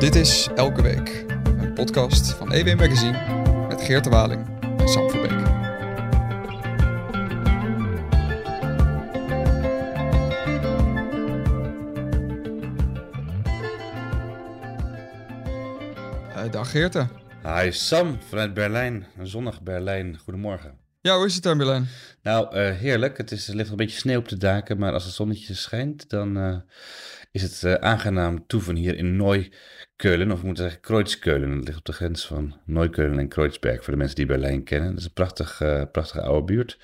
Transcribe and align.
Dit 0.00 0.14
is 0.14 0.48
Elke 0.54 0.82
Week, 0.82 1.24
een 1.44 1.74
podcast 1.74 2.32
van 2.32 2.52
EW 2.52 2.78
Magazine 2.78 3.18
met 3.68 3.82
Geert 3.82 4.04
de 4.04 4.10
Waling 4.10 4.60
en 4.78 4.88
Sam 4.88 5.10
Verbeek. 5.10 5.30
Uh, 5.30 5.38
dag 16.50 16.70
Geerte. 16.70 17.08
Hi 17.44 17.72
Sam, 17.72 18.18
vanuit 18.28 18.54
Berlijn. 18.54 19.06
Een 19.18 19.26
zonnig 19.26 19.62
Berlijn. 19.62 20.18
Goedemorgen. 20.18 20.78
Ja, 21.00 21.16
hoe 21.16 21.26
is 21.26 21.34
het 21.34 21.42
daar 21.42 21.52
in 21.52 21.58
Berlijn? 21.58 21.88
Nou, 22.22 22.56
uh, 22.56 22.76
heerlijk. 22.76 23.16
Het 23.16 23.30
is, 23.30 23.48
er 23.48 23.56
ligt 23.56 23.70
een 23.70 23.76
beetje 23.76 23.98
sneeuw 23.98 24.18
op 24.18 24.28
de 24.28 24.36
daken, 24.36 24.78
maar 24.78 24.92
als 24.92 25.04
het 25.04 25.14
zonnetje 25.14 25.54
schijnt, 25.54 26.08
dan 26.08 26.38
uh, 26.38 26.56
is 27.32 27.42
het 27.42 27.80
aangenaam 27.80 28.46
toeven 28.46 28.76
hier 28.76 28.96
in 28.96 29.16
Neukölln, 30.02 30.32
of 30.32 30.38
ik 30.38 30.44
moet 30.44 30.58
zeggen 30.58 30.80
Kreuzkeulen. 30.80 31.56
Dat 31.56 31.66
ligt 31.66 31.78
op 31.78 31.84
de 31.84 31.92
grens 31.92 32.26
van 32.26 32.56
Neukölln 32.64 33.18
en 33.18 33.28
Kreuzberg, 33.28 33.84
voor 33.84 33.92
de 33.92 33.98
mensen 33.98 34.16
die 34.16 34.26
Berlijn 34.26 34.64
kennen. 34.64 34.90
Dat 34.90 34.98
is 34.98 35.04
een 35.04 35.12
prachtig, 35.12 35.62
prachtige 35.92 36.22
oude 36.22 36.44
buurt. 36.44 36.78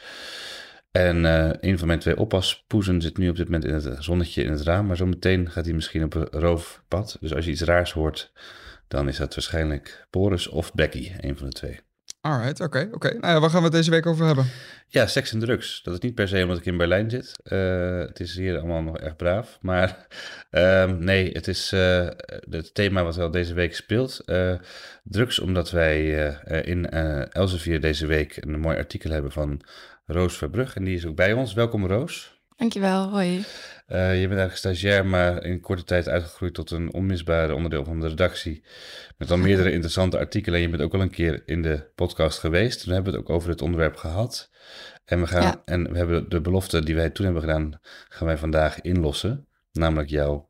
En 0.91 1.25
een 1.69 1.79
van 1.79 1.87
mijn 1.87 1.99
twee 1.99 2.17
oppaspoezen 2.17 3.01
zit 3.01 3.19
nu 3.19 3.29
op 3.29 3.37
dit 3.37 3.45
moment 3.45 3.65
in 3.65 3.75
het 3.75 3.97
zonnetje 3.99 4.43
in 4.43 4.53
het 4.53 4.63
raam, 4.63 4.87
maar 4.87 4.97
zometeen 4.97 5.51
gaat 5.51 5.65
hij 5.65 5.75
misschien 5.75 6.05
op 6.05 6.15
een 6.15 6.29
roofpad. 6.31 7.17
Dus 7.21 7.35
als 7.35 7.45
je 7.45 7.51
iets 7.51 7.63
raars 7.63 7.93
hoort, 7.93 8.33
dan 8.89 9.09
is 9.09 9.17
dat 9.17 9.35
waarschijnlijk 9.35 10.07
Boris 10.11 10.49
of 10.49 10.75
Becky, 10.75 11.13
een 11.21 11.37
van 11.37 11.47
de 11.47 11.53
twee. 11.53 11.81
Alright, 12.21 12.61
oké, 12.61 12.89
oké. 12.93 13.09
Nou 13.09 13.35
ja, 13.35 13.41
waar 13.41 13.51
gaan 13.51 13.59
we 13.59 13.65
het 13.65 13.75
deze 13.75 13.91
week 13.91 14.07
over 14.07 14.27
hebben? 14.27 14.47
Ja, 14.89 15.07
seks 15.07 15.33
en 15.33 15.39
drugs. 15.39 15.83
Dat 15.83 15.95
is 15.95 16.01
niet 16.01 16.15
per 16.15 16.29
se 16.29 16.43
omdat 16.43 16.59
ik 16.59 16.67
in 16.67 16.77
Berlijn 16.77 17.11
zit. 17.11 17.33
Uh, 17.45 17.99
het 17.99 18.21
is 18.21 18.37
hier 18.37 18.59
allemaal 18.59 18.83
nog 18.83 18.99
erg 18.99 19.17
braaf. 19.17 19.59
Maar 19.61 20.07
uh, 20.51 20.91
nee, 21.11 21.31
het 21.33 21.49
is 21.49 21.73
uh, 21.73 22.09
het 22.51 22.75
thema 22.75 23.05
wat 23.05 23.17
wel 23.17 23.31
deze 23.31 23.55
week 23.55 23.75
speelt. 23.75 24.23
Uh, 24.27 24.55
drugs, 25.03 25.39
omdat 25.39 25.71
wij 25.71 26.09
in 26.65 26.91
Elsevier 27.31 27.81
deze 27.81 28.07
week 28.07 28.37
een 28.37 28.61
mooi 28.61 28.77
artikel 28.77 29.11
hebben 29.11 29.33
van 29.33 29.61
Roos 30.07 30.37
Verbrug. 30.37 30.77
En 30.77 30.85
die 30.85 30.97
is 30.97 31.07
ook 31.07 31.17
bij 31.17 31.33
ons. 31.33 31.55
Welkom 31.55 31.87
Roos. 31.87 32.41
Dankjewel, 32.57 33.09
hoi. 33.11 33.45
Uh, 33.89 34.21
je 34.21 34.29
bent 34.29 34.41
eigenlijk 34.41 34.57
stagiair, 34.57 35.07
maar 35.07 35.45
in 35.45 35.61
korte 35.61 35.85
tijd 35.85 36.09
uitgegroeid 36.09 36.55
tot 36.55 36.71
een 36.71 36.93
onmisbaar 36.93 37.53
onderdeel 37.53 37.85
van 37.85 38.01
de 38.01 38.09
redactie. 38.09 38.63
Met 39.17 39.31
al 39.31 39.37
meerdere 39.37 39.73
interessante 39.79 40.19
artikelen. 40.19 40.57
En 40.57 40.63
je 40.63 40.71
bent 40.71 40.83
ook 40.83 40.95
al 40.95 41.01
een 41.01 41.11
keer 41.11 41.43
in 41.45 41.63
de 41.63 41.91
podcast 41.95 42.39
geweest. 42.39 42.83
Toen 42.83 42.93
hebben 42.93 43.13
we 43.13 43.19
het 43.19 43.29
ook 43.29 43.37
over 43.37 43.49
het 43.49 43.63
onderwerp 43.63 43.97
gehad. 43.97 44.51
En 45.05 45.21
we, 45.21 45.27
gaan, 45.27 45.43
ja. 45.43 45.63
en 45.65 45.93
we 45.93 45.97
hebben 45.97 46.29
de 46.29 46.41
belofte 46.41 46.85
die 46.85 46.95
wij 46.95 47.11
toen 47.11 47.25
hebben 47.25 47.43
gedaan, 47.43 47.81
gaan 48.09 48.27
wij 48.27 48.37
vandaag 48.37 48.81
inlossen. 48.81 49.47
Namelijk 49.73 50.09
jou 50.09 50.43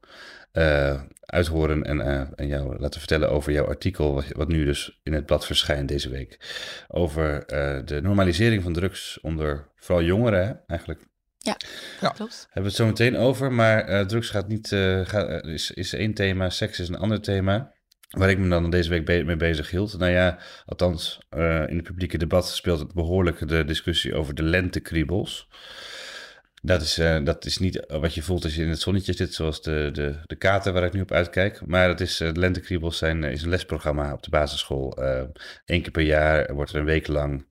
uh, 0.53 1.03
uithoren 1.21 1.85
en, 1.85 1.99
uh, 1.99 2.21
en 2.35 2.47
jou 2.47 2.79
laten 2.79 3.01
vertellen 3.01 3.31
over 3.31 3.53
jouw 3.53 3.67
artikel, 3.67 4.15
wat, 4.15 4.25
wat, 4.29 4.49
nu 4.49 4.65
dus 4.65 5.01
in 5.03 5.13
het 5.13 5.27
blad 5.27 5.47
verschijnt 5.47 5.89
deze 5.89 6.09
week. 6.09 6.41
Over 6.89 7.47
de 7.85 8.01
normalisering 8.03 8.63
van 8.63 8.73
drugs 8.73 9.21
onder 9.21 9.69
vooral 9.75 10.05
jongeren, 10.05 10.63
eigenlijk 10.67 11.07
ja, 11.47 11.57
ja, 12.01 12.09
klopt. 12.09 12.43
Hebben 12.45 12.63
we 12.63 12.69
het 12.69 12.77
zo 12.77 12.87
meteen 12.87 13.17
over, 13.17 13.53
maar 13.53 13.91
uh, 13.91 14.01
drugs 14.01 14.31
gaat 14.31 14.49
niet, 14.49 14.71
uh, 14.71 15.07
gaat, 15.07 15.45
is, 15.45 15.71
is 15.71 15.93
één 15.93 16.15
thema, 16.15 16.51
seks 16.51 16.81
is 16.81 16.89
een 16.89 16.99
ander 16.99 17.21
thema. 17.21 17.75
Waar 18.11 18.31
ik 18.31 18.39
me 18.39 18.49
dan 18.49 18.71
deze 18.71 18.89
week 18.89 19.05
be 19.05 19.23
mee 19.25 19.37
bezig 19.37 19.71
hield. 19.71 19.99
Nou 19.99 20.13
ja, 20.13 20.39
althans, 20.67 21.19
uh, 21.37 21.69
in 21.69 21.77
het 21.77 21.83
publieke 21.83 22.19
debat 22.19 22.49
speelt 22.49 22.79
het 22.79 22.95
behoorlijk 22.95 23.49
de 23.49 23.65
discussie 23.65 24.15
over 24.15 24.35
de 24.35 24.43
lentekriebels. 24.43 25.49
Dat 26.63 26.83
is, 26.83 26.95
dat 27.25 27.45
is 27.45 27.59
niet 27.59 27.85
wat 27.89 28.15
je 28.15 28.23
voelt 28.23 28.45
als 28.45 28.55
je 28.55 28.63
in 28.63 28.69
het 28.69 28.81
zonnetje 28.81 29.13
zit, 29.13 29.35
zoals 29.35 29.63
de, 29.63 29.89
de, 29.93 30.19
de 30.27 30.37
kater 30.37 30.73
waar 30.73 30.85
ik 30.85 30.93
nu 30.93 31.01
op 31.01 31.13
uitkijk. 31.13 31.67
Maar 31.67 31.89
het 31.89 32.01
is, 32.01 32.17
de 32.17 32.33
lentekriebels 32.33 32.99
zijn, 32.99 33.25
is 33.25 33.43
een 33.43 33.49
lesprogramma 33.49 34.13
op 34.13 34.23
de 34.23 34.31
basisschool. 34.31 34.99
Eén 35.65 35.83
keer 35.83 35.91
per 35.91 36.03
jaar 36.03 36.55
wordt 36.55 36.71
er 36.71 36.79
een 36.79 36.85
week 36.85 37.07
lang 37.07 37.47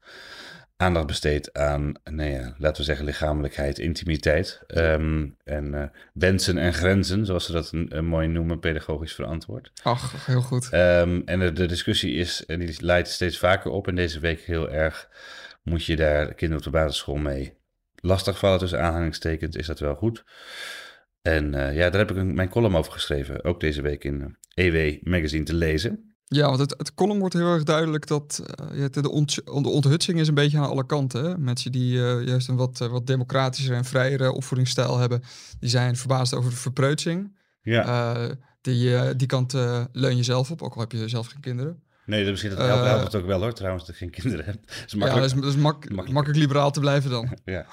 aandacht 0.77 1.07
besteedt 1.07 1.53
aan, 1.53 1.93
nou 2.03 2.29
ja, 2.29 2.55
laten 2.57 2.77
we 2.77 2.83
zeggen, 2.83 3.05
lichamelijkheid, 3.05 3.79
intimiteit. 3.79 4.63
Um, 4.67 5.37
en 5.43 5.73
uh, 5.73 5.83
wensen 6.13 6.57
en 6.57 6.73
grenzen, 6.73 7.25
zoals 7.25 7.45
ze 7.45 7.51
dat 7.51 7.71
een, 7.71 7.97
een 7.97 8.05
mooi 8.05 8.27
noemen, 8.27 8.59
pedagogisch 8.59 9.13
verantwoord. 9.13 9.71
Ach, 9.83 10.25
heel 10.25 10.41
goed. 10.41 10.73
Um, 10.73 11.21
en 11.25 11.39
de, 11.39 11.53
de, 11.53 11.65
discussie 11.65 12.13
is, 12.15 12.45
en 12.45 12.59
die 12.59 12.75
leidt 12.79 13.07
steeds 13.07 13.37
vaker 13.37 13.71
op, 13.71 13.87
en 13.87 13.95
deze 13.95 14.19
week 14.19 14.39
heel 14.39 14.69
erg, 14.69 15.09
moet 15.63 15.85
je 15.85 15.95
daar 15.95 16.25
kinderen 16.33 16.57
op 16.57 16.71
de 16.71 16.77
basisschool 16.77 17.17
mee 17.17 17.57
lastigvallen 17.95 18.59
tussen 18.59 18.81
aanhalingstekens, 18.81 19.55
is 19.55 19.67
dat 19.67 19.79
wel 19.79 19.95
goed? 19.95 20.23
En 21.21 21.53
uh, 21.53 21.75
ja, 21.75 21.89
daar 21.89 21.99
heb 21.99 22.11
ik 22.11 22.17
een, 22.17 22.33
mijn 22.33 22.49
column 22.49 22.75
over 22.75 22.91
geschreven, 22.91 23.43
ook 23.43 23.59
deze 23.59 23.81
week 23.81 24.03
in 24.03 24.37
EW 24.53 24.75
e 24.75 24.99
Magazine 25.03 25.43
te 25.43 25.53
lezen. 25.53 26.14
Ja, 26.27 26.47
want 26.47 26.59
het, 26.59 26.73
het 26.77 26.93
column 26.93 27.19
wordt 27.19 27.33
heel 27.33 27.53
erg 27.53 27.63
duidelijk 27.63 28.07
dat 28.07 28.43
uh, 28.73 28.85
de, 28.91 29.09
ont, 29.09 29.35
de 29.35 29.69
onthutsing 29.69 30.19
is 30.19 30.27
een 30.27 30.33
beetje 30.33 30.57
aan 30.57 30.69
alle 30.69 30.85
kanten. 30.85 31.23
Hè? 31.23 31.37
Mensen 31.37 31.71
die 31.71 31.93
uh, 31.93 32.25
juist 32.25 32.47
een 32.47 32.55
wat, 32.55 32.79
uh, 32.81 32.87
wat 32.87 33.07
democratischer 33.07 33.75
en 33.75 33.85
vrijere 33.85 34.31
opvoedingsstijl 34.31 34.97
hebben, 34.97 35.23
die 35.59 35.69
zijn 35.69 35.95
verbaasd 35.95 36.33
over 36.33 36.49
de 36.49 36.55
verpreutsing. 36.55 37.37
Ja. 37.61 38.37
die, 38.61 39.15
die 39.15 39.27
kant 39.27 39.53
leun 39.91 40.17
je 40.17 40.23
zelf 40.23 40.51
op, 40.51 40.61
ook 40.61 40.73
al 40.73 40.79
heb 40.79 40.91
je 40.91 41.09
zelf 41.09 41.27
geen 41.27 41.41
kinderen. 41.41 41.83
Nee, 42.05 42.21
dat 42.21 42.31
misschien 42.31 42.55
dat 42.55 42.59
helpt, 42.59 42.85
helpt 42.85 43.03
het 43.03 43.15
ook 43.15 43.27
wel 43.27 43.41
hoor, 43.41 43.53
trouwens, 43.53 43.85
dat 43.85 43.93
ik 43.93 44.01
geen 44.01 44.09
kinderen 44.09 44.45
heb. 44.45 44.55
Dat 44.65 44.83
is 44.85 44.95
makkelijk, 44.95 45.25
ja, 45.25 45.35
dat 45.35 45.37
is, 45.37 45.41
dat 45.41 45.55
is 45.55 45.61
mak 45.61 45.73
makkelijk. 45.73 46.11
makkelijk. 46.11 46.39
liberaal 46.39 46.71
te 46.71 46.79
blijven 46.79 47.09
dan. 47.09 47.37
ja. 47.45 47.65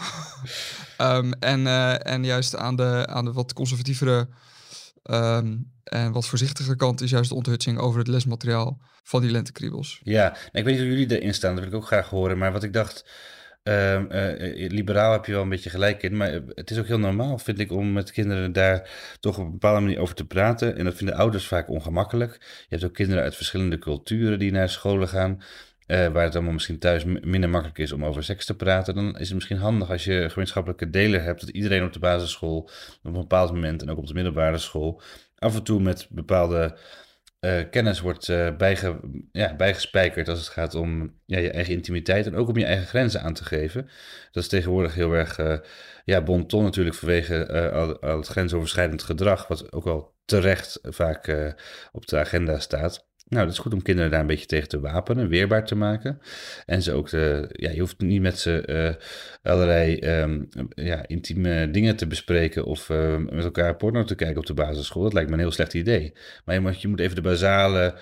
um, 1.17 1.33
en, 1.55 1.67
en 2.03 2.25
juist 2.25 2.57
aan 2.57 2.77
de, 2.77 3.07
aan 3.07 3.25
de 3.25 3.33
wat 3.33 3.53
conservatievere 3.53 4.29
Um, 5.11 5.71
en 5.85 6.13
wat 6.13 6.27
voorzichtige 6.27 6.77
kant 6.77 7.01
is 7.01 7.11
juist 7.11 7.29
de 7.29 7.35
onthutsing 7.35 7.79
over 7.79 7.99
het 7.99 8.09
lesmateriaal 8.09 8.81
van 9.03 9.21
die 9.21 9.31
lentekriebels. 9.31 10.01
Ja, 10.03 10.29
nou, 10.29 10.37
ik 10.53 10.65
weet 10.65 10.75
niet 10.75 10.79
hoe 10.79 10.99
jullie 10.99 11.21
erin 11.21 11.35
staan, 11.35 11.55
dat 11.55 11.65
wil 11.65 11.73
ik 11.73 11.79
ook 11.79 11.87
graag 11.87 12.09
horen. 12.09 12.39
Maar 12.39 12.53
wat 12.53 12.63
ik 12.63 12.73
dacht, 12.73 13.05
uh, 13.65 13.95
uh, 13.95 14.71
liberaal 14.71 15.13
heb 15.13 15.25
je 15.25 15.33
wel 15.33 15.43
een 15.43 15.49
beetje 15.49 15.71
gelijk 15.71 16.03
in. 16.03 16.17
Maar 16.17 16.41
het 16.49 16.71
is 16.71 16.79
ook 16.79 16.87
heel 16.87 16.99
normaal, 16.99 17.39
vind 17.39 17.59
ik, 17.59 17.73
om 17.73 17.93
met 17.93 18.13
kinderen 18.13 18.53
daar 18.53 18.91
toch 19.21 19.39
op 19.39 19.45
een 19.45 19.51
bepaalde 19.51 19.81
manier 19.81 19.99
over 19.99 20.15
te 20.15 20.27
praten. 20.27 20.77
En 20.77 20.85
dat 20.85 20.95
vinden 20.95 21.15
ouders 21.15 21.47
vaak 21.47 21.69
ongemakkelijk. 21.69 22.37
Je 22.41 22.67
hebt 22.69 22.85
ook 22.85 22.95
kinderen 22.95 23.23
uit 23.23 23.37
verschillende 23.37 23.79
culturen 23.79 24.39
die 24.39 24.53
naar 24.53 24.69
scholen 24.69 25.09
gaan. 25.09 25.43
Uh, 25.93 26.07
waar 26.07 26.25
het 26.25 26.35
allemaal 26.35 26.53
misschien 26.53 26.79
thuis 26.79 27.05
minder 27.05 27.51
makkelijk 27.51 27.79
is 27.79 27.93
om 27.93 28.05
over 28.05 28.25
seks 28.25 28.47
te 28.47 28.57
praten, 28.57 28.95
dan 28.95 29.19
is 29.19 29.27
het 29.27 29.35
misschien 29.35 29.57
handig 29.57 29.91
als 29.91 30.05
je 30.05 30.29
gemeenschappelijke 30.31 30.91
deler 30.91 31.23
hebt, 31.23 31.41
dat 31.41 31.49
iedereen 31.49 31.85
op 31.85 31.93
de 31.93 31.99
basisschool 31.99 32.59
op 32.59 32.71
een 33.03 33.13
bepaald 33.13 33.53
moment 33.53 33.83
en 33.83 33.91
ook 33.91 33.99
op 33.99 34.07
de 34.07 34.15
middelbare 34.15 34.59
school 34.59 35.03
af 35.39 35.55
en 35.55 35.63
toe 35.63 35.81
met 35.81 36.07
bepaalde 36.11 36.79
uh, 37.41 37.61
kennis 37.71 38.01
wordt 38.01 38.29
uh, 38.29 38.49
ja, 39.33 39.57
bijgespijkerd 39.57 40.29
als 40.29 40.39
het 40.39 40.49
gaat 40.49 40.75
om 40.75 41.15
je 41.25 41.51
eigen 41.51 41.75
intimiteit 41.75 42.27
en 42.27 42.37
ook 42.37 42.49
om 42.49 42.57
je 42.57 42.65
eigen 42.65 42.87
grenzen 42.87 43.23
aan 43.23 43.35
te 43.35 43.45
geven. 43.45 43.89
Dat 44.31 44.43
is 44.43 44.49
tegenwoordig 44.49 44.95
heel 44.95 45.13
erg 45.13 45.39
uh, 45.39 45.59
ja, 46.05 46.23
bonton 46.23 46.63
natuurlijk 46.63 46.97
vanwege 46.97 47.71
al, 47.73 48.01
al, 48.01 48.17
het 48.17 48.27
grensoverschrijdend 48.27 49.03
gedrag, 49.03 49.49
wat 49.49 49.73
ook 49.73 49.85
wel 49.85 50.15
terecht 50.25 50.79
vaak 50.83 51.55
op 51.93 52.07
de 52.07 52.19
agenda 52.19 52.59
staat. 52.59 53.11
Nou, 53.33 53.45
dat 53.45 53.55
is 53.55 53.61
goed 53.61 53.73
om 53.73 53.83
kinderen 53.83 54.11
daar 54.11 54.21
een 54.21 54.27
beetje 54.27 54.47
tegen 54.47 54.69
te 54.69 54.81
wapenen, 54.81 55.29
weerbaar 55.29 55.67
te 55.67 55.75
maken. 55.75 56.21
En 56.67 56.83
ze 56.83 56.93
ook, 56.93 57.09
te, 57.09 57.49
ja, 57.53 57.71
je 57.71 57.81
hoeft 57.81 58.01
niet 58.01 58.21
met 58.21 58.39
ze 58.39 58.63
uh, 58.67 59.53
allerlei 59.53 59.99
um, 60.21 60.49
ja, 60.75 61.07
intieme 61.07 61.71
dingen 61.71 61.97
te 61.97 62.07
bespreken 62.07 62.65
of 62.65 62.89
uh, 62.89 63.17
met 63.17 63.45
elkaar 63.45 63.77
porno 63.77 64.05
te 64.05 64.15
kijken 64.15 64.39
op 64.39 64.47
de 64.47 64.55
basisschool. 64.55 65.03
Dat 65.03 65.13
lijkt 65.13 65.29
me 65.29 65.35
een 65.35 65.43
heel 65.43 65.51
slecht 65.51 65.75
idee. 65.75 66.13
Maar 66.45 66.55
je 66.55 66.61
moet, 66.61 66.83
je 66.83 66.89
moet 66.89 67.01
even 67.01 67.15
de 67.15 67.23
basale, 67.23 67.95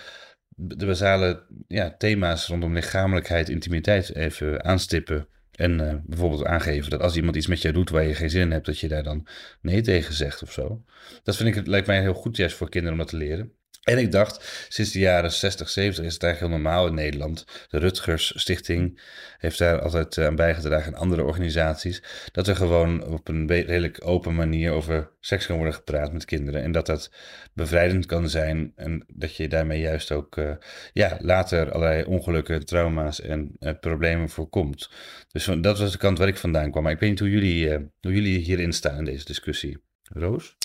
de 0.48 0.86
basale 0.86 1.42
ja, 1.68 1.94
thema's 1.98 2.47
rondom 2.47 2.74
lichamelijkheid, 2.74 3.48
intimiteit 3.48 4.14
even 4.14 4.64
aanstippen. 4.64 5.26
En 5.54 5.80
uh, 5.80 5.94
bijvoorbeeld 6.06 6.44
aangeven 6.44 6.91
dat 6.91 7.00
als 7.00 7.16
iemand 7.16 7.36
iets 7.36 7.47
met 7.47 7.62
jou 7.62 7.74
doet 7.74 7.91
waar 7.91 8.06
je 8.06 8.14
geen 8.14 8.30
zin 8.30 8.42
in 8.42 8.50
hebt, 8.50 8.66
dat 8.66 8.78
je 8.78 8.88
daar 8.88 9.02
dan 9.02 9.26
nee 9.60 9.80
tegen 9.80 10.15
zegt 10.15 10.42
of 10.42 10.53
zo. 10.53 10.84
Dat 11.22 11.36
vind 11.36 11.56
ik, 11.56 11.66
lijkt 11.66 11.86
mij 11.86 12.00
heel 12.00 12.15
goed 12.15 12.36
juist 12.36 12.56
voor 12.56 12.68
kinderen 12.68 12.98
om 12.98 13.04
dat 13.04 13.12
te 13.12 13.16
leren. 13.16 13.59
En 13.80 13.98
ik 13.98 14.12
dacht, 14.12 14.66
sinds 14.68 14.91
de 14.91 14.98
jaren 14.98 15.32
60, 15.32 15.68
70 15.68 16.04
is 16.04 16.12
het 16.12 16.22
eigenlijk 16.22 16.53
heel 16.53 16.62
normaal 16.62 16.86
in 16.86 16.94
Nederland. 16.94 17.44
De 17.68 17.78
Rutgers 17.78 18.32
Stichting 18.36 19.00
heeft 19.38 19.59
daar 19.59 19.80
altijd 19.80 20.16
eh, 20.16 20.27
aan 20.27 20.36
bijgedragen 20.36 20.92
en 20.92 20.98
andere 20.98 21.22
organisaties. 21.24 22.03
Dat 22.32 22.48
er 22.48 22.56
gewoon 22.56 23.04
op 23.06 23.28
een 23.28 23.47
redelijk 23.47 24.06
open 24.06 24.34
manier 24.34 24.72
over 24.72 25.10
seks 25.21 25.47
kan 25.47 25.56
worden 25.56 25.74
gepraat 25.74 26.12
met 26.12 26.24
kinderen. 26.24 26.62
En 26.62 26.72
dat 26.72 26.86
dat 26.86 27.10
bevrijdend 27.53 28.06
kan 28.06 28.28
zijn. 28.28 28.72
En 28.77 29.04
dat 29.15 29.36
je 29.36 29.48
daarmee 29.48 29.80
juist 29.80 30.12
ook 30.12 30.36
uh, 30.36 30.50
ja, 30.92 31.18
later 31.21 31.72
allerlei 31.72 32.04
ongelukken, 32.04 32.66
trauma's 32.66 33.21
en 33.21 33.56
uh, 33.60 33.72
problemen 33.80 34.28
voorkomt. 34.28 34.91
Dus 35.28 35.44
dat 35.60 35.78
was 35.78 35.92
de 35.92 35.98
kant 35.98 36.18
waar 36.18 36.28
ik 36.28 36.36
vandaan 36.36 36.71
kwam. 36.71 36.82
Maar 36.82 36.92
ik 36.92 37.00
weet 37.00 37.10
niet 37.10 37.18
hoe 37.18 37.30
jullie, 37.30 37.68
hoe 38.00 38.15
jullie 38.15 38.38
hierin 38.38 38.72
staan 38.72 38.98
in 38.98 39.04
deze 39.04 39.24
discussie. 39.24 39.78
Roos? 40.03 40.56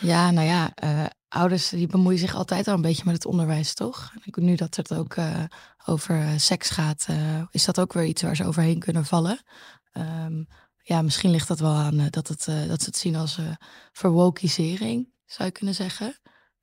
Ja, 0.00 0.30
nou 0.30 0.46
ja, 0.46 0.72
ouders 1.30 1.68
die 1.68 1.86
bemoeien 1.86 2.18
zich 2.18 2.34
altijd 2.34 2.68
al 2.68 2.74
een 2.74 2.80
beetje 2.80 3.02
met 3.04 3.14
het 3.14 3.26
onderwijs, 3.26 3.74
toch? 3.74 4.12
Nu 4.34 4.54
dat 4.54 4.76
het 4.76 4.94
ook 4.94 5.16
uh, 5.16 5.44
over 5.86 6.16
uh, 6.16 6.30
seks 6.36 6.70
gaat, 6.70 7.06
is 7.50 7.64
dat 7.64 7.80
ook 7.80 7.92
weer 7.92 8.04
iets 8.04 8.22
waar 8.22 8.36
ze 8.36 8.44
overheen 8.44 8.78
kunnen 8.78 9.04
vallen. 9.04 9.40
Um, 9.92 10.46
ja, 10.82 11.02
misschien 11.02 11.30
ligt 11.30 11.48
dat 11.48 11.58
wel 11.58 11.74
aan 11.74 12.08
dat, 12.10 12.28
het, 12.28 12.44
dat 12.44 12.80
ze 12.80 12.86
het 12.86 12.96
zien 12.96 13.16
als 13.16 13.38
verwokisering, 13.92 15.12
zou 15.24 15.48
je 15.48 15.54
kunnen 15.54 15.74
zeggen. 15.74 16.20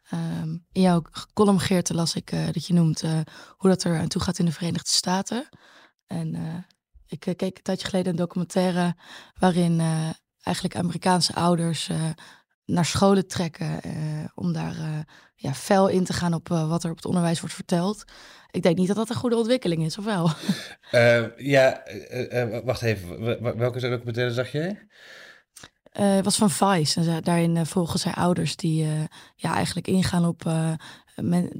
Ehm, 0.09 0.49
in 0.71 0.81
jouw 0.81 1.01
column, 1.33 1.59
Geerte, 1.59 1.93
las 1.93 2.15
ik 2.15 2.31
dat 2.53 2.65
je 2.65 2.73
noemt 2.73 3.01
hoe 3.57 3.69
dat 3.69 3.83
er 3.83 3.99
aan 3.99 4.07
toe 4.07 4.21
gaat 4.21 4.39
in 4.39 4.45
de 4.45 4.51
Verenigde 4.51 4.89
Staten. 4.89 5.49
En 6.05 6.35
ik 7.05 7.19
keek 7.19 7.41
een 7.41 7.63
tijdje 7.63 7.87
geleden 7.87 8.11
een 8.11 8.17
documentaire 8.17 8.95
waarin 9.39 9.81
eigenlijk 10.41 10.75
Amerikaanse 10.75 11.35
ouders 11.35 11.89
naar 12.67 12.85
scholen 12.85 13.27
trekken 13.27 13.79
om 14.35 14.53
daar 14.53 15.05
ja, 15.35 15.53
fel 15.53 15.87
in 15.87 16.03
te 16.03 16.13
gaan 16.13 16.33
op 16.33 16.47
wat 16.47 16.83
er 16.83 16.89
op 16.89 16.95
het 16.95 17.05
onderwijs 17.05 17.39
wordt 17.39 17.55
verteld. 17.55 18.03
Ik 18.51 18.61
denk 18.61 18.77
niet 18.77 18.87
dat 18.87 18.95
dat 18.95 19.09
een 19.09 19.15
goede 19.15 19.35
ontwikkeling 19.35 19.85
is, 19.85 19.97
of 19.97 20.05
wel? 20.05 20.29
ja, 21.53 21.83
wacht 22.63 22.81
even. 22.81 23.19
Welke 23.57 23.79
documentaire 23.79 24.33
zag 24.33 24.51
jij? 24.51 24.87
Uh, 25.99 26.15
het 26.15 26.25
was 26.25 26.37
van 26.37 26.49
Vice. 26.49 26.99
En 26.99 27.21
daarin 27.21 27.55
uh, 27.55 27.65
volgen 27.65 27.99
zij 27.99 28.11
ouders 28.11 28.55
die 28.55 28.83
uh, 28.83 28.89
ja, 29.35 29.53
eigenlijk 29.55 29.87
ingaan 29.87 30.25
op 30.25 30.43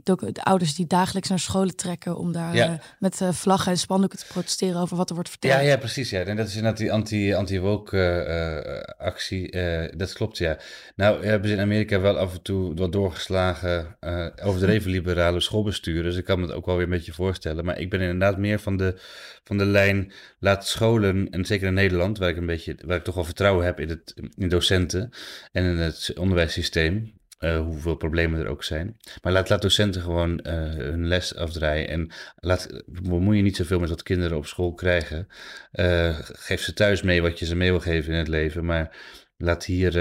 de 0.04 0.44
ouders 0.44 0.75
die 0.75 0.88
dagelijks 0.88 1.30
naar 1.30 1.39
scholen 1.39 1.75
trekken 1.75 2.18
om 2.18 2.31
daar 2.31 2.54
eh, 2.54 2.71
met 3.00 3.21
uh, 3.21 3.31
vlaggen 3.31 3.71
en 3.71 3.77
spandoeken 3.77 4.19
te 4.19 4.25
protesteren 4.27 4.81
over 4.81 4.98
wat 4.98 5.09
er 5.09 5.15
wordt 5.15 5.30
verteld. 5.30 5.54
Ja, 5.54 5.59
ja 5.59 5.77
precies. 5.77 6.09
Ja. 6.09 6.24
En 6.24 6.36
dat 6.36 6.48
is 6.48 6.56
inderdaad 6.56 6.80
die 6.80 6.92
anti, 6.92 7.33
anti-woke 7.33 7.98
uh, 7.98 9.06
actie. 9.07 9.51
dat 9.98 10.13
klopt, 10.13 10.38
ja. 10.38 10.57
Nou, 10.95 11.19
we 11.19 11.27
hebben 11.27 11.50
ze 11.50 11.56
in 11.56 11.62
Amerika 11.62 12.00
wel 12.00 12.18
af 12.18 12.33
en 12.33 12.42
toe 12.42 12.75
wat 12.75 12.92
doorgeslagen 12.92 13.98
overdreven 14.44 14.92
liberale 14.92 15.39
schoolbesturen. 15.39 16.03
Dus 16.03 16.15
ik 16.15 16.25
kan 16.25 16.39
me 16.39 16.45
het 16.45 16.56
ook 16.56 16.65
wel 16.65 16.75
weer 16.75 16.83
een 16.83 16.89
beetje 16.89 17.13
voorstellen. 17.13 17.65
Maar 17.65 17.80
ik 17.80 17.89
ben 17.89 18.01
inderdaad 18.01 18.38
meer 18.38 18.60
van 18.60 18.77
de, 18.77 18.95
van 19.44 19.57
de 19.57 19.65
lijn, 19.65 20.12
laat 20.39 20.68
scholen, 20.68 21.30
en 21.30 21.45
zeker 21.45 21.68
in 21.68 21.74
Nederland, 21.74 22.18
waar 22.18 22.30
ik 22.30 22.38
een 22.38 22.45
beetje, 22.45 22.75
waar 22.86 22.98
ik 22.98 23.03
toch 23.03 23.15
wel 23.15 23.24
vertrouwen 23.24 23.65
heb 23.65 23.80
in, 23.80 23.89
het, 23.89 24.13
in 24.36 24.50
docenten 24.50 25.10
en 25.51 25.63
in 25.63 25.77
het 25.77 26.13
onderwijssysteem. 26.18 27.17
Uh, 27.39 27.60
hoeveel 27.60 27.95
problemen 27.95 28.39
er 28.39 28.48
ook 28.48 28.63
zijn. 28.63 28.98
Maar 29.22 29.31
laat, 29.31 29.50
laat 29.50 29.62
docenten 29.62 30.01
gewoon 30.01 30.31
uh, 30.44 30.54
hun 30.54 31.07
les 31.07 31.36
afdraaien. 31.36 31.88
En 31.88 32.12
laat, 32.36 32.84
bemoei 32.86 33.38
je 33.38 33.44
niet 33.44 33.56
zoveel 33.56 33.80
met 33.80 33.89
wat 33.89 34.04
kinderen 34.04 34.38
op 34.38 34.45
school 34.45 34.74
krijgen. 34.74 35.28
Uh, 35.72 36.18
geef 36.22 36.62
ze 36.62 36.74
thuis 36.74 37.01
mee 37.01 37.22
wat 37.22 37.39
je 37.39 37.45
ze 37.45 37.56
mee 37.56 37.69
wil 37.69 37.80
geven 37.80 38.12
in 38.12 38.18
het 38.18 38.28
leven. 38.28 38.66
Maar 38.66 38.98
laat, 39.38 39.66
hier, 39.66 39.92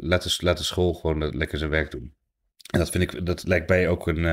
laat, 0.00 0.22
de, 0.22 0.36
laat 0.38 0.58
de 0.58 0.64
school 0.64 0.94
gewoon 0.94 1.36
lekker 1.36 1.58
zijn 1.58 1.70
werk 1.70 1.90
doen. 1.90 2.14
En 2.66 2.78
dat 2.78 2.90
vind 2.90 3.12
ik, 3.12 3.26
dat 3.26 3.46
lijkt 3.46 3.66
bij 3.66 3.88
ook 3.88 4.06
een. 4.06 4.24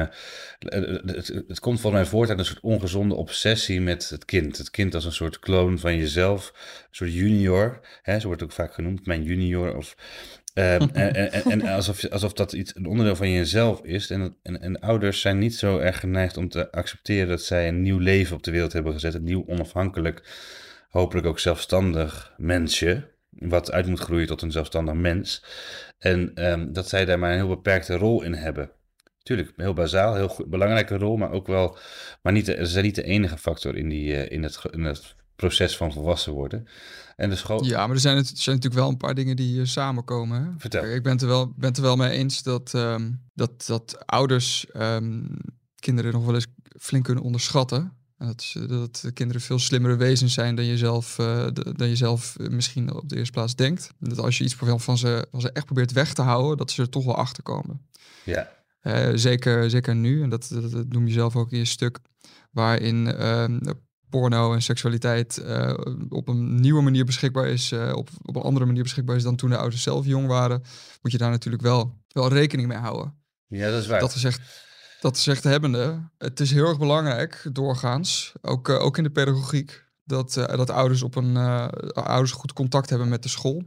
het, 0.60 1.28
het, 1.48 1.60
komt 1.60 1.82
volgens 1.82 2.02
mij 2.02 2.06
voort 2.06 2.30
uit 2.30 2.40
een 2.40 2.46
soort 2.46 2.60
ongezonde 2.60 3.16
obsessie 3.16 3.82
met 3.82 4.10
het 4.10 4.26
kind. 4.26 4.58
Het 4.58 4.70
kind 4.70 4.96
als 4.96 5.06
een 5.06 5.12
soort 5.12 5.40
kloon 5.40 5.80
van 5.80 5.98
jezelf, 5.98 6.52
een 6.54 6.88
soort 6.96 7.14
junior. 7.14 7.80
Hè, 8.02 8.20
zo 8.20 8.28
wordt 8.28 8.44
ook 8.44 8.52
vaak 8.52 8.74
genoemd, 8.74 9.06
mijn 9.06 9.24
junior. 9.24 9.76
Of 9.76 9.96
Ehm, 10.54 10.88
en, 10.94 11.32
en, 11.32 11.44
en, 11.44 11.62
alsof, 11.62 12.10
alsof 12.10 12.34
dat 12.34 12.54
iets, 12.54 12.76
een 12.76 12.86
onderdeel 12.86 13.16
van 13.16 13.32
jezelf 13.32 13.84
is. 13.84 14.10
En, 14.10 14.36
en, 14.44 14.62
en 14.62 14.80
ouders 14.80 15.22
zijn 15.22 15.38
niet 15.38 15.56
zo 15.56 15.78
erg 15.78 16.00
geneigd 16.00 16.38
om 16.38 16.50
te 16.50 16.72
accepteren 16.72 17.28
dat 17.28 17.42
zij 17.42 17.68
een 17.68 17.82
nieuw 17.82 17.98
leven 17.98 18.36
op 18.36 18.44
de 18.44 18.52
wereld 18.52 18.74
hebben 18.74 18.94
gezet. 18.94 19.14
Een 19.14 19.24
nieuw, 19.24 19.44
onafhankelijk, 19.48 20.24
hopelijk 20.90 21.28
ook 21.28 21.40
zelfstandig 21.40 22.34
mensje. 22.38 23.12
Wat 23.30 23.72
uit 23.72 23.88
moet 23.88 24.00
groeien 24.00 24.28
tot 24.28 24.42
een 24.42 24.52
zelfstandig 24.52 24.94
mens. 24.94 25.46
En 26.00 26.32
ehm, 26.36 26.72
dat 26.72 26.90
zij 26.90 27.06
daar 27.06 27.20
maar 27.20 27.32
een 27.32 27.38
heel 27.38 27.48
beperkte 27.48 27.96
rol 27.96 28.24
in 28.24 28.34
hebben. 28.34 28.72
Tuurlijk, 29.24 29.54
heel 29.56 29.74
bazaal, 29.74 30.16
heel 30.16 30.46
belangrijke 30.48 30.98
rol, 30.98 31.18
maar 31.18 31.32
ook 31.32 31.48
wel. 31.48 31.78
Maar 32.22 32.34
niet, 32.34 32.46
ze 32.46 32.66
zijn 32.66 32.86
niet 32.86 32.96
de 32.96 33.04
enige 33.04 33.38
factor 33.38 33.78
in, 33.78 33.90
die, 33.90 34.12
uh, 34.12 34.32
in, 34.32 34.44
het, 34.44 34.62
in 34.72 34.84
het 34.84 35.16
proces 35.36 35.78
van 35.78 35.94
volwassen 35.94 36.34
worden. 36.34 36.68
En 37.16 37.30
de 37.30 37.36
school... 37.36 37.64
Ja, 37.64 37.86
maar 37.88 37.96
er 37.96 38.02
zijn, 38.02 38.18
het, 38.18 38.28
zijn 38.28 38.56
natuurlijk 38.56 38.82
wel 38.82 38.90
een 38.90 38.98
paar 38.98 39.16
dingen 39.16 39.36
die 39.36 39.60
uh, 39.60 39.66
samenkomen. 39.66 40.44
Hè? 40.44 40.50
Vertel. 40.58 40.86
Ik 40.86 41.04
ben 41.04 41.12
het 41.12 41.22
er 41.22 41.28
wel, 41.28 41.54
ben 41.56 41.70
het 41.70 41.78
er 41.78 41.84
wel 41.84 41.96
mee 41.96 42.10
eens 42.10 42.44
dat, 42.44 42.74
um, 42.74 43.22
dat, 43.34 43.66
dat 43.66 44.06
ouders 44.06 44.66
um, 44.76 45.38
kinderen 45.80 46.14
nog 46.14 46.26
wel 46.26 46.36
eens 46.36 46.48
flink 46.80 47.04
kunnen 47.04 47.24
onderschatten. 47.24 47.94
En 48.18 48.28
dat, 48.28 48.56
dat 48.68 49.00
de 49.02 49.12
kinderen 49.12 49.42
veel 49.42 49.60
slimmere 49.60 49.96
wezens 49.96 50.34
zijn 50.34 50.56
dan 50.56 50.66
je 50.66 50.78
zelf, 50.78 51.18
uh, 51.18 51.48
dan 51.54 51.90
je 51.90 51.96
zelf 51.96 52.36
misschien 52.38 52.94
op 52.94 53.10
de 53.10 53.16
eerste 53.16 53.32
plaats 53.32 53.56
denkt. 53.56 53.90
Dat 54.00 54.20
als 54.20 54.38
je 54.38 54.44
iets 54.44 54.56
van 54.56 54.98
ze, 54.98 55.28
van 55.32 55.42
ze 55.42 55.52
echt 55.52 55.66
probeert 55.66 55.92
weg 55.92 56.14
te 56.14 56.22
houden, 56.22 56.58
dat 56.58 56.72
ze 56.72 56.82
er 56.82 56.90
toch 56.90 57.06
wel 57.06 57.16
achter 57.16 57.44
komen. 57.44 57.82
Ja. 58.24 58.50
Uh, 58.84 59.10
zeker, 59.14 59.70
zeker 59.70 59.96
nu, 59.96 60.24
en 60.24 60.30
dat, 60.30 60.48
dat, 60.52 60.72
dat, 60.72 60.88
noem 60.88 61.08
je 61.08 61.14
zelf 61.14 61.36
ook 61.36 61.52
in 61.52 61.58
je 61.58 61.66
stuk, 61.66 62.00
waarin 62.52 63.06
uh, 63.06 63.46
porno 64.14 64.54
en 64.54 64.62
seksualiteit 64.62 65.42
uh, 65.46 65.74
op 66.10 66.28
een 66.28 66.56
nieuwe 66.56 66.82
manier 66.82 67.06
beschikbaar 67.06 67.48
is, 67.48 67.72
uh, 67.72 67.96
op, 67.96 68.10
op 68.22 68.36
een 68.36 68.42
andere 68.42 68.66
manier 68.66 68.84
beschikbaar 68.84 69.16
is 69.16 69.24
dan 69.24 69.36
toen 69.36 69.50
de 69.50 69.58
ouders 69.58 69.82
zelf 69.82 70.06
jong 70.06 70.28
waren, 70.28 70.64
moet 71.02 71.12
je 71.12 71.18
daar 71.18 71.30
natuurlijk 71.30 71.64
wel, 71.64 71.98
wel 72.08 72.28
rekening 72.28 72.68
mee 72.68 72.78
houden. 72.78 73.16
Ja, 73.48 73.70
dat 73.70 73.82
is 73.82 73.88
waar. 73.88 74.00
Dat 74.00 74.12
gezegd, 74.12 74.42
dat 75.02 75.18
gezegd 75.18 75.44
hebbende, 75.44 76.10
het 76.18 76.40
is 76.40 76.52
heel 76.52 76.68
erg 76.68 76.78
belangrijk, 76.78 77.50
doorgaans, 77.52 78.34
ook, 78.42 78.70
uh, 78.70 78.82
ook 78.82 78.98
in 78.98 79.04
de 79.04 79.10
pedagogiek, 79.10 79.84
dat, 80.04 80.34
dat 80.34 80.70
ouders, 80.70 81.02
op 81.02 81.16
een, 81.16 81.38
ouders 81.94 82.32
goed 82.32 82.54
contact 82.54 82.90
hebben 82.90 83.10
met 83.10 83.24
de 83.24 83.30
school. 83.30 83.64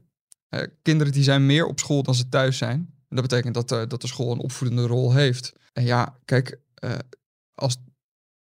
kinderen 0.82 1.12
die 1.12 1.22
zijn 1.22 1.46
meer 1.46 1.66
op 1.66 1.78
school 1.78 2.02
dan 2.02 2.14
ze 2.14 2.28
thuis 2.28 2.58
zijn. 2.58 2.94
En 3.08 3.16
dat 3.16 3.28
betekent 3.28 3.54
dat, 3.54 3.90
dat 3.90 4.00
de 4.00 4.06
school 4.06 4.32
een 4.32 4.38
opvoedende 4.38 4.86
rol 4.86 5.12
heeft. 5.12 5.52
En 5.72 5.84
ja, 5.84 6.18
kijk, 6.24 6.60
als 7.54 7.76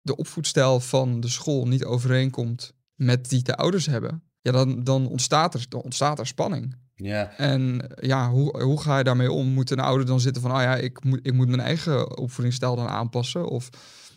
de 0.02 0.16
opvoedstijl 0.16 0.80
van 0.80 1.20
de 1.20 1.28
school 1.28 1.66
niet 1.66 1.84
overeenkomt 1.84 2.72
met 2.94 3.28
die 3.28 3.42
de 3.42 3.56
ouders 3.56 3.86
hebben, 3.86 4.22
ja, 4.40 4.52
dan, 4.52 4.84
dan, 4.84 5.06
ontstaat, 5.08 5.54
er, 5.54 5.66
dan 5.68 5.80
ontstaat 5.80 6.18
er 6.18 6.26
spanning. 6.26 6.76
Ja. 6.94 7.36
En 7.36 7.90
ja, 8.00 8.30
hoe, 8.30 8.62
hoe 8.62 8.80
ga 8.80 8.98
je 8.98 9.04
daarmee 9.04 9.32
om? 9.32 9.48
Moet 9.48 9.70
een 9.70 9.80
ouder 9.80 10.06
dan 10.06 10.20
zitten 10.20 10.42
van, 10.42 10.50
ah 10.50 10.62
ja, 10.62 10.76
ik 10.76 11.04
moet, 11.04 11.20
ik 11.22 11.32
moet 11.32 11.48
mijn 11.48 11.60
eigen 11.60 12.18
opvoedingsstijl 12.18 12.76
dan 12.76 12.88
aanpassen? 12.88 13.48
Of 13.48 13.68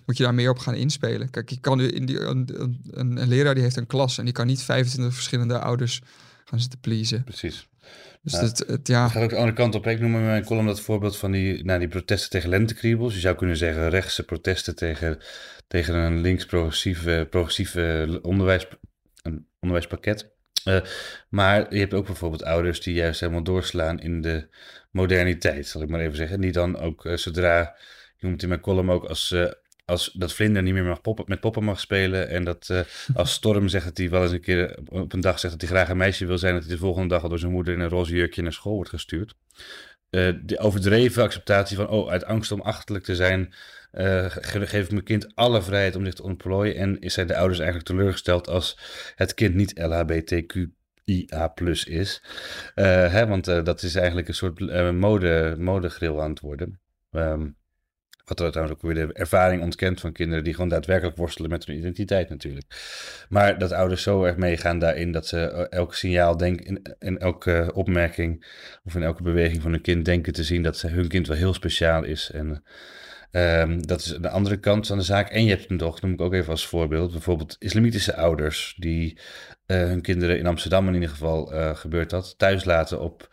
moet 0.06 0.18
je 0.18 0.24
daar 0.24 0.34
meer 0.34 0.50
op 0.50 0.58
gaan 0.58 0.76
inspelen? 0.76 1.30
Kijk, 1.30 1.50
je 1.50 1.60
kan 1.60 1.82
in 1.82 2.06
die, 2.06 2.20
een, 2.20 2.50
een, 2.54 2.82
een 2.92 3.28
leraar 3.28 3.54
die 3.54 3.64
heeft 3.64 3.76
een 3.76 3.88
klas 3.88 4.18
en 4.18 4.26
die 4.26 4.34
kan 4.34 4.48
niet 4.48 4.62
25 4.62 5.14
verschillende 5.14 5.60
ouders 5.60 6.02
gaan 6.46 6.60
zitten 6.60 6.80
pleasen. 6.80 7.24
Precies. 7.24 7.68
Dus 8.26 8.34
ja. 8.34 8.40
Het, 8.40 8.64
het, 8.68 8.88
ja. 8.88 9.04
Het 9.04 9.12
gaat 9.12 9.24
ook 9.24 9.30
de 9.30 9.36
andere 9.36 9.56
kant 9.56 9.76
op. 9.76 9.88
Ik 9.88 10.00
noem 10.00 10.16
in 10.16 10.26
mijn 10.26 10.46
column 10.46 10.66
dat 10.66 10.82
voorbeeld 10.82 11.18
van 11.18 11.32
die, 11.32 11.66
nou, 11.66 11.80
die 11.80 11.88
protesten 11.88 12.30
tegen 12.30 12.50
lentekriebels. 12.50 13.14
Je 13.14 13.20
zou 13.20 13.36
kunnen 13.36 13.58
zeggen 13.58 13.90
rechtse 13.90 14.24
protesten 14.24 14.76
tegen, 14.76 15.20
tegen 15.68 15.96
een 15.96 16.22
links-progressieve 16.22 17.28
progressieve 17.30 18.20
onderwijs, 18.22 18.68
een 19.22 19.48
onderwijspakket. 19.60 20.34
Uh, 20.68 20.82
maar 21.30 21.74
je 21.74 21.80
hebt 21.80 21.94
ook 21.94 22.06
bijvoorbeeld 22.06 22.44
ouders 22.44 22.82
die 22.82 22.94
juist 22.94 23.20
helemaal 23.20 23.44
doorslaan 23.44 24.00
in 24.00 24.22
de 24.22 24.48
moderniteit, 24.92 25.68
zal 25.68 25.82
ik 25.82 25.90
maar 25.90 26.00
even 26.00 26.16
zeggen. 26.16 26.42
Die 26.42 26.52
dan 26.52 26.80
ook 26.80 27.06
uh, 27.06 27.18
zodra, 27.18 27.76
je 28.18 28.28
noemt 28.28 28.42
in 28.44 28.50
mijn 28.50 28.62
column 28.62 28.92
ook 28.92 29.04
als, 29.04 29.32
uh, 29.32 29.52
als 29.86 30.12
dat 30.14 30.34
Vlinder 30.34 30.64
niet 30.64 30.74
meer 30.74 30.84
mag 30.84 31.02
poppen, 31.02 31.26
met 31.28 31.40
poppen 31.40 31.64
mag 31.64 31.80
spelen. 31.80 32.30
En 32.30 32.44
dat 32.44 32.68
uh, 32.72 32.80
als 33.14 33.34
Storm 33.34 33.68
zegt 33.68 33.86
dat 33.86 33.98
hij 33.98 34.10
wel 34.10 34.24
eens 34.24 34.32
een 34.32 34.42
keer 34.42 34.80
op 34.90 35.14
een 35.14 35.22
dag 35.22 35.40
zegt 35.40 35.60
dat 35.60 35.70
hij 35.70 35.78
graag 35.78 35.90
een 35.90 35.98
meisje 35.98 36.26
wil 36.26 36.38
zijn. 36.38 36.54
Dat 36.54 36.64
hij 36.64 36.74
de 36.74 36.78
volgende 36.78 37.08
dag 37.08 37.28
door 37.28 37.40
zijn 37.40 37.52
moeder 37.52 37.74
in 37.74 37.80
een 37.80 37.90
roze 37.90 38.16
jurkje 38.16 38.42
naar 38.42 38.54
school 38.54 38.76
wordt 38.76 38.90
gestuurd. 38.90 39.36
Uh, 40.10 40.34
de 40.44 40.60
overdreven 40.60 41.24
acceptatie 41.24 41.76
van, 41.76 41.88
oh, 41.88 42.10
uit 42.10 42.26
angst 42.26 42.52
om 42.52 42.62
achterlijk 42.62 43.06
te 43.06 43.16
zijn, 43.16 43.54
uh, 43.94 44.26
geef 44.30 44.84
ik 44.84 44.92
mijn 44.92 45.04
kind 45.04 45.36
alle 45.36 45.62
vrijheid 45.62 45.96
om 45.96 46.06
zich 46.06 46.14
te 46.14 46.24
ontplooien. 46.24 46.76
En 46.76 46.98
zijn 47.00 47.28
de 47.28 47.36
ouders 47.36 47.60
eigenlijk 47.60 47.90
teleurgesteld 47.90 48.48
als 48.48 48.80
het 49.16 49.34
kind 49.34 49.56
niet 49.56 49.80
LHBTQIA 49.80 51.48
plus 51.48 51.86
is. 51.86 52.24
hè, 52.76 53.28
want 53.28 53.46
dat 53.46 53.84
is 53.84 53.96
eigenlijk 53.96 54.28
een 54.28 54.34
soort 54.34 54.60
mode, 54.92 55.56
modegril 55.58 56.22
aan 56.22 56.30
het 56.30 56.40
worden. 56.40 56.80
Um, 57.12 57.56
wat 58.26 58.40
er 58.40 58.52
trouwens 58.52 58.78
ook 58.78 58.92
weer 58.92 59.08
de 59.08 59.14
ervaring 59.14 59.62
ontkent 59.62 60.00
van 60.00 60.12
kinderen 60.12 60.44
die 60.44 60.54
gewoon 60.54 60.70
daadwerkelijk 60.70 61.18
worstelen 61.18 61.50
met 61.50 61.66
hun 61.66 61.78
identiteit 61.78 62.30
natuurlijk. 62.30 62.66
Maar 63.30 63.58
dat 63.58 63.72
ouders 63.72 64.04
zo 64.04 64.24
erg 64.24 64.38
meegaan 64.38 64.80
daarin 64.80 65.12
dat 65.12 65.28
ze 65.28 65.40
eh, 65.40 65.66
elk 65.70 65.96
signaal 65.96 66.38
denken, 66.38 66.82
in, 67.00 67.18
elke 67.20 67.72
opmerking 67.74 68.46
of 68.84 68.96
in 68.96 69.04
elke 69.04 69.24
beweging 69.24 69.62
van 69.62 69.72
hun 69.72 69.82
kind 69.82 70.06
denken 70.06 70.34
te 70.34 70.44
zien 70.44 70.64
dat 70.64 70.78
ze, 70.78 70.88
hun 70.88 71.08
kind 71.08 71.28
wel 71.28 71.38
heel 71.38 71.54
speciaal 71.54 72.04
is. 72.04 72.32
En 72.32 72.64
um, 73.32 73.88
dat 73.88 74.00
is 74.00 74.18
de 74.22 74.30
andere 74.30 74.58
kant 74.58 74.88
van 74.88 74.98
de 74.98 75.04
zaak. 75.04 75.30
En 75.30 75.44
je 75.44 75.50
hebt 75.50 75.68
hem 75.68 75.78
toch, 75.78 76.02
noem 76.02 76.14
ik 76.14 76.22
ook 76.22 76.34
even 76.34 76.52
als 76.52 76.68
voorbeeld, 76.68 77.12
bijvoorbeeld 77.12 77.56
islamitische 77.60 78.16
ouders 78.16 78.76
die 78.80 79.18
uh, 79.68 79.78
hun 79.78 80.02
kinderen 80.02 80.38
in 80.38 80.48
Amsterdam 80.48 80.88
in 80.88 80.94
ieder 80.94 81.10
geval 81.10 81.54
uh, 81.54 81.76
gebeurt 81.76 82.10
dat, 82.10 82.38
thuis 82.38 82.66
laten 82.66 83.00
op 83.00 83.30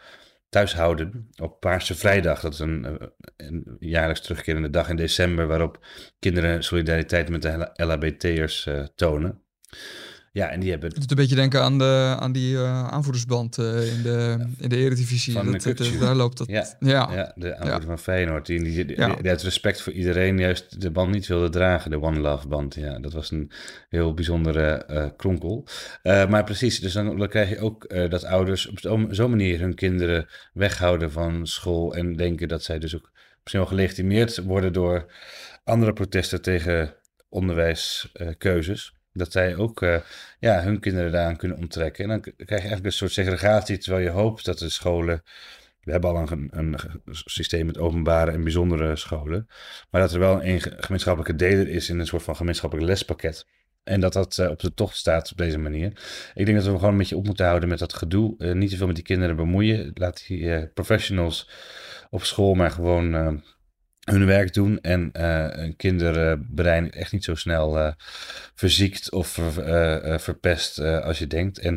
thuishouden 0.53 1.29
op 1.43 1.61
Paarse 1.61 1.95
Vrijdag. 1.95 2.41
Dat 2.41 2.53
is 2.53 2.59
een, 2.59 2.85
eh, 2.85 3.07
een, 3.37 3.77
jaarlijks 3.79 4.21
terugkerende 4.21 4.71
dag 4.71 4.89
in 4.89 4.97
december 4.97 5.47
waarop 5.47 5.87
kinderen 6.19 6.65
solidariteit 6.65 7.29
met 7.29 7.43
de 7.43 7.71
LHBT'ers 7.75 8.67
uh, 8.67 8.85
tonen. 8.95 9.43
Ja, 10.35 10.49
en 10.49 10.61
die 10.61 10.71
hebben... 10.71 10.89
Het 10.89 11.01
doet 11.01 11.11
een 11.11 11.17
beetje 11.17 11.35
denken 11.35 11.63
aan, 11.63 11.79
de, 11.79 12.17
aan 12.19 12.33
die 12.33 12.53
uh, 12.53 12.89
aanvoerdersband 12.89 13.59
uh, 13.59 13.97
in, 13.97 14.03
de, 14.03 14.47
in 14.59 14.69
de 14.69 14.77
eredivisie. 14.77 15.33
Van 15.33 15.53
dat, 15.53 15.63
dat, 15.63 15.93
daar 16.01 16.15
loopt 16.15 16.39
dat. 16.39 16.49
Ja, 16.49 16.67
ja. 16.81 17.13
ja 17.13 17.33
de 17.35 17.57
aanvoerder 17.57 17.81
ja. 17.81 17.87
van 17.87 17.99
Feyenoord. 17.99 18.47
Die, 18.47 18.63
die, 18.63 18.85
die, 18.85 18.97
ja. 18.97 19.15
die, 19.15 19.31
uit 19.31 19.43
respect 19.43 19.83
voor 19.83 19.93
iedereen 19.93 20.39
juist 20.39 20.81
de 20.81 20.91
band 20.91 21.11
niet 21.11 21.27
wilde 21.27 21.49
dragen. 21.49 21.91
De 21.91 22.03
One 22.03 22.21
Love 22.21 22.49
band. 22.49 22.75
Ja, 22.75 22.99
dat 22.99 23.13
was 23.13 23.31
een 23.31 23.51
heel 23.89 24.15
bijzondere 24.15 24.87
uh, 24.91 25.07
kronkel. 25.17 25.67
maar 26.03 26.45
precies, 26.45 26.81
dus 26.81 26.93
dan, 26.93 27.19
dan 27.19 27.29
krijg 27.29 27.49
je 27.49 27.59
ook 27.59 27.89
dat 28.11 28.25
ouders 28.25 28.69
op 28.69 28.79
zo'n 29.11 29.31
manier 29.31 29.61
hun 29.61 29.75
kinderen 29.75 30.29
weghouden 30.53 31.13
van 31.13 31.47
school. 31.47 31.95
En 31.95 32.17
denken 32.17 32.49
dat 32.49 32.63
zij 32.63 32.79
dus 32.79 32.95
ook 32.97 33.11
misschien 33.41 33.61
wel 33.61 33.69
gelegitimeerd 33.69 34.43
worden 34.45 34.73
door 34.73 35.13
andere 35.65 35.93
protesten 35.93 36.43
tegen 36.43 36.95
onderwijskeuzes. 37.29 39.01
Dat 39.13 39.33
zij 39.33 39.57
ook 39.57 39.81
ja, 40.39 40.63
hun 40.63 40.81
kinderen 40.81 41.13
daaraan 41.13 41.37
kunnen 41.37 41.59
onttrekken. 41.59 42.05
En 42.05 42.11
dan 42.11 42.21
krijg 42.21 42.37
je 42.47 42.55
eigenlijk 42.55 42.85
een 42.85 42.93
soort 42.93 43.13
segregatie, 43.13 43.79
terwijl 43.79 44.05
je 44.05 44.11
hoopt 44.11 44.45
dat 44.45 44.59
de 44.59 44.69
scholen 44.69 45.23
we 45.83 45.93
hebben 45.93 46.11
al 46.11 46.31
een, 46.31 46.49
een, 46.51 46.77
systeem 47.11 47.67
met 47.67 47.79
openbare 47.79 48.31
en 48.31 48.43
bijzondere 48.43 48.97
scholen. 48.97 49.49
Maar 49.91 50.01
dat 50.01 50.13
er 50.13 50.19
wel 50.19 50.45
een 50.45 50.61
gemeenschappelijke 50.61 51.37
deler 51.37 51.69
is 51.69 51.89
in 51.89 51.99
een 51.99 52.07
soort 52.07 52.23
van 52.23 52.37
gemeenschappelijk 52.37 52.89
lespakket. 52.89 53.47
En 53.85 54.01
dat 54.01 54.13
dat 54.13 54.37
uh, 54.37 54.51
op 54.51 54.61
de 54.61 54.75
tocht 54.75 54.97
staat 54.97 55.31
op 55.31 55.37
deze 55.37 55.59
manier. 55.59 55.87
Ik 56.35 56.47
denk 56.47 56.59
dat 56.59 56.67
we 56.67 56.75
gewoon 56.75 56.91
een 56.91 56.99
beetje 56.99 57.17
op 57.17 57.27
moeten 57.27 57.47
houden 57.47 57.69
met 57.69 57.79
dat 57.79 57.95
gedoe. 57.95 58.35
Uh, 58.39 58.53
niet 58.53 58.71
te 58.71 58.77
veel 58.77 58.87
met 58.87 58.95
die 58.97 59.05
kinderen 59.05 59.37
bemoeien. 59.37 59.91
Laat 59.95 60.27
die 60.27 60.67
professionals 60.67 61.51
op 62.11 62.25
school 62.25 62.55
maar 62.55 62.71
gewoon 62.71 63.43
hun 64.05 64.27
werk 64.27 64.55
doen. 64.55 64.81
En 64.81 65.11
een 65.63 65.77
kinderbrein 65.77 66.91
echt 66.91 67.13
niet 67.13 67.25
zo 67.25 67.35
snel 67.35 67.95
verziekt 68.55 69.11
of 69.11 69.29
verpest 70.17 70.79
als 70.79 71.19
je 71.19 71.27
denkt. 71.27 71.59
En 71.59 71.75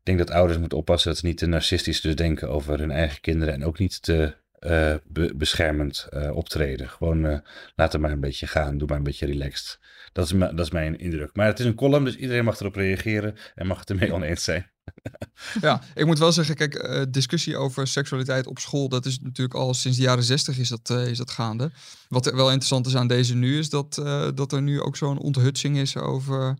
ik 0.00 0.06
denk 0.06 0.18
dat 0.18 0.30
ouders 0.30 0.58
moeten 0.58 0.78
oppassen 0.78 1.10
dat 1.10 1.18
ze 1.18 1.26
niet 1.26 1.38
te 1.38 1.46
narcistisch 1.46 2.00
dus 2.00 2.16
denken 2.16 2.48
over 2.48 2.78
hun 2.78 2.90
eigen 2.90 3.20
kinderen 3.20 3.54
en 3.54 3.64
ook 3.64 3.78
niet 3.78 4.02
te 4.02 4.34
uh, 4.60 4.94
beschermend 5.34 6.08
uh, 6.10 6.36
optreden. 6.36 6.88
Gewoon 6.88 7.26
uh, 7.26 7.38
laat 7.74 7.92
het 7.92 8.00
maar 8.00 8.10
een 8.10 8.20
beetje 8.20 8.46
gaan, 8.46 8.78
doe 8.78 8.88
maar 8.88 8.96
een 8.96 9.02
beetje 9.02 9.26
relaxed. 9.26 9.78
Dat 10.12 10.24
is, 10.24 10.38
dat 10.38 10.60
is 10.60 10.70
mijn 10.70 10.98
indruk. 10.98 11.30
Maar 11.32 11.46
het 11.46 11.58
is 11.58 11.64
een 11.64 11.74
column, 11.74 12.04
dus 12.04 12.16
iedereen 12.16 12.44
mag 12.44 12.60
erop 12.60 12.74
reageren 12.74 13.34
en 13.54 13.66
mag 13.66 13.78
het 13.78 13.90
ermee 13.90 14.12
oneens 14.12 14.44
zijn. 14.44 14.70
ja, 15.60 15.82
ik 15.94 16.06
moet 16.06 16.18
wel 16.18 16.32
zeggen, 16.32 16.56
kijk, 16.56 17.06
discussie 17.12 17.56
over 17.56 17.86
seksualiteit 17.86 18.46
op 18.46 18.58
school, 18.58 18.88
dat 18.88 19.06
is 19.06 19.20
natuurlijk 19.20 19.58
al 19.58 19.74
sinds 19.74 19.96
de 19.96 20.02
jaren 20.02 20.24
zestig 20.24 20.58
is 20.58 20.68
dat, 20.68 20.90
is 20.90 21.18
dat 21.18 21.30
gaande. 21.30 21.70
Wat 22.08 22.24
wel 22.24 22.46
interessant 22.46 22.86
is 22.86 22.96
aan 22.96 23.06
deze 23.06 23.34
nu, 23.34 23.58
is 23.58 23.68
dat, 23.68 23.94
dat 24.34 24.52
er 24.52 24.62
nu 24.62 24.80
ook 24.80 24.96
zo'n 24.96 25.18
onthutsing 25.18 25.76
is 25.76 25.96
over 25.96 26.58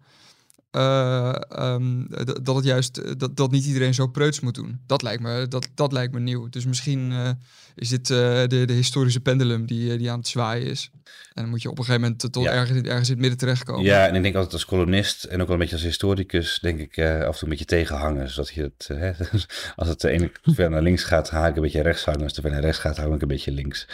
uh, 0.73 1.35
um, 1.59 2.07
dat 2.43 2.57
het 2.57 2.65
juist 2.65 2.97
eh, 2.97 3.13
dat, 3.17 3.37
dat 3.37 3.51
niet 3.51 3.67
iedereen 3.67 3.95
zo 3.95 4.07
preuts 4.07 4.41
moet 4.41 4.55
doen. 4.55 4.81
Dat 4.87 5.03
lijkt 5.03 5.23
me, 5.23 5.49
dat, 5.49 5.69
dat 5.75 5.93
lijkt 5.93 6.13
me 6.13 6.21
nieuw. 6.21 6.49
Dus 6.49 6.67
misschien 6.67 7.11
uh, 7.11 7.31
is 7.75 7.89
dit 7.89 8.11
uh, 8.11 8.19
de, 8.19 8.65
de 8.65 8.73
historische 8.73 9.21
pendulum 9.21 9.67
die, 9.67 9.97
die 9.97 10.11
aan 10.11 10.19
het 10.19 10.29
zwaaien 10.29 10.67
is. 10.67 10.91
En 11.33 11.43
dan 11.43 11.49
moet 11.49 11.63
je 11.63 11.71
op 11.71 11.79
een 11.79 11.85
gegeven 11.85 12.03
moment 12.03 12.33
tot 12.33 12.47
ergens, 12.47 12.81
ergens 12.81 13.09
in 13.09 13.15
het 13.15 13.21
midden 13.21 13.39
terechtkomen. 13.39 13.85
Ja, 13.85 14.07
en 14.07 14.15
ik 14.15 14.23
denk 14.23 14.35
altijd 14.35 14.53
als 14.53 14.65
columnist 14.65 15.25
en 15.25 15.41
ook 15.41 15.47
wel 15.47 15.57
een 15.57 15.61
beetje 15.61 15.75
als 15.75 15.85
historicus, 15.85 16.59
denk 16.61 16.81
ik 16.81 16.99
af 16.99 17.07
en 17.07 17.33
toe 17.33 17.43
een 17.43 17.49
beetje 17.49 17.65
tegenhangen. 17.65 18.31
Zodat 18.31 18.55
je 18.55 18.63
het, 18.63 18.89
hè, 18.93 19.13
als 19.77 19.89
het 19.89 20.01
de 20.01 20.11
ene 20.11 20.31
ver 20.43 20.71
naar 20.71 20.83
links 20.83 21.05
gaat, 21.05 21.31
haak 21.31 21.51
ik 21.51 21.57
een 21.57 21.63
beetje 21.63 21.83
rechts 21.83 22.05
hangen. 22.05 22.23
Als 22.23 22.33
het 22.33 22.41
ver 22.41 22.51
naar 22.51 22.61
rechts 22.61 22.79
gaat, 22.79 22.97
hou 22.97 23.15
ik 23.15 23.23
een 23.23 23.29
beetje 23.29 23.53
links. 23.53 23.87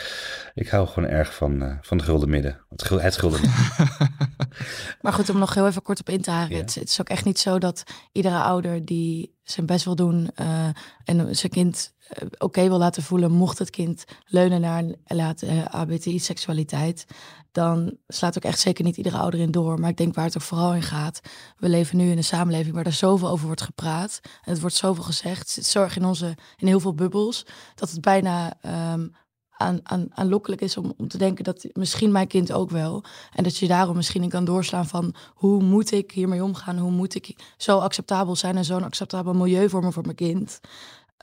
Ik 0.55 0.69
hou 0.69 0.89
gewoon 0.89 1.09
erg 1.09 1.35
van, 1.35 1.79
van 1.83 1.99
de 1.99 2.05
gulden 2.05 2.31
midden. 2.31 2.59
Het, 2.69 2.89
het 2.89 3.17
gulden 3.17 3.41
midden. 3.41 3.61
maar 5.03 5.13
goed, 5.13 5.31
om 5.31 5.39
nog 5.39 5.55
heel 5.55 5.67
even 5.67 5.83
kort 5.83 6.01
op 6.01 6.09
in 6.09 6.21
te 6.21 6.31
haken 6.31 6.66
het, 6.75 6.89
is 6.89 7.01
ook 7.01 7.09
echt 7.09 7.25
niet 7.25 7.39
zo 7.39 7.59
dat 7.59 7.83
iedere 8.13 8.39
ouder 8.39 8.85
die 8.85 9.35
zijn 9.43 9.67
best 9.67 9.85
wil 9.85 9.95
doen 9.95 10.31
uh, 10.41 10.69
en 11.05 11.37
zijn 11.37 11.53
kind 11.53 11.95
uh, 12.23 12.29
oké 12.39 12.69
wil 12.69 12.79
laten 12.79 13.03
voelen, 13.03 13.33
mocht 13.33 13.59
het 13.59 13.71
kind 13.71 14.05
leunen 14.27 14.61
naar 14.61 14.85
laten 15.07 15.55
uh, 15.55 15.65
ABTI-seksualiteit, 15.65 17.07
dan 17.53 17.97
slaat 18.09 18.37
ook 18.37 18.45
echt 18.45 18.59
zeker 18.59 18.85
niet 18.85 18.97
iedere 18.97 19.17
ouder 19.17 19.41
in 19.41 19.51
door. 19.51 19.81
Maar 19.81 19.91
ik 19.91 19.97
denk 19.97 20.15
waar 20.15 20.25
het 20.25 20.35
er 20.35 20.41
vooral 20.41 20.75
in 20.75 20.83
gaat, 20.83 21.21
we 21.57 21.69
leven 21.69 21.97
nu 21.97 22.11
in 22.11 22.17
een 22.17 22.25
samenleving 22.25 22.75
waar 22.75 22.87
er 22.87 22.93
zoveel 22.93 23.29
over 23.29 23.47
wordt 23.47 23.63
gepraat. 23.63 24.21
En 24.23 24.51
het 24.53 24.61
wordt 24.61 24.77
zoveel 24.77 25.05
gezegd. 25.05 25.39
Het 25.39 25.49
zit 25.49 25.67
zorg 25.67 25.97
in 25.97 26.05
onze, 26.05 26.35
in 26.57 26.67
heel 26.67 26.81
veel 26.81 26.95
bubbels, 26.95 27.47
dat 27.75 27.91
het 27.91 28.01
bijna 28.01 28.57
um, 28.93 29.15
aan, 29.57 29.81
aan, 29.83 30.07
aanlokkelijk 30.11 30.61
is 30.61 30.77
om, 30.77 30.95
om 30.97 31.09
te 31.09 31.19
denken 31.19 31.45
dat 31.45 31.67
misschien 31.73 32.13
mijn 32.13 32.27
kind 32.27 32.53
ook 32.53 32.71
wel. 32.71 33.05
En 33.33 33.45
dat 33.45 33.57
je 33.57 33.67
daarom 33.67 33.97
misschien 33.97 34.23
in 34.23 34.29
kan 34.29 34.45
doorslaan 34.45 34.87
van 34.87 35.15
hoe 35.35 35.63
moet 35.63 35.93
ik 35.93 36.11
hiermee 36.11 36.43
omgaan? 36.45 36.79
Hoe 36.79 36.91
moet 36.91 37.15
ik 37.15 37.55
zo 37.57 37.79
acceptabel 37.79 38.37
zijn 38.37 38.57
en 38.57 38.65
zo'n 38.65 38.85
acceptabel 38.85 39.35
milieu 39.35 39.69
vormen 39.69 39.93
voor 39.93 40.05
mijn 40.05 40.17
kind? 40.17 40.61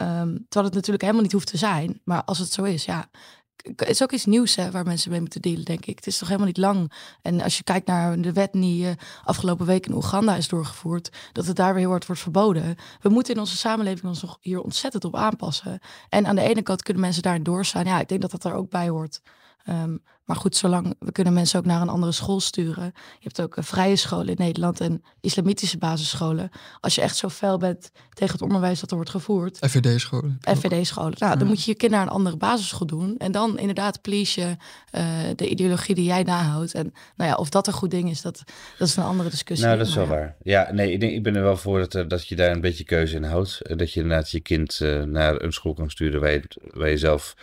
Um, 0.01 0.45
terwijl 0.49 0.65
het 0.65 0.73
natuurlijk 0.73 1.01
helemaal 1.01 1.21
niet 1.21 1.31
hoeft 1.31 1.47
te 1.47 1.57
zijn. 1.57 2.01
Maar 2.03 2.23
als 2.23 2.37
het 2.37 2.51
zo 2.51 2.63
is, 2.63 2.85
ja, 2.85 3.09
het 3.55 3.89
is 3.89 4.03
ook 4.03 4.11
iets 4.11 4.25
nieuws 4.25 4.55
hè, 4.55 4.71
waar 4.71 4.85
mensen 4.85 5.11
mee 5.11 5.19
moeten 5.19 5.41
dealen, 5.41 5.65
denk 5.65 5.85
ik. 5.85 5.95
Het 5.95 6.07
is 6.07 6.17
toch 6.17 6.27
helemaal 6.27 6.47
niet 6.47 6.57
lang. 6.57 6.91
En 7.21 7.41
als 7.41 7.57
je 7.57 7.63
kijkt 7.63 7.87
naar 7.87 8.21
de 8.21 8.33
wet 8.33 8.51
die 8.53 8.85
uh, 8.85 8.91
afgelopen 9.23 9.65
week 9.65 9.85
in 9.85 9.93
Oeganda 9.93 10.35
is 10.35 10.47
doorgevoerd, 10.47 11.09
dat 11.31 11.45
het 11.45 11.55
daar 11.55 11.73
weer 11.73 11.81
heel 11.81 11.89
hard 11.89 12.05
wordt 12.05 12.21
verboden. 12.21 12.75
We 13.01 13.09
moeten 13.09 13.33
in 13.33 13.39
onze 13.39 13.57
samenleving 13.57 14.05
ons 14.05 14.21
nog 14.21 14.37
hier 14.41 14.61
ontzettend 14.61 15.05
op 15.05 15.15
aanpassen. 15.15 15.79
En 16.09 16.25
aan 16.25 16.35
de 16.35 16.41
ene 16.41 16.61
kant 16.61 16.83
kunnen 16.83 17.01
mensen 17.01 17.23
daarin 17.23 17.43
doorstaan. 17.43 17.85
Ja, 17.85 17.99
ik 17.99 18.07
denk 18.07 18.21
dat 18.21 18.31
dat 18.31 18.43
er 18.43 18.53
ook 18.53 18.69
bij 18.69 18.89
hoort. 18.89 19.21
Um, 19.69 20.03
maar 20.25 20.35
goed, 20.35 20.55
zolang 20.55 20.95
we 20.99 21.11
kunnen 21.11 21.33
mensen 21.33 21.59
ook 21.59 21.65
naar 21.65 21.81
een 21.81 21.89
andere 21.89 22.11
school 22.11 22.39
sturen. 22.39 22.83
Je 22.93 23.29
hebt 23.33 23.41
ook 23.41 23.55
vrije 23.59 23.95
scholen 23.95 24.27
in 24.27 24.35
Nederland 24.37 24.79
en 24.79 25.03
islamitische 25.21 25.77
basisscholen. 25.77 26.49
Als 26.79 26.95
je 26.95 27.01
echt 27.01 27.17
zo 27.17 27.29
fel 27.29 27.57
bent 27.57 27.91
tegen 28.09 28.33
het 28.33 28.41
onderwijs 28.41 28.79
dat 28.79 28.89
er 28.89 28.95
wordt 28.95 29.11
gevoerd. 29.11 29.57
FVD-scholen. 29.57 30.37
FVD-scholen. 30.41 31.15
Nou, 31.17 31.37
dan 31.37 31.47
moet 31.47 31.63
je 31.63 31.71
je 31.71 31.77
kind 31.77 31.91
naar 31.91 32.01
een 32.01 32.07
andere 32.07 32.37
basisschool 32.37 32.87
doen. 32.87 33.17
En 33.17 33.31
dan 33.31 33.59
inderdaad 33.59 34.01
please 34.01 34.41
je 34.41 34.55
uh, 34.91 35.03
de 35.35 35.47
ideologie 35.47 35.95
die 35.95 36.05
jij 36.05 36.23
nahoudt. 36.23 36.73
En 36.73 36.93
nou 37.15 37.29
ja, 37.29 37.35
of 37.35 37.49
dat 37.49 37.67
een 37.67 37.73
goed 37.73 37.91
ding 37.91 38.09
is, 38.09 38.21
dat, 38.21 38.43
dat 38.77 38.87
is 38.87 38.95
een 38.95 39.03
andere 39.03 39.29
discussie. 39.29 39.67
Nou, 39.67 39.77
dat 39.77 39.87
is 39.87 39.95
wel 39.95 40.07
waar. 40.07 40.35
Ja, 40.41 40.71
nee, 40.71 40.91
ik, 40.91 40.99
denk, 40.99 41.13
ik 41.13 41.23
ben 41.23 41.35
er 41.35 41.43
wel 41.43 41.57
voor 41.57 41.87
dat, 41.87 42.09
dat 42.09 42.27
je 42.27 42.35
daar 42.35 42.51
een 42.51 42.61
beetje 42.61 42.83
keuze 42.83 43.15
in 43.15 43.23
houdt. 43.23 43.59
Dat 43.77 43.93
je 43.93 44.01
inderdaad 44.01 44.31
je 44.31 44.39
kind 44.39 44.79
uh, 44.79 45.03
naar 45.03 45.41
een 45.41 45.53
school 45.53 45.73
kan 45.73 45.89
sturen 45.89 46.21
waar 46.21 46.31
je, 46.31 46.43
waar 46.73 46.89
je 46.89 46.97
zelf 46.97 47.35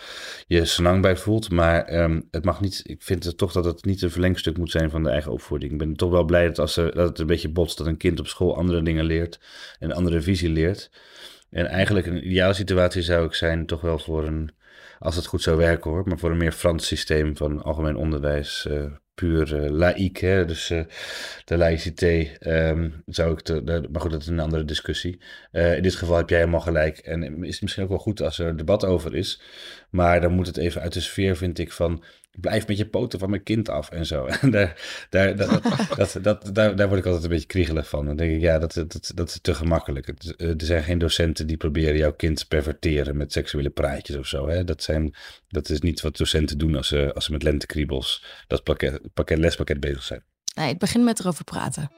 je 0.46 0.64
senang 0.64 1.02
bij 1.02 1.16
voelt. 1.16 1.50
Maar 1.50 1.92
um, 2.02 2.28
het 2.30 2.44
mag 2.44 2.60
niet 2.60 2.69
ik 2.78 3.02
vind 3.02 3.24
het 3.24 3.36
toch 3.36 3.52
dat 3.52 3.64
het 3.64 3.84
niet 3.84 4.02
een 4.02 4.10
verlengstuk 4.10 4.56
moet 4.56 4.70
zijn 4.70 4.90
van 4.90 5.02
de 5.02 5.10
eigen 5.10 5.32
opvoeding. 5.32 5.72
Ik 5.72 5.78
ben 5.78 5.94
toch 5.94 6.10
wel 6.10 6.24
blij 6.24 6.46
dat, 6.46 6.58
als 6.58 6.76
er, 6.76 6.94
dat 6.94 7.08
het 7.08 7.18
een 7.18 7.26
beetje 7.26 7.48
botst, 7.48 7.78
dat 7.78 7.86
een 7.86 7.96
kind 7.96 8.20
op 8.20 8.26
school 8.26 8.56
andere 8.56 8.82
dingen 8.82 9.04
leert 9.04 9.40
en 9.78 9.92
andere 9.92 10.20
visie 10.20 10.50
leert. 10.50 10.90
En 11.50 11.66
eigenlijk 11.66 12.06
een 12.06 12.26
ideale 12.26 12.54
situatie 12.54 13.02
zou 13.02 13.26
ik 13.26 13.34
zijn 13.34 13.66
toch 13.66 13.80
wel 13.80 13.98
voor 13.98 14.26
een, 14.26 14.50
als 14.98 15.16
het 15.16 15.26
goed 15.26 15.42
zou 15.42 15.56
werken 15.56 15.90
hoor, 15.90 16.08
maar 16.08 16.18
voor 16.18 16.30
een 16.30 16.36
meer 16.36 16.52
Frans 16.52 16.86
systeem 16.86 17.36
van 17.36 17.62
algemeen 17.62 17.96
onderwijs, 17.96 18.66
uh, 18.70 18.84
puur 19.14 19.64
uh, 19.64 19.70
laïek, 19.70 20.16
hè? 20.16 20.44
dus 20.44 20.70
uh, 20.70 20.82
de 21.44 21.56
laïcité 21.56 22.28
um, 22.40 23.02
zou 23.06 23.32
ik, 23.32 23.40
te, 23.40 23.86
maar 23.92 24.00
goed, 24.00 24.10
dat 24.10 24.20
is 24.20 24.26
een 24.26 24.40
andere 24.40 24.64
discussie. 24.64 25.20
in 25.52 25.82
dit 25.82 25.94
geval 25.94 26.16
heb 26.16 26.28
jij 26.28 26.38
helemaal 26.38 26.60
gelijk 26.60 26.98
en 26.98 27.44
is 27.44 27.52
het 27.52 27.62
misschien 27.62 27.82
ook 27.82 27.88
wel 27.88 27.98
goed 27.98 28.22
als 28.22 28.38
er 28.38 28.56
debat 28.56 28.84
over 28.84 29.14
is, 29.14 29.42
maar 29.90 30.20
dan 30.20 30.32
moet 30.32 30.46
het 30.46 30.56
even 30.56 30.80
uit 30.80 30.92
de 30.92 31.00
sfeer, 31.00 31.36
vind 31.36 31.58
ik, 31.58 31.72
van 31.72 32.04
blijf 32.30 32.66
met 32.66 32.78
je 32.78 32.86
poten 32.86 33.18
van 33.18 33.30
mijn 33.30 33.42
kind 33.42 33.68
af 33.68 33.90
en 33.90 34.06
zo. 34.06 34.26
En 34.40 34.50
daar, 34.50 35.06
daar, 35.10 35.36
dat, 35.36 35.62
dat, 35.96 36.18
dat, 36.22 36.54
daar, 36.54 36.76
daar 36.76 36.88
word 36.88 37.00
ik 37.00 37.06
altijd 37.06 37.24
een 37.24 37.30
beetje 37.30 37.46
kriegelig 37.46 37.88
van. 37.88 38.06
Dan 38.06 38.16
denk 38.16 38.34
ik, 38.34 38.40
ja, 38.40 38.58
dat, 38.58 38.74
dat, 38.74 39.12
dat 39.14 39.28
is 39.28 39.38
te 39.40 39.54
gemakkelijk. 39.54 40.08
Eh, 40.08 40.48
er 40.48 40.54
zijn 40.64 40.82
geen 40.82 40.98
docenten 40.98 41.46
die 41.46 41.56
proberen 41.56 41.96
jouw 41.96 42.12
kind 42.12 42.36
te 42.36 42.46
perverteren 42.46 43.16
met 43.16 43.32
seksuele 43.32 43.70
praatjes 43.70 44.16
of 44.16 44.26
zo. 44.26 44.48
Hè? 44.48 44.64
Dat, 44.64 44.82
zijn, 44.82 45.14
dat 45.48 45.68
is 45.68 45.80
niet 45.80 46.00
wat 46.00 46.16
docenten 46.16 46.58
doen 46.58 46.76
als 46.76 46.88
ze, 46.88 47.14
als 47.14 47.24
ze 47.24 47.32
met 47.32 47.42
lentekriebels 47.42 48.24
dat 48.46 48.62
pakket, 48.62 49.00
pakket, 49.14 49.38
lespakket 49.38 49.80
bezig 49.80 50.02
zijn. 50.02 50.22
Nee, 50.54 50.68
het 50.68 50.78
begint 50.78 51.04
met 51.04 51.20
erover 51.20 51.44
praten. 51.44 51.90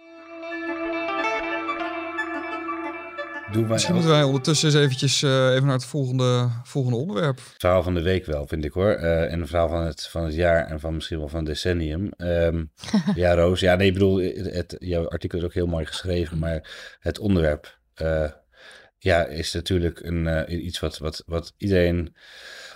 Doen 3.52 3.62
wij 3.62 3.72
Misschien 3.72 3.94
moeten 3.94 4.12
wij 4.12 4.22
ondertussen 4.22 4.68
eens 4.68 4.78
eventjes 4.78 5.22
uh, 5.22 5.50
even 5.50 5.64
naar 5.64 5.74
het 5.74 5.84
volgende, 5.84 6.48
volgende 6.62 6.98
onderwerp. 6.98 7.36
Het 7.36 7.54
verhaal 7.58 7.82
van 7.82 7.94
de 7.94 8.02
week 8.02 8.26
wel, 8.26 8.46
vind 8.46 8.64
ik 8.64 8.72
hoor. 8.72 8.96
Uh, 8.96 9.32
en 9.32 9.40
een 9.40 9.46
verhaal 9.46 9.68
van 9.68 9.84
het, 9.84 10.06
van 10.06 10.24
het 10.24 10.34
jaar 10.34 10.66
en 10.66 10.80
van 10.80 10.94
misschien 10.94 11.18
wel 11.18 11.28
van 11.28 11.38
het 11.38 11.46
decennium. 11.46 12.10
Um, 12.16 12.72
ja, 13.14 13.34
Roos. 13.34 13.60
Ja, 13.60 13.74
nee, 13.74 13.86
ik 13.86 13.92
bedoel, 13.92 14.18
het, 14.18 14.76
jouw 14.78 15.08
artikel 15.08 15.38
is 15.38 15.44
ook 15.44 15.54
heel 15.54 15.66
mooi 15.66 15.86
geschreven. 15.86 16.38
Maar 16.38 16.70
het 17.00 17.18
onderwerp 17.18 17.78
uh, 18.02 18.30
ja, 18.98 19.26
is 19.26 19.52
natuurlijk 19.52 20.00
een, 20.00 20.54
iets 20.66 20.80
wat, 20.80 20.98
wat, 20.98 21.22
wat 21.26 21.54
iedereen 21.56 22.16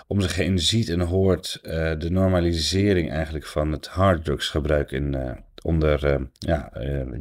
om 0.07 0.21
zich 0.21 0.35
heen 0.35 0.59
ziet 0.59 0.89
en 0.89 1.01
hoort. 1.01 1.59
de 1.99 2.11
normalisering 2.11 3.11
eigenlijk 3.11 3.47
van 3.47 3.73
het 3.73 3.87
harddrugsgebruik 3.87 4.91
in, 4.91 5.37
onder 5.63 6.29
ja, 6.33 6.73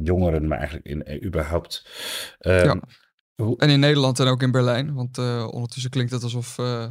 jongeren, 0.02 0.46
maar 0.46 0.58
eigenlijk 0.58 0.86
in, 0.86 1.24
überhaupt. 1.24 1.86
Um, 2.40 2.52
ja. 2.52 2.80
En 3.36 3.70
in 3.70 3.80
Nederland 3.80 4.20
en 4.20 4.26
ook 4.26 4.42
in 4.42 4.50
Berlijn. 4.50 4.94
Want 4.94 5.18
uh, 5.18 5.48
ondertussen 5.50 5.90
klinkt 5.90 6.12
het 6.12 6.22
alsof 6.22 6.58
uh, 6.58 6.86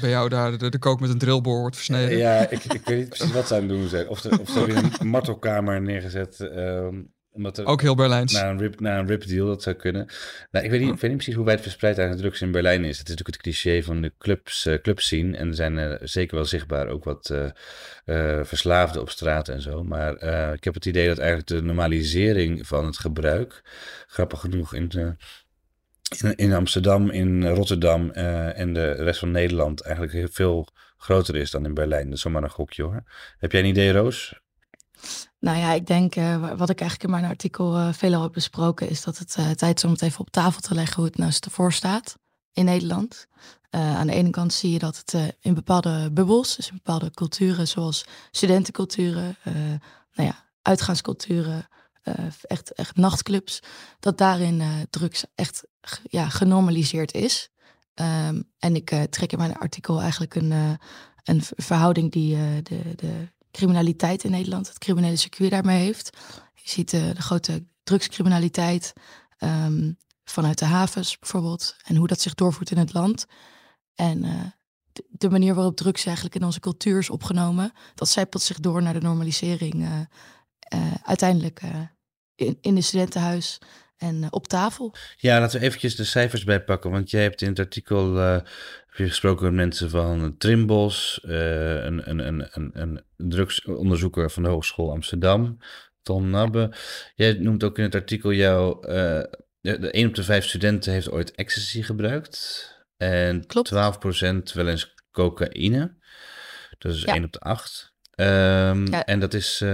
bij 0.00 0.10
jou 0.10 0.28
daar 0.28 0.58
de, 0.58 0.68
de, 0.70 0.78
kook 0.78 1.00
met 1.00 1.10
een 1.10 1.18
drillboor 1.18 1.60
wordt 1.60 1.76
versneden. 1.76 2.18
Ja, 2.18 2.48
ik, 2.48 2.64
ik 2.64 2.84
weet 2.84 2.98
niet 2.98 3.08
precies 3.08 3.32
wat 3.32 3.46
ze 3.46 3.54
aan 3.54 3.60
het 3.60 3.68
doen 3.68 3.88
zijn. 3.88 4.08
Of, 4.08 4.24
of 4.24 4.50
ze 4.50 4.58
hebben 4.58 4.90
een 4.98 5.06
martelkamer 5.16 5.82
neergezet. 5.82 6.40
Um, 6.40 7.12
omdat 7.32 7.58
er, 7.58 7.66
ook 7.66 7.80
heel 7.80 7.94
Berlijns. 7.94 8.32
Naar 8.32 8.50
een, 8.50 8.58
rip, 8.58 8.80
een 8.80 9.06
rip 9.06 9.26
deal, 9.26 9.46
dat 9.46 9.62
zou 9.62 9.76
kunnen. 9.76 10.06
Nou, 10.50 10.64
ik, 10.64 10.70
weet 10.70 10.80
niet, 10.80 10.92
ik 10.92 11.00
weet 11.00 11.10
niet 11.10 11.16
precies 11.16 11.34
hoe 11.34 11.44
wijd 11.44 11.60
verspreid 11.60 11.98
eigenlijk 11.98 12.28
drugs 12.28 12.42
in 12.42 12.52
Berlijn 12.52 12.84
is. 12.84 12.98
Het 12.98 13.08
is 13.08 13.14
natuurlijk 13.14 13.36
het 13.36 13.42
cliché 13.42 13.82
van 13.82 14.02
de 14.02 14.12
clubs, 14.18 14.66
uh, 14.66 14.74
clubscene. 14.74 15.36
En 15.36 15.48
er 15.48 15.54
zijn 15.54 15.78
uh, 15.78 15.94
zeker 16.00 16.36
wel 16.36 16.44
zichtbaar 16.44 16.88
ook 16.88 17.04
wat 17.04 17.30
uh, 17.32 18.44
verslaafden 18.44 19.00
op 19.00 19.10
straat 19.10 19.48
en 19.48 19.60
zo. 19.60 19.84
Maar 19.84 20.12
ik 20.52 20.64
heb 20.64 20.74
het 20.74 20.86
idee 20.86 21.06
dat 21.06 21.18
eigenlijk 21.18 21.48
de 21.48 21.62
normalisering 21.62 22.66
van 22.66 22.86
het 22.86 22.98
gebruik, 22.98 23.62
grappig 24.06 24.40
genoeg, 24.40 24.74
in 24.74 24.88
de 24.88 25.14
in, 26.18 26.34
in 26.36 26.52
Amsterdam, 26.52 27.10
in 27.10 27.46
Rotterdam 27.46 28.10
en 28.10 28.72
de 28.74 28.92
rest 28.92 29.18
van 29.18 29.30
Nederland 29.30 29.82
eigenlijk 29.82 30.32
veel 30.32 30.68
groter 30.96 31.36
is 31.36 31.50
dan 31.50 31.64
in 31.64 31.74
Berlijn. 31.74 32.04
Dat 32.04 32.14
is 32.14 32.20
zomaar 32.20 32.42
een 32.42 32.50
gokje 32.50 32.82
hoor. 32.82 33.02
Heb 33.38 33.52
jij 33.52 33.60
een 33.60 33.66
idee, 33.66 33.92
Roos? 33.92 34.40
Nou 35.38 35.58
ja, 35.58 35.72
ik 35.72 35.86
denk, 35.86 36.16
uh, 36.16 36.52
wat 36.56 36.70
ik 36.70 36.80
eigenlijk 36.80 37.02
in 37.02 37.20
mijn 37.20 37.30
artikel 37.30 37.76
uh, 37.76 37.92
veel 37.92 38.22
heb 38.22 38.32
besproken, 38.32 38.88
is 38.88 39.02
dat 39.02 39.18
het 39.18 39.58
tijd 39.58 39.76
is 39.76 39.84
om 39.84 39.90
het 39.90 40.02
even 40.02 40.20
op 40.20 40.30
tafel 40.30 40.60
te 40.60 40.74
leggen 40.74 40.96
hoe 40.96 41.04
het 41.04 41.16
nou 41.16 41.32
ervoor 41.40 41.72
staat 41.72 42.18
in 42.52 42.64
Nederland. 42.64 43.26
aan 43.70 44.06
de 44.06 44.12
ene 44.12 44.30
kant 44.30 44.52
zie 44.52 44.72
je 44.72 44.78
dat 44.78 44.96
het 44.96 45.36
in 45.40 45.54
bepaalde 45.54 46.10
bubbels, 46.12 46.56
dus 46.56 46.68
in 46.68 46.80
bepaalde 46.84 47.10
culturen, 47.10 47.68
zoals 47.68 48.04
studentenculturen, 48.30 49.36
nou 50.12 50.28
ja, 50.28 50.46
uitgaansculturen, 50.62 51.68
echt, 52.42 52.72
echt 52.72 52.96
nachtclubs, 52.96 53.62
dat 54.00 54.18
daarin 54.18 54.62
drugs 54.90 55.24
echt 55.34 55.64
ja, 56.02 56.28
genormaliseerd 56.28 57.14
is. 57.14 57.50
Um, 57.94 58.50
en 58.58 58.74
ik 58.74 59.06
trek 59.10 59.32
in 59.32 59.38
mijn 59.38 59.56
artikel 59.56 60.00
eigenlijk 60.00 60.34
een, 60.34 60.78
een 61.24 61.42
verhouding 61.56 62.12
die 62.12 62.62
de, 62.62 62.94
de 62.96 63.28
criminaliteit 63.50 64.24
in 64.24 64.30
Nederland, 64.30 64.68
het 64.68 64.78
criminele 64.78 65.16
circuit 65.16 65.50
daarmee 65.50 65.84
heeft. 65.84 66.16
Je 66.54 66.70
ziet 66.70 66.90
de 66.90 67.14
grote 67.18 67.64
drugscriminaliteit 67.82 68.92
um, 69.38 69.96
vanuit 70.24 70.58
de 70.58 70.64
havens 70.64 71.18
bijvoorbeeld 71.18 71.76
en 71.84 71.96
hoe 71.96 72.06
dat 72.06 72.20
zich 72.20 72.34
doorvoert 72.34 72.70
in 72.70 72.78
het 72.78 72.92
land. 72.92 73.26
En 73.94 74.54
de, 74.92 75.30
manier 75.30 75.54
waarop 75.54 75.76
drugs 75.76 76.04
eigenlijk 76.06 76.36
in 76.36 76.44
onze 76.44 76.60
cultuur 76.60 76.98
is 76.98 77.10
opgenomen, 77.10 77.72
dat 77.94 78.08
zijpelt 78.08 78.42
zich 78.42 78.60
door 78.60 78.82
naar 78.82 78.92
de 78.92 79.00
normalisering 79.00 80.08
uiteindelijk 81.04 81.60
in, 82.34 82.58
in 82.60 82.74
de 82.74 82.82
studentenhuis 82.82 83.58
en 83.96 84.26
op 84.30 84.46
tafel. 84.46 84.94
Ja, 85.16 85.40
laten 85.40 85.60
we 85.60 85.66
eventjes 85.66 85.96
de 85.96 86.04
cijfers 86.04 86.44
bijpakken. 86.44 86.90
Want 86.90 87.10
jij 87.10 87.22
hebt 87.22 87.42
in 87.42 87.48
het 87.48 87.58
artikel 87.58 88.14
heb 88.90 88.98
je 88.98 89.06
gesproken 89.08 89.44
met 89.44 89.54
mensen 89.54 89.90
van 89.90 90.36
Trimbos, 90.38 91.20
uh, 91.24 91.84
een, 91.84 92.10
een, 92.10 92.26
een, 92.26 92.48
een, 92.50 92.70
een 92.72 93.04
drugsonderzoeker 93.16 94.30
van 94.30 94.42
de 94.42 94.48
Hogeschool 94.48 94.90
Amsterdam, 94.90 95.58
Tom 96.02 96.30
Nabbe. 96.30 96.72
Jij 97.14 97.32
noemt 97.32 97.64
ook 97.64 97.78
in 97.78 97.84
het 97.84 97.94
artikel 97.94 98.32
jouw, 98.32 98.82
uh, 98.82 98.88
de, 99.60 99.78
de 99.78 99.90
1 99.90 100.08
op 100.08 100.14
de 100.14 100.24
5 100.24 100.46
studenten 100.46 100.92
heeft 100.92 101.10
ooit 101.10 101.34
ecstasy 101.34 101.82
gebruikt. 101.82 102.68
En 102.96 103.46
Klopt. 103.46 103.72
12% 103.72 103.76
wel 104.52 104.68
eens 104.68 104.94
cocaïne. 105.10 105.98
Dat 106.78 106.92
is 106.92 107.02
ja. 107.02 107.14
1 107.14 107.24
op 107.24 107.32
de 107.32 107.38
8. 107.38 107.94
Um, 108.16 108.26
ja. 108.86 109.04
En 109.04 109.20
dat 109.20 109.34
is, 109.34 109.64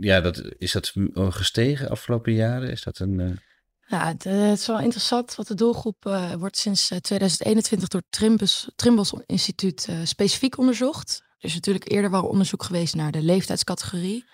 ja, 0.00 0.20
dat, 0.20 0.42
is 0.58 0.72
dat 0.72 0.92
gestegen 1.14 1.88
afgelopen 1.88 2.32
jaren? 2.32 2.70
Is 2.70 2.82
dat 2.82 2.98
een... 2.98 3.38
Ja, 3.86 4.06
het, 4.06 4.26
eh, 4.26 4.48
het, 4.48 4.58
is 4.58 4.66
wel 4.66 4.80
interessant, 4.80 5.34
want 5.34 5.48
de 5.48 5.54
doelgroep 5.54 6.02
wordt 6.38 6.56
sinds 6.56 6.86
2021 6.88 7.88
door 7.88 8.02
het 8.08 8.74
Trimbos, 8.76 9.14
Instituut 9.26 9.88
specifiek 10.04 10.58
onderzocht. 10.58 11.22
Er 11.38 11.48
is 11.48 11.54
natuurlijk 11.54 11.90
eerder 11.90 12.10
wel 12.10 12.24
onderzoek 12.24 12.62
geweest 12.62 12.94
naar 12.94 13.12
de 13.12 13.22
leeftijdscategorie, 13.22 14.24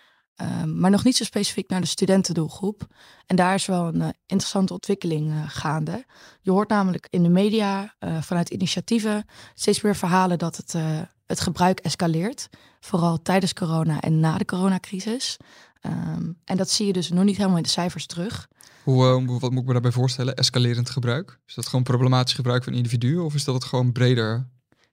uh, 0.43 0.65
maar 0.65 0.91
nog 0.91 1.05
niet 1.05 1.17
zo 1.17 1.25
specifiek 1.25 1.71
naar 1.71 1.81
de 1.81 1.87
studentendoelgroep. 1.87 2.87
En 3.27 3.37
daar 3.37 3.55
is 3.55 3.67
wel 3.67 3.87
een 3.87 4.15
interessante 4.27 4.73
ontwikkeling 4.73 5.33
gaande. 5.47 6.05
Je 6.41 6.51
hoort 6.51 6.69
namelijk 6.69 7.07
in 7.11 7.23
de 7.23 7.29
media 7.29 7.95
vanuit 8.21 8.51
initiatieven 8.51 9.27
steeds 9.55 9.81
meer 9.81 9.97
verhalen 9.97 10.39
dat 10.39 10.57
het, 10.57 10.75
het 11.27 11.41
gebruik 11.41 11.81
escaleert. 11.81 12.49
Vooral 12.81 13.23
tijdens 13.23 13.53
corona 13.53 14.01
en 14.01 14.21
na 14.21 14.39
de 14.39 14.45
coronacrisis. 14.45 15.37
Um, 15.83 16.39
en 16.45 16.57
dat 16.57 16.71
zie 16.71 16.87
je 16.87 16.93
dus 16.93 17.09
nog 17.09 17.25
niet 17.25 17.37
helemaal 17.37 17.57
in 17.57 17.63
de 17.63 17.69
cijfers 17.69 18.07
terug. 18.07 18.49
Hoe, 18.85 19.05
uh, 19.05 19.41
wat 19.41 19.51
moet 19.51 19.61
ik 19.61 19.67
me 19.67 19.73
daarbij 19.73 19.91
voorstellen? 19.91 20.35
Escalerend 20.35 20.91
gebruik? 20.91 21.39
Is 21.47 21.55
dat 21.55 21.67
gewoon 21.67 21.85
problematisch 21.85 22.35
gebruik 22.35 22.65
van 22.65 22.73
individuen 22.73 23.25
of 23.25 23.35
is 23.35 23.45
dat 23.45 23.55
het 23.55 23.65
gewoon 23.65 23.93
breder? 23.93 24.49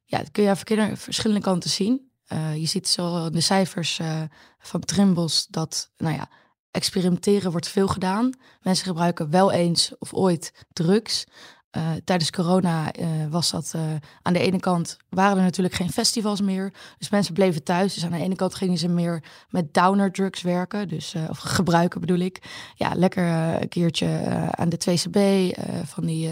Ja, 0.05 0.17
dat 0.17 0.31
kun 0.31 0.43
je 0.43 0.81
aan 0.81 0.97
verschillende 0.97 1.41
kanten 1.41 1.69
zien. 1.69 2.11
Uh, 2.29 2.55
je 2.55 2.65
ziet 2.65 2.87
zo 2.87 3.29
de 3.29 3.41
cijfers 3.41 3.99
uh, 3.99 4.21
van 4.59 4.79
Trimbos 4.79 5.47
dat, 5.49 5.91
nou 5.97 6.15
ja, 6.15 6.29
experimenteren 6.71 7.51
wordt 7.51 7.67
veel 7.67 7.87
gedaan. 7.87 8.33
Mensen 8.61 8.85
gebruiken 8.85 9.29
wel 9.29 9.51
eens 9.51 9.91
of 9.99 10.13
ooit 10.13 10.65
drugs. 10.73 11.25
Uh, 11.77 11.91
tijdens 12.03 12.29
corona 12.29 12.95
uh, 12.99 13.07
was 13.29 13.51
dat 13.51 13.73
uh, 13.75 13.81
aan 14.21 14.33
de 14.33 14.39
ene 14.39 14.59
kant 14.59 14.97
waren 15.09 15.37
er 15.37 15.43
natuurlijk 15.43 15.75
geen 15.75 15.91
festivals 15.91 16.41
meer. 16.41 16.73
Dus 16.97 17.09
mensen 17.09 17.33
bleven 17.33 17.63
thuis. 17.63 17.93
Dus 17.93 18.05
aan 18.05 18.11
de 18.11 18.17
ene 18.17 18.35
kant 18.35 18.55
gingen 18.55 18.77
ze 18.77 18.87
meer 18.87 19.23
met 19.49 19.73
downer 19.73 20.11
drugs 20.11 20.41
werken. 20.41 20.87
Dus, 20.87 21.15
of 21.29 21.37
gebruiken 21.37 21.99
bedoel 21.99 22.17
ik. 22.17 22.41
Ja, 22.75 22.91
lekker 22.95 23.27
een 23.61 23.69
keertje 23.69 24.07
aan 24.51 24.69
de 24.69 24.77
2CB. 24.77 25.19
van 25.85 26.05
die 26.05 26.29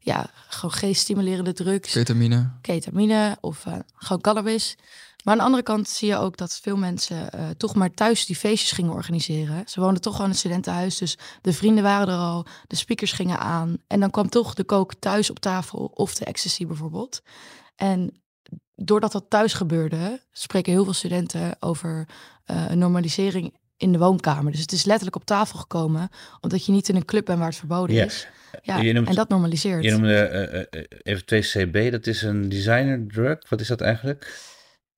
ja, 0.00 0.30
gewoon 0.48 0.74
geeststimulerende 0.74 1.52
drugs. 1.52 1.92
Ketamine. 1.92 2.50
Ketamine 2.60 3.36
of 3.40 3.64
gewoon 3.94 4.20
cannabis. 4.20 4.76
Maar 5.24 5.32
aan 5.34 5.38
de 5.38 5.44
andere 5.44 5.62
kant 5.62 5.88
zie 5.88 6.08
je 6.08 6.16
ook 6.16 6.36
dat 6.36 6.58
veel 6.62 6.76
mensen 6.76 7.28
uh, 7.34 7.50
toch 7.56 7.74
maar 7.74 7.90
thuis 7.90 8.26
die 8.26 8.36
feestjes 8.36 8.72
gingen 8.72 8.92
organiseren. 8.92 9.62
Ze 9.68 9.80
woonden 9.80 10.00
toch 10.02 10.12
gewoon 10.12 10.26
in 10.26 10.32
het 10.32 10.40
studentenhuis, 10.40 10.98
dus 10.98 11.18
de 11.40 11.52
vrienden 11.52 11.84
waren 11.84 12.08
er 12.08 12.20
al, 12.20 12.46
de 12.66 12.76
speakers 12.76 13.12
gingen 13.12 13.38
aan. 13.38 13.76
En 13.86 14.00
dan 14.00 14.10
kwam 14.10 14.28
toch 14.28 14.54
de 14.54 14.64
kook 14.64 14.94
thuis 14.94 15.30
op 15.30 15.38
tafel 15.38 15.90
of 15.94 16.14
de 16.14 16.24
ecstasy 16.24 16.66
bijvoorbeeld. 16.66 17.22
En 17.76 18.22
doordat 18.74 19.12
dat 19.12 19.24
thuis 19.28 19.52
gebeurde, 19.52 20.20
spreken 20.32 20.72
heel 20.72 20.84
veel 20.84 20.92
studenten 20.92 21.56
over 21.60 22.08
uh, 22.46 22.64
een 22.68 22.78
normalisering 22.78 23.54
in 23.76 23.92
de 23.92 23.98
woonkamer. 23.98 24.52
Dus 24.52 24.60
het 24.60 24.72
is 24.72 24.84
letterlijk 24.84 25.16
op 25.16 25.24
tafel 25.24 25.58
gekomen, 25.58 26.08
omdat 26.40 26.66
je 26.66 26.72
niet 26.72 26.88
in 26.88 26.96
een 26.96 27.04
club 27.04 27.24
bent 27.24 27.38
waar 27.38 27.48
het 27.48 27.56
verboden 27.56 28.04
is. 28.04 28.28
Ja, 28.62 28.82
noemt, 28.82 29.08
en 29.08 29.14
dat 29.14 29.28
normaliseert. 29.28 29.84
Je 29.84 29.90
noemde 29.90 30.68
uh, 30.70 30.82
even 31.02 31.24
2CB, 31.24 31.90
dat 31.90 32.06
is 32.06 32.22
een 32.22 32.48
designer 32.48 33.06
drug. 33.06 33.48
Wat 33.48 33.60
is 33.60 33.68
dat 33.68 33.80
eigenlijk? 33.80 34.52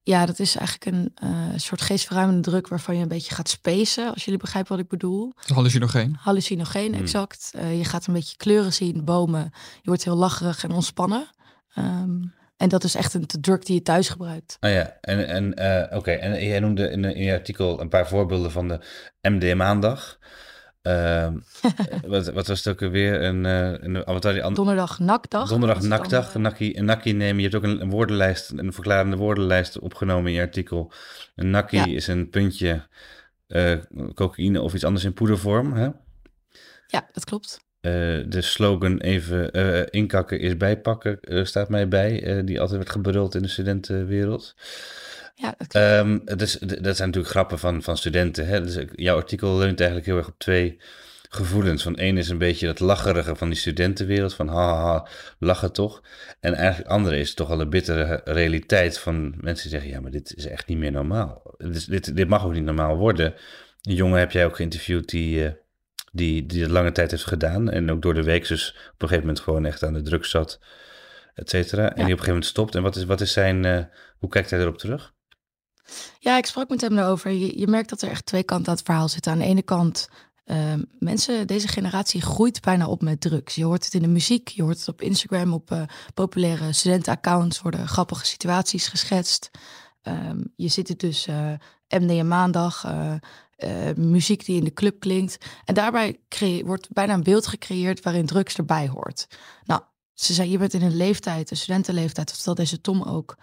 Ja, 0.07 0.27
dat 0.27 0.39
is 0.39 0.57
eigenlijk 0.57 0.97
een 0.97 1.15
uh, 1.25 1.47
soort 1.57 1.81
geestverruimende 1.81 2.41
druk 2.41 2.69
waarvan 2.69 2.97
je 2.97 3.03
een 3.03 3.09
beetje 3.09 3.35
gaat 3.35 3.49
spacen, 3.49 4.13
als 4.13 4.25
jullie 4.25 4.41
begrijpen 4.41 4.73
wat 4.73 4.85
ik 4.85 4.89
bedoel. 4.89 5.33
Hallucinogeen. 5.47 6.17
Hallucinogeen, 6.21 6.93
hmm. 6.93 7.03
exact. 7.03 7.51
Uh, 7.55 7.79
je 7.79 7.85
gaat 7.85 8.07
een 8.07 8.15
beetje 8.15 8.37
kleuren 8.37 8.73
zien, 8.73 9.05
bomen. 9.05 9.51
Je 9.53 9.89
wordt 9.89 10.05
heel 10.05 10.17
lacherig 10.17 10.65
en 10.65 10.71
ontspannen. 10.71 11.31
Um, 11.79 12.35
en 12.57 12.69
dat 12.69 12.85
is 12.85 12.95
echt 12.95 13.15
een 13.15 13.27
drug 13.41 13.59
die 13.59 13.75
je 13.75 13.83
thuis 13.83 14.09
gebruikt. 14.09 14.57
Ah 14.61 14.71
ja, 14.71 14.97
en, 15.01 15.29
en 15.29 15.63
uh, 15.91 15.97
oké. 15.97 16.11
En 16.11 16.45
jij 16.45 16.61
noemde 16.61 16.91
in, 16.91 17.05
in 17.05 17.25
je 17.25 17.33
artikel 17.33 17.81
een 17.81 17.89
paar 17.89 18.09
voorbeelden 18.09 18.51
van 18.51 18.69
de 18.69 18.81
MDMA-dag. 19.23 20.19
Uh, 20.87 21.29
wat, 22.13 22.33
wat, 22.33 22.47
was 22.47 22.65
het 22.65 22.69
ook 22.69 22.91
weer? 22.91 23.23
Een, 23.23 23.45
uh, 23.45 23.71
een, 23.71 24.21
die 24.21 24.55
Donderdag 24.55 24.99
nakdag. 24.99 25.49
Donderdag 25.49 25.83
nakdag. 25.83 26.35
Een 26.35 26.41
nakkie, 26.41 26.79
een 26.79 26.85
nakkie 26.85 27.15
nemen. 27.15 27.37
Je 27.37 27.49
hebt 27.49 27.55
ook 27.55 27.63
een, 27.63 27.81
een, 27.81 27.91
woordenlijst, 27.91 28.53
een 28.57 28.73
verklarende 28.73 29.17
woordenlijst 29.17 29.79
opgenomen 29.79 30.27
in 30.27 30.33
je 30.33 30.41
artikel. 30.41 30.93
Een 31.35 31.51
nakkie 31.51 31.79
ja. 31.79 31.97
is 31.97 32.07
een 32.07 32.31
puntje 32.31 32.87
uh, 33.49 33.73
cocaïne 34.15 34.61
of 34.61 34.75
iets 34.75 34.85
anders 34.85 35.05
in 35.05 35.13
poedervorm. 35.13 35.73
Hè? 35.73 35.89
Ja, 36.87 37.09
dat 37.13 37.25
klopt. 37.25 37.65
Uh, 37.81 37.93
de 38.29 38.41
slogan 38.41 38.99
even 38.99 39.51
inkakken 39.91 40.41
is 40.41 40.57
bijpakken 40.57 41.19
staat 41.47 41.69
mij 41.69 41.89
bij. 41.89 42.43
die 42.45 42.61
altijd 42.61 42.79
werd 42.79 42.91
gebruld 42.91 43.35
in 43.35 43.43
de 43.43 43.49
studentenwereld. 43.49 44.55
Ja, 45.39 45.55
dat, 45.59 45.75
um, 45.75 46.25
dus, 46.25 46.59
dat 46.59 46.97
zijn 46.97 47.09
natuurlijk 47.09 47.29
grappen 47.29 47.59
van, 47.59 47.83
van 47.83 47.97
studenten. 47.97 48.47
Hè? 48.47 48.61
Dus 48.61 48.79
jouw 48.95 49.17
artikel 49.17 49.59
leunt 49.59 49.79
eigenlijk 49.79 50.09
heel 50.09 50.17
erg 50.17 50.29
op 50.29 50.39
twee 50.39 50.81
gevoelens. 51.29 51.83
Van 51.83 51.97
één 51.97 52.17
is 52.17 52.29
een 52.29 52.39
beetje 52.39 52.67
dat 52.67 52.81
lacherige 52.81 53.37
van 53.37 53.49
die 53.49 53.59
studentenwereld. 53.59 54.35
Van 54.35 54.49
haha, 54.49 55.09
lachen 55.39 55.73
toch. 55.73 56.03
En 56.41 56.55
eigenlijk 56.55 56.91
andere 56.91 57.19
is 57.19 57.35
toch 57.35 57.51
al 57.51 57.57
de 57.57 57.69
bittere 57.69 58.21
realiteit 58.25 58.99
van 58.99 59.35
mensen 59.41 59.69
die 59.69 59.79
zeggen... 59.79 59.91
ja, 59.91 60.01
maar 60.01 60.11
dit 60.11 60.37
is 60.37 60.47
echt 60.47 60.67
niet 60.67 60.79
meer 60.79 60.93
normaal. 60.93 61.55
Dit, 61.59 61.91
dit, 61.91 62.17
dit 62.17 62.29
mag 62.29 62.45
ook 62.45 62.53
niet 62.53 62.65
normaal 62.65 62.97
worden. 62.97 63.35
Een 63.83 63.95
jongen 63.95 64.19
heb 64.19 64.31
jij 64.31 64.47
ook 64.47 64.57
geïnterviewd 64.57 65.09
die... 65.09 65.45
Uh, 65.45 65.51
die, 66.13 66.47
die 66.47 66.63
het 66.63 66.71
lange 66.71 66.93
tijd 66.93 67.11
heeft 67.11 67.27
gedaan. 67.27 67.71
En 67.71 67.91
ook 67.91 68.03
door 68.03 68.15
de 68.15 68.23
week 68.23 68.49
dus 68.49 68.69
op 68.69 69.03
een 69.03 69.09
gegeven 69.09 69.21
moment 69.21 69.41
gewoon 69.41 69.67
echt 69.67 69.83
aan 69.83 69.93
de 69.93 70.03
druk 70.03 70.25
zat, 70.25 70.61
et 71.35 71.51
cetera. 71.51 71.83
En 71.83 71.89
die 71.89 71.95
op 71.95 72.01
een 72.01 72.07
gegeven 72.07 72.29
moment 72.29 72.47
stopt. 72.47 72.75
En 72.75 72.83
wat 72.83 72.97
is, 72.97 73.05
wat 73.05 73.21
is 73.21 73.33
zijn, 73.33 73.65
uh, 73.65 73.79
hoe 74.19 74.29
kijkt 74.29 74.51
hij 74.51 74.61
erop 74.61 74.79
terug? 74.79 75.15
Ja, 76.19 76.37
ik 76.37 76.47
sprak 76.47 76.69
met 76.69 76.81
hem 76.81 76.95
daarover. 76.95 77.31
Je, 77.31 77.59
je 77.59 77.67
merkt 77.67 77.89
dat 77.89 78.03
er 78.03 78.11
echt 78.11 78.27
twee 78.27 78.43
kanten 78.43 78.69
aan 78.69 78.75
het 78.75 78.85
verhaal 78.85 79.09
zitten. 79.09 79.33
Aan 79.33 79.39
de 79.39 79.45
ene 79.45 79.63
kant, 79.63 80.09
uh, 80.47 80.75
mensen, 80.99 81.47
deze 81.47 81.69
generatie 81.69 82.21
groeit 82.21 82.61
bijna 82.61 82.87
op 82.87 83.03
met 83.03 83.21
drugs. 83.21 83.55
Je 83.55 83.65
hoort 83.65 83.85
het 83.85 83.95
in 83.95 84.03
de 84.03 84.09
muziek, 84.09 84.49
je 84.49 84.63
hoort 84.63 84.79
het 84.79 84.89
op 84.89 85.03
Instagram, 85.03 85.53
op 85.53 85.71
uh, 85.71 85.83
populaire 86.15 86.73
studentenaccounts 86.73 87.61
worden 87.61 87.89
grappige 87.89 88.27
situaties 88.27 88.89
geschetst. 88.89 89.51
Um, 90.03 90.53
je 90.57 90.69
ziet 90.69 90.89
het 90.89 91.01
dus 91.01 91.27
uh, 91.27 91.53
MDM 91.89 92.27
maandag, 92.27 92.87
muziek 93.97 94.45
die 94.45 94.57
in 94.57 94.65
de 94.65 94.73
club 94.73 95.01
klinkt. 95.01 95.39
En 95.65 95.75
daarbij 95.75 96.21
wordt 96.65 96.89
bijna 96.93 97.15
een 97.15 97.23
beeld 97.23 97.47
gecreëerd 97.47 98.03
waarin 98.03 98.27
drugs 98.27 98.57
erbij 98.57 98.89
hoort. 98.89 99.27
Nou, 99.65 99.81
ze 100.15 100.33
zei, 100.33 100.51
je 100.51 100.59
bent 100.59 100.75
in 100.75 100.83
een 100.83 100.97
leeftijd, 100.97 101.51
een 101.51 101.57
studentenleeftijd, 101.57 102.45
dat 102.45 102.57
deze 102.57 102.81
Tom 102.81 103.03
ook, 103.03 103.37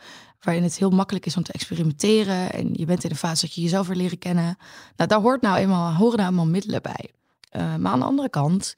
waarin 0.44 0.64
het 0.64 0.78
heel 0.78 0.90
makkelijk 0.90 1.26
is 1.26 1.38
om 1.38 1.44
te 1.44 1.52
experimenteren. 1.52 2.52
En 2.52 2.70
je 2.74 2.86
bent 2.86 3.04
in 3.04 3.10
een 3.10 3.16
fase 3.16 3.46
dat 3.46 3.56
je 3.56 3.62
jezelf 3.62 3.88
weer 3.88 3.98
leren 3.98 4.18
kennen. 4.18 4.58
Nou, 4.96 5.10
daar 5.10 5.22
hoort 5.22 5.42
nou 5.42 5.58
eenmaal, 5.58 5.94
horen 5.94 6.18
nou 6.18 6.30
eenmaal 6.30 6.46
middelen 6.46 6.82
bij. 6.82 7.12
Uh, 7.52 7.76
maar 7.76 7.92
aan 7.92 8.00
de 8.00 8.06
andere 8.06 8.30
kant, 8.30 8.76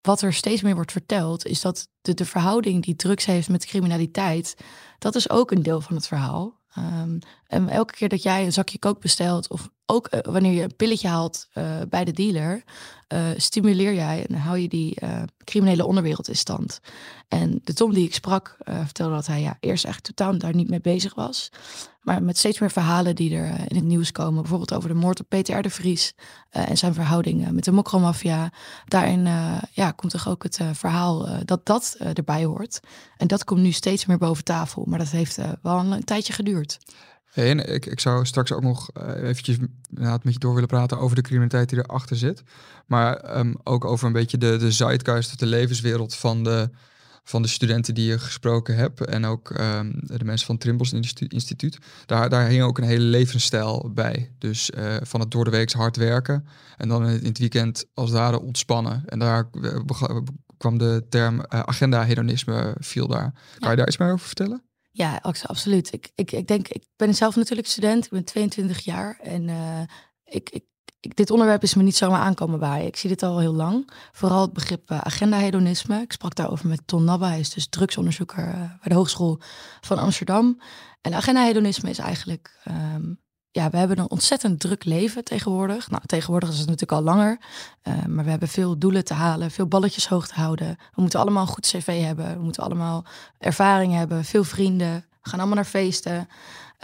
wat 0.00 0.22
er 0.22 0.32
steeds 0.32 0.62
meer 0.62 0.74
wordt 0.74 0.92
verteld, 0.92 1.46
is 1.46 1.60
dat 1.60 1.88
de, 2.00 2.14
de 2.14 2.24
verhouding 2.24 2.84
die 2.84 2.96
drugs 2.96 3.24
heeft 3.24 3.48
met 3.48 3.66
criminaliteit, 3.66 4.56
dat 4.98 5.14
is 5.14 5.30
ook 5.30 5.50
een 5.50 5.62
deel 5.62 5.80
van 5.80 5.96
het 5.96 6.06
verhaal. 6.06 6.60
Ehm, 6.74 7.18
en 7.46 7.68
elke 7.68 7.94
keer 7.94 8.08
dat 8.08 8.22
jij 8.22 8.44
een 8.44 8.52
zakje 8.52 8.78
kook 8.78 9.00
bestelt, 9.00 9.48
of 9.48 9.70
ook 9.90 10.06
eh, 10.06 10.20
wanneer 10.32 10.52
je 10.52 10.62
een 10.62 10.76
pilletje 10.76 11.08
haalt 11.08 11.48
uh, 11.54 11.76
bij 11.88 12.04
de 12.04 12.12
dealer, 12.12 12.62
uh, 13.08 13.26
stimuleer 13.36 13.94
jij 13.94 14.26
en 14.26 14.34
hou 14.34 14.58
je 14.58 14.68
die 14.68 14.98
criminele 15.44 15.86
onderwereld 15.86 16.28
in 16.28 16.36
stand. 16.36 16.80
En 17.28 17.60
de 17.64 17.72
Tom 17.72 17.94
die 17.94 18.04
ik 18.04 18.14
sprak, 18.14 18.56
vertelde 18.64 19.14
dat 19.14 19.26
hij 19.26 19.40
ja, 19.40 19.56
eerst 19.60 19.84
eigenlijk 19.84 20.14
totaal 20.14 20.38
daar 20.38 20.54
niet 20.54 20.70
mee 20.70 20.80
bezig 20.80 21.14
was. 21.14 21.48
Maar 22.00 22.22
met 22.22 22.38
steeds 22.38 22.58
meer 22.58 22.70
verhalen 22.70 23.16
die 23.16 23.36
er 23.36 23.46
in 23.68 23.76
het 23.76 23.84
nieuws 23.84 24.12
komen, 24.12 24.40
bijvoorbeeld 24.40 24.74
over 24.74 24.88
de 24.88 24.94
moord 24.94 25.20
op 25.20 25.28
Peter 25.28 25.58
R. 25.58 25.62
de 25.62 25.70
Vries 25.70 26.14
en 26.50 26.78
zijn 26.78 26.94
verhouding 26.94 27.50
met 27.50 27.64
de 27.64 27.72
mokromafia. 27.72 28.52
Daarin 28.84 29.24
ja, 29.72 29.90
komt 29.90 30.12
toch 30.12 30.28
ook 30.28 30.42
het 30.42 30.60
verhaal 30.72 31.44
dat 31.44 31.66
dat 31.66 31.96
erbij 32.14 32.44
hoort. 32.44 32.80
En 33.16 33.26
dat 33.26 33.44
komt 33.44 33.60
nu 33.60 33.72
steeds 33.72 34.06
meer 34.06 34.18
boven 34.18 34.44
tafel, 34.44 34.84
maar 34.86 34.98
dat 34.98 35.10
heeft 35.10 35.38
wel 35.62 35.78
een 35.78 36.04
tijdje 36.04 36.32
geduurd. 36.32 36.78
En 37.34 37.72
ik, 37.74 37.86
ik 37.86 38.00
zou 38.00 38.26
straks 38.26 38.52
ook 38.52 38.62
nog 38.62 38.90
uh, 39.02 39.28
eventjes 39.28 39.56
met 40.22 40.32
je 40.32 40.38
door 40.38 40.54
willen 40.54 40.68
praten 40.68 40.98
over 40.98 41.16
de 41.16 41.22
criminaliteit 41.22 41.68
die 41.68 41.78
erachter 41.78 42.16
zit. 42.16 42.42
Maar 42.86 43.38
um, 43.38 43.54
ook 43.64 43.84
over 43.84 44.06
een 44.06 44.12
beetje 44.12 44.38
de, 44.38 44.56
de 44.56 44.72
zeitgeist 44.72 45.30
of 45.30 45.36
de 45.36 45.46
levenswereld 45.46 46.14
van 46.14 46.44
de, 46.44 46.70
van 47.24 47.42
de 47.42 47.48
studenten 47.48 47.94
die 47.94 48.06
je 48.06 48.18
gesproken 48.18 48.76
hebt. 48.76 49.04
En 49.04 49.24
ook 49.24 49.50
um, 49.50 49.92
de 50.02 50.24
mensen 50.24 50.46
van 50.46 50.54
het 50.54 50.64
Trimbos 50.64 50.92
Instituut. 51.28 51.78
Daar, 52.06 52.28
daar 52.28 52.48
hing 52.48 52.62
ook 52.62 52.78
een 52.78 52.84
hele 52.84 53.04
levensstijl 53.04 53.90
bij. 53.94 54.30
Dus 54.38 54.70
uh, 54.70 54.96
van 55.02 55.20
het 55.20 55.30
door 55.30 55.44
de 55.44 55.50
week 55.50 55.72
hard 55.72 55.96
werken. 55.96 56.46
En 56.76 56.88
dan 56.88 57.04
in 57.04 57.12
het, 57.12 57.20
in 57.20 57.28
het 57.28 57.38
weekend 57.38 57.84
als 57.94 58.10
daar 58.10 58.38
ontspannen. 58.38 59.02
En 59.06 59.18
daar 59.18 59.50
kwam 60.56 60.78
de 60.78 61.06
term 61.08 61.34
uh, 61.34 61.42
agenda-hedonisme 61.48 62.74
viel 62.78 63.06
daar. 63.06 63.32
Kan 63.58 63.70
je 63.70 63.76
daar 63.76 63.86
iets 63.86 63.96
meer 63.96 64.12
over 64.12 64.26
vertellen? 64.26 64.62
Ja, 64.98 65.20
absoluut. 65.22 65.92
Ik, 65.92 66.10
ik, 66.14 66.32
ik 66.32 66.46
denk, 66.46 66.68
ik 66.68 66.84
ben 66.96 67.14
zelf 67.14 67.36
natuurlijk 67.36 67.68
student, 67.68 68.04
ik 68.04 68.10
ben 68.10 68.24
22 68.24 68.80
jaar 68.80 69.18
en 69.22 69.48
uh, 69.48 69.80
ik, 70.24 70.50
ik, 70.50 71.16
dit 71.16 71.30
onderwerp 71.30 71.62
is 71.62 71.74
me 71.74 71.82
niet 71.82 71.96
zomaar 71.96 72.20
aankomen 72.20 72.58
bij. 72.58 72.86
Ik 72.86 72.96
zie 72.96 73.08
dit 73.08 73.22
al 73.22 73.38
heel 73.38 73.54
lang. 73.54 73.90
Vooral 74.12 74.40
het 74.40 74.52
begrip 74.52 74.90
uh, 74.90 74.98
agenda-hedonisme. 74.98 76.00
Ik 76.00 76.12
sprak 76.12 76.34
daarover 76.34 76.68
met 76.68 76.86
Ton 76.86 77.04
Nabba, 77.04 77.28
hij 77.28 77.38
is 77.38 77.50
dus 77.50 77.68
drugsonderzoeker 77.68 78.48
uh, 78.48 78.54
bij 78.54 78.78
de 78.82 78.94
Hogeschool 78.94 79.40
van 79.80 79.98
Amsterdam. 79.98 80.60
En 81.00 81.14
agenda-hedonisme 81.14 81.90
is 81.90 81.98
eigenlijk 81.98 82.60
um, 82.94 83.20
ja, 83.58 83.70
we 83.70 83.76
hebben 83.76 83.98
een 83.98 84.10
ontzettend 84.10 84.60
druk 84.60 84.84
leven 84.84 85.24
tegenwoordig. 85.24 85.90
Nou, 85.90 86.02
tegenwoordig 86.06 86.48
is 86.48 86.58
het 86.58 86.68
natuurlijk 86.68 86.98
al 86.98 87.02
langer. 87.02 87.38
Uh, 87.88 88.04
maar 88.04 88.24
we 88.24 88.30
hebben 88.30 88.48
veel 88.48 88.78
doelen 88.78 89.04
te 89.04 89.14
halen, 89.14 89.50
veel 89.50 89.66
balletjes 89.66 90.08
hoog 90.08 90.26
te 90.28 90.34
houden. 90.34 90.76
We 90.94 91.00
moeten 91.00 91.20
allemaal 91.20 91.46
goed 91.46 91.66
cv 91.66 92.02
hebben. 92.02 92.36
We 92.36 92.42
moeten 92.42 92.62
allemaal 92.62 93.04
ervaring 93.38 93.92
hebben, 93.92 94.24
veel 94.24 94.44
vrienden. 94.44 94.94
We 95.22 95.28
gaan 95.28 95.38
allemaal 95.38 95.56
naar 95.56 95.64
feesten. 95.64 96.28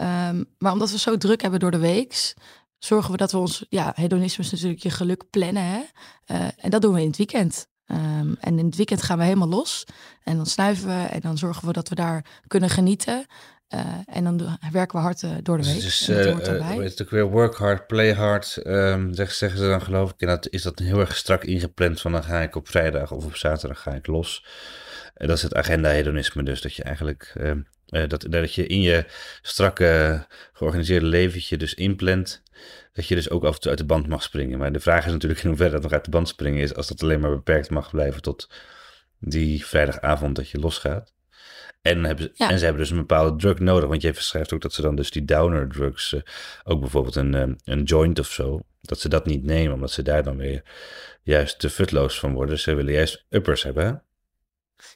Um, 0.01 0.45
maar 0.57 0.71
omdat 0.71 0.91
we 0.91 0.97
zo 0.97 1.17
druk 1.17 1.41
hebben 1.41 1.59
door 1.59 1.71
de 1.71 1.77
week, 1.77 2.33
zorgen 2.77 3.11
we 3.11 3.17
dat 3.17 3.31
we 3.31 3.37
ons, 3.37 3.65
ja, 3.69 3.91
hedonisme 3.95 4.43
is 4.43 4.51
natuurlijk 4.51 4.83
je 4.83 4.89
geluk 4.89 5.29
plannen. 5.29 5.63
Hè? 5.63 5.81
Uh, 6.27 6.47
en 6.57 6.69
dat 6.69 6.81
doen 6.81 6.93
we 6.93 7.01
in 7.01 7.07
het 7.07 7.17
weekend. 7.17 7.67
Um, 7.87 8.35
en 8.39 8.59
in 8.59 8.65
het 8.65 8.75
weekend 8.75 9.01
gaan 9.01 9.17
we 9.17 9.23
helemaal 9.23 9.47
los. 9.47 9.85
En 10.23 10.35
dan 10.35 10.45
snuiven 10.45 10.87
we 10.87 11.07
en 11.07 11.19
dan 11.19 11.37
zorgen 11.37 11.67
we 11.67 11.73
dat 11.73 11.89
we 11.89 11.95
daar 11.95 12.25
kunnen 12.47 12.69
genieten. 12.69 13.25
Uh, 13.69 13.81
en 14.05 14.23
dan 14.23 14.57
werken 14.71 14.97
we 14.97 15.03
hard 15.03 15.21
uh, 15.21 15.31
door 15.41 15.57
de 15.57 15.65
week. 15.65 15.81
Dus 15.81 16.09
uh, 16.09 16.17
het 16.17 17.01
ook 17.01 17.09
weer 17.09 17.29
work 17.29 17.55
hard, 17.55 17.87
play 17.87 18.13
hard, 18.13 18.59
um, 18.63 19.13
zeg, 19.13 19.33
zeggen 19.33 19.59
ze 19.59 19.67
dan 19.67 19.81
geloof 19.81 20.11
ik. 20.11 20.21
En 20.21 20.27
dat 20.27 20.47
is 20.49 20.61
dat 20.61 20.79
heel 20.79 20.99
erg 20.99 21.15
strak 21.15 21.43
ingepland 21.43 22.01
van 22.01 22.11
dan 22.11 22.23
ga 22.23 22.41
ik 22.41 22.55
op 22.55 22.67
vrijdag 22.67 23.11
of 23.11 23.25
op 23.25 23.35
zaterdag 23.35 23.81
ga 23.81 23.93
ik 23.93 24.07
los. 24.07 24.45
En 25.13 25.27
dat 25.27 25.37
is 25.37 25.43
het 25.43 25.55
agenda-hedonisme 25.55 26.43
dus, 26.43 26.61
dat 26.61 26.73
je 26.73 26.83
eigenlijk 26.83 27.33
ehm, 27.89 28.07
dat, 28.07 28.25
dat 28.29 28.53
je 28.53 28.67
in 28.67 28.81
je 28.81 29.05
strakke 29.41 30.25
georganiseerde 30.53 31.05
leventje 31.05 31.57
dus 31.57 31.73
inplant, 31.73 32.43
dat 32.93 33.07
je 33.07 33.15
dus 33.15 33.29
ook 33.29 33.43
af 33.43 33.55
en 33.55 33.61
toe 33.61 33.69
uit 33.69 33.79
de 33.79 33.85
band 33.85 34.07
mag 34.07 34.23
springen. 34.23 34.57
Maar 34.57 34.71
de 34.71 34.79
vraag 34.79 35.05
is 35.05 35.11
natuurlijk 35.11 35.41
in 35.41 35.47
hoeverre 35.47 35.71
dat 35.71 35.81
nog 35.81 35.91
uit 35.91 36.05
de 36.05 36.11
band 36.11 36.27
springen 36.27 36.61
is, 36.61 36.75
als 36.75 36.87
dat 36.87 37.03
alleen 37.03 37.19
maar 37.19 37.29
beperkt 37.29 37.69
mag 37.69 37.91
blijven 37.91 38.21
tot 38.21 38.49
die 39.19 39.65
vrijdagavond 39.65 40.35
dat 40.35 40.49
je 40.49 40.59
losgaat. 40.59 41.13
En, 41.81 42.03
hebben, 42.03 42.31
ja. 42.33 42.49
en 42.49 42.57
ze 42.57 42.63
hebben 42.63 42.81
dus 42.81 42.91
een 42.91 42.97
bepaalde 42.97 43.35
drug 43.35 43.59
nodig. 43.59 43.89
Want 43.89 44.01
je 44.01 44.13
schrijft 44.13 44.53
ook 44.53 44.61
dat 44.61 44.73
ze 44.73 44.81
dan 44.81 44.95
dus 44.95 45.11
die 45.11 45.25
downer 45.25 45.67
drugs, 45.67 46.11
uh, 46.11 46.21
ook 46.63 46.79
bijvoorbeeld 46.79 47.15
een, 47.15 47.33
um, 47.33 47.55
een 47.63 47.83
joint 47.83 48.19
of 48.19 48.27
zo, 48.31 48.59
dat 48.81 48.99
ze 48.99 49.09
dat 49.09 49.25
niet 49.25 49.43
nemen, 49.43 49.73
omdat 49.73 49.91
ze 49.91 50.01
daar 50.01 50.23
dan 50.23 50.37
weer 50.37 50.63
juist 51.23 51.59
te 51.59 51.69
futloos 51.69 52.19
van 52.19 52.33
worden. 52.33 52.59
Ze 52.59 52.73
willen 52.73 52.93
juist 52.93 53.25
uppers 53.29 53.63
hebben. 53.63 54.03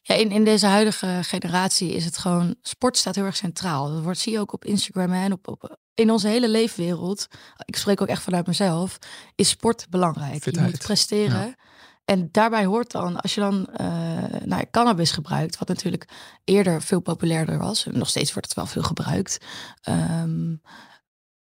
Ja, 0.01 0.15
in, 0.15 0.31
in 0.31 0.43
deze 0.43 0.65
huidige 0.65 1.19
generatie 1.21 1.93
is 1.93 2.05
het 2.05 2.17
gewoon, 2.17 2.55
sport 2.61 2.97
staat 2.97 3.15
heel 3.15 3.25
erg 3.25 3.35
centraal. 3.35 3.91
Dat 3.91 4.03
wordt, 4.03 4.19
zie 4.19 4.31
je 4.31 4.39
ook 4.39 4.53
op 4.53 4.65
Instagram 4.65 5.13
en 5.13 5.31
op, 5.31 5.47
op, 5.47 5.77
in 5.93 6.11
onze 6.11 6.27
hele 6.27 6.49
leefwereld. 6.49 7.27
Ik 7.65 7.75
spreek 7.75 8.01
ook 8.01 8.07
echt 8.07 8.23
vanuit 8.23 8.47
mezelf, 8.47 8.97
is 9.35 9.49
sport 9.49 9.85
belangrijk. 9.89 10.41
Fitheid. 10.41 10.55
Je 10.55 10.71
moet 10.71 10.85
presteren. 10.85 11.45
Ja. 11.45 11.55
En 12.05 12.29
daarbij 12.31 12.65
hoort 12.65 12.91
dan, 12.91 13.21
als 13.21 13.35
je 13.35 13.41
dan 13.41 13.69
uh, 13.81 13.87
nou, 14.45 14.65
cannabis 14.71 15.11
gebruikt, 15.11 15.57
wat 15.57 15.67
natuurlijk 15.67 16.07
eerder 16.43 16.81
veel 16.81 16.99
populairder 16.99 17.57
was, 17.57 17.85
en 17.85 17.97
nog 17.97 18.09
steeds 18.09 18.33
wordt 18.33 18.47
het 18.47 18.57
wel 18.57 18.65
veel 18.65 18.83
gebruikt. 18.83 19.37
Um, 19.89 20.61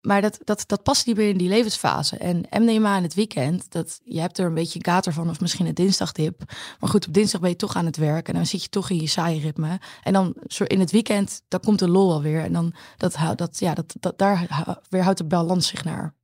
maar 0.00 0.20
dat, 0.20 0.38
dat, 0.44 0.64
dat 0.66 0.82
past 0.82 1.06
niet 1.06 1.16
meer 1.16 1.28
in 1.28 1.36
die 1.36 1.48
levensfase. 1.48 2.16
En 2.16 2.46
MDMA 2.50 2.96
in 2.96 3.02
het 3.02 3.14
weekend, 3.14 3.72
dat, 3.72 4.00
je 4.04 4.20
hebt 4.20 4.38
er 4.38 4.46
een 4.46 4.54
beetje 4.54 4.84
gater 4.84 5.12
van, 5.12 5.30
of 5.30 5.40
misschien 5.40 5.66
een 5.66 5.74
dinsdagdip. 5.74 6.42
Maar 6.80 6.90
goed, 6.90 7.06
op 7.06 7.14
dinsdag 7.14 7.40
ben 7.40 7.50
je 7.50 7.56
toch 7.56 7.76
aan 7.76 7.86
het 7.86 7.96
werk 7.96 8.28
en 8.28 8.34
dan 8.34 8.46
zit 8.46 8.62
je 8.62 8.68
toch 8.68 8.90
in 8.90 9.00
je 9.00 9.06
saaie 9.06 9.40
ritme. 9.40 9.80
En 10.02 10.12
dan 10.12 10.36
in 10.66 10.80
het 10.80 10.90
weekend, 10.90 11.42
dan 11.48 11.60
komt 11.60 11.78
de 11.78 11.88
lol 11.88 12.12
alweer. 12.12 12.44
En 12.44 12.52
dan, 12.52 12.74
dat, 12.96 13.16
dat, 13.36 13.58
ja, 13.58 13.74
dat, 13.74 13.94
dat, 14.00 14.18
daar 14.18 14.66
weer 14.88 15.02
houdt 15.02 15.18
de 15.18 15.24
balans 15.24 15.66
zich 15.66 15.84
naar. 15.84 16.14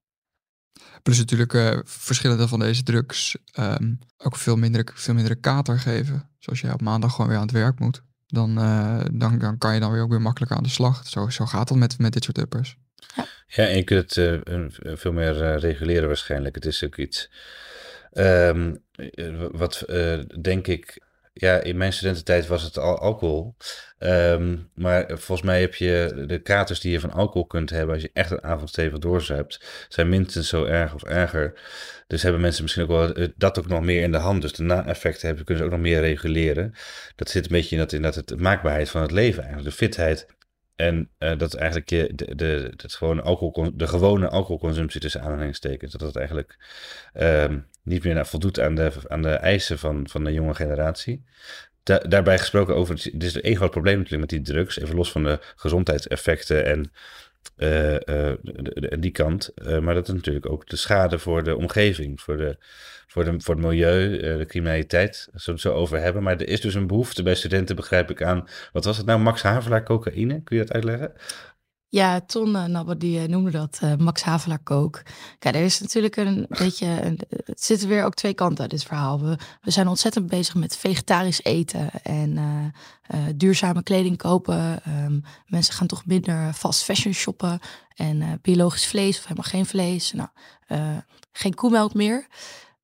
Plus 1.02 1.18
natuurlijk 1.18 1.52
uh, 1.52 1.78
verschillende 1.84 2.48
van 2.48 2.58
deze 2.58 2.82
drugs 2.82 3.36
um, 3.58 3.98
ook 4.18 4.36
veel 4.36 4.56
minder, 4.56 4.92
veel 4.94 5.14
minder 5.14 5.36
kater 5.36 5.78
geven. 5.78 6.30
Zoals 6.38 6.60
je 6.60 6.72
op 6.72 6.80
maandag 6.80 7.10
gewoon 7.10 7.26
weer 7.26 7.36
aan 7.36 7.46
het 7.46 7.52
werk 7.52 7.78
moet. 7.78 8.02
Dan, 8.26 8.58
uh, 8.58 9.00
dan, 9.12 9.38
dan 9.38 9.58
kan 9.58 9.74
je 9.74 9.80
dan 9.80 9.92
weer 9.92 10.02
ook 10.02 10.10
weer 10.10 10.20
makkelijker 10.20 10.56
aan 10.56 10.62
de 10.62 10.68
slag. 10.68 11.06
Zo, 11.06 11.28
zo 11.28 11.46
gaat 11.46 11.68
het 11.68 11.78
met, 11.78 11.98
met 11.98 12.12
dit 12.12 12.24
soort 12.24 12.38
uppers. 12.38 12.76
Ja, 13.14 13.26
ja 13.46 13.66
en 13.66 13.76
je 13.76 13.84
kunt 13.84 14.14
het 14.14 14.44
uh, 14.44 14.66
veel 14.96 15.12
meer 15.12 15.58
reguleren 15.58 16.06
waarschijnlijk. 16.06 16.54
Het 16.54 16.66
is 16.66 16.84
ook 16.84 16.96
iets 16.96 17.30
um, 18.12 18.84
wat 19.50 19.84
denk 20.40 20.66
ik 20.66 20.98
ja, 21.38 21.60
in 21.60 21.76
mijn 21.76 21.92
studententijd 21.92 22.46
was 22.46 22.62
het 22.62 22.78
al 22.78 22.98
alcohol. 22.98 23.54
Um, 23.98 24.70
maar 24.74 25.06
volgens 25.08 25.42
mij 25.42 25.60
heb 25.60 25.74
je 25.74 26.24
de 26.26 26.38
katers 26.38 26.80
die 26.80 26.92
je 26.92 27.00
van 27.00 27.12
alcohol 27.12 27.46
kunt 27.46 27.70
hebben 27.70 27.94
als 27.94 28.02
je 28.02 28.10
echt 28.12 28.30
een 28.30 28.42
avond 28.42 28.68
stevig 28.68 28.98
doorzuipt, 28.98 29.86
zijn 29.88 30.08
minstens 30.08 30.48
zo 30.48 30.64
erg 30.64 30.94
of 30.94 31.02
erger. 31.02 31.60
Dus 32.06 32.22
hebben 32.22 32.40
mensen 32.40 32.62
misschien 32.62 32.84
ook 32.84 32.90
wel 32.90 33.14
eh, 33.14 33.28
dat 33.36 33.58
ook 33.58 33.66
nog 33.66 33.82
meer 33.82 34.02
in 34.02 34.12
de 34.12 34.18
hand. 34.18 34.42
Dus 34.42 34.52
de 34.52 34.62
na-effecten 34.62 35.26
hebben, 35.26 35.44
kunnen 35.44 35.64
ze 35.64 35.70
ook 35.70 35.76
nog 35.76 35.86
meer 35.86 36.00
reguleren. 36.00 36.74
Dat 37.16 37.30
zit 37.30 37.44
een 37.44 37.52
beetje 37.52 37.76
in 37.76 37.80
dat, 37.80 37.92
in 37.92 38.02
dat 38.02 38.14
het 38.14 38.40
maakbaarheid 38.40 38.90
van 38.90 39.02
het 39.02 39.10
leven 39.10 39.42
eigenlijk. 39.42 39.70
De 39.70 39.76
fitheid 39.76 40.26
en 40.76 41.10
uh, 41.18 41.38
dat 41.38 41.54
eigenlijk 41.54 41.90
je 41.90 42.12
de, 42.36 42.72
gewoon 42.76 43.22
alcohol, 43.22 43.70
de 43.74 43.86
gewone 43.86 44.28
alcoholconsumptie 44.28 45.00
tussen 45.00 45.22
aanhalingstekens, 45.22 45.92
dat 45.92 46.00
dat 46.00 46.16
eigenlijk 46.16 46.56
um, 47.14 47.66
niet 47.82 48.04
meer 48.04 48.26
voldoet 48.26 48.60
aan 48.60 48.74
de, 48.74 48.92
aan 49.08 49.22
de 49.22 49.30
eisen 49.30 49.78
van, 49.78 50.08
van 50.08 50.24
de 50.24 50.32
jonge 50.32 50.54
generatie. 50.54 51.24
Da 51.82 51.98
daarbij 51.98 52.38
gesproken 52.38 52.74
over, 52.74 52.94
het 52.94 53.22
is 53.22 53.42
een 53.42 53.56
groot 53.56 53.70
probleem 53.70 53.98
natuurlijk 53.98 54.32
met 54.32 54.44
die 54.44 54.54
drugs, 54.54 54.78
even 54.78 54.96
los 54.96 55.12
van 55.12 55.22
de 55.22 55.38
gezondheidseffecten 55.56 56.64
en 56.64 56.92
uh, 57.56 58.32
die 58.98 59.10
kant. 59.10 59.50
Uh, 59.54 59.78
maar 59.78 59.94
dat 59.94 60.08
is 60.08 60.14
natuurlijk 60.14 60.50
ook 60.50 60.68
de 60.68 60.76
schade 60.76 61.18
voor 61.18 61.42
de 61.42 61.56
omgeving, 61.56 62.20
voor, 62.20 62.36
de, 62.36 62.56
voor, 63.06 63.24
de, 63.24 63.34
voor 63.38 63.54
het 63.54 63.64
milieu, 63.64 64.18
de 64.38 64.46
criminaliteit, 64.46 65.28
als 65.32 65.46
we 65.46 65.52
het 65.52 65.60
zo 65.60 65.72
over 65.72 65.98
hebben. 65.98 66.22
Maar 66.22 66.36
er 66.36 66.48
is 66.48 66.60
dus 66.60 66.74
een 66.74 66.86
behoefte 66.86 67.22
bij 67.22 67.34
studenten, 67.34 67.76
begrijp 67.76 68.10
ik, 68.10 68.22
aan, 68.22 68.48
wat 68.72 68.84
was 68.84 68.96
het 68.96 69.06
nou, 69.06 69.20
Max 69.20 69.42
Havelaar 69.42 69.82
cocaïne? 69.82 70.42
Kun 70.42 70.56
je 70.56 70.64
dat 70.64 70.72
uitleggen? 70.72 71.12
Ja, 71.88 72.20
Ton 72.20 72.48
uh, 72.48 72.64
Nabbe, 72.64 72.96
die 72.96 73.20
uh, 73.20 73.28
noemde 73.28 73.50
dat 73.50 73.80
uh, 73.84 73.94
Max 73.94 74.22
Havelaar 74.22 74.62
kook. 74.62 75.02
Kijk, 75.38 75.54
er 75.54 75.62
is 75.62 75.80
natuurlijk 75.80 76.16
een 76.16 76.46
beetje... 76.48 76.86
Een, 76.86 77.20
het 77.28 77.62
zitten 77.62 77.88
weer 77.88 78.04
ook 78.04 78.14
twee 78.14 78.34
kanten 78.34 78.60
uit 78.60 78.70
dit 78.70 78.82
verhaal. 78.82 79.20
We, 79.20 79.36
zijn 79.60 79.88
ontzettend 79.88 80.26
bezig 80.26 80.54
met 80.54 80.76
vegetarisch 80.76 81.42
eten 81.42 81.90
en 82.02 82.72
duurzame 83.36 83.82
kleding 83.82 84.16
kopen. 84.16 84.82
Um, 85.04 85.22
mensen 85.46 85.74
gaan 85.74 85.86
toch 85.86 86.06
minder 86.06 86.52
fast 86.52 86.82
fashion 86.82 87.14
shoppen 87.14 87.60
en 87.94 88.38
biologisch 88.42 88.86
vlees 88.86 89.18
of 89.18 89.22
helemaal 89.22 89.50
geen 89.50 89.66
vlees. 89.66 90.12
Nou, 90.12 90.28
geen 91.32 91.54
koemelk 91.54 91.94
meer. 91.94 92.26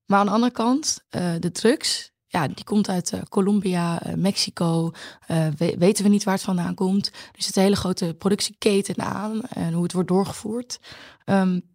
Maar 0.06 0.18
aan 0.18 0.26
de 0.26 0.32
andere 0.32 0.52
kant, 0.52 1.04
de 1.40 1.50
drugs, 1.52 2.11
ja, 2.32 2.48
die 2.48 2.64
komt 2.64 2.88
uit 2.88 3.12
uh, 3.12 3.20
Colombia, 3.28 4.06
uh, 4.06 4.14
Mexico. 4.14 4.90
Uh, 5.28 5.46
we, 5.56 5.74
weten 5.78 6.04
we 6.04 6.10
niet 6.10 6.24
waar 6.24 6.34
het 6.34 6.42
vandaan 6.42 6.74
komt. 6.74 7.06
Er 7.06 7.42
zit 7.42 7.56
een 7.56 7.62
hele 7.62 7.76
grote 7.76 8.14
productieketen 8.18 9.02
aan 9.02 9.42
en 9.42 9.72
hoe 9.72 9.82
het 9.82 9.92
wordt 9.92 10.08
doorgevoerd. 10.08 10.80
Um, 11.24 11.70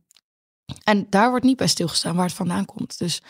en 0.84 1.08
daar 1.10 1.30
wordt 1.30 1.46
niet 1.46 1.58
bij 1.58 1.67
stilgestaan 1.67 2.15
waar 2.15 2.26
het 2.26 2.34
vandaan 2.34 2.65
komt. 2.65 2.98
Dus 2.98 3.22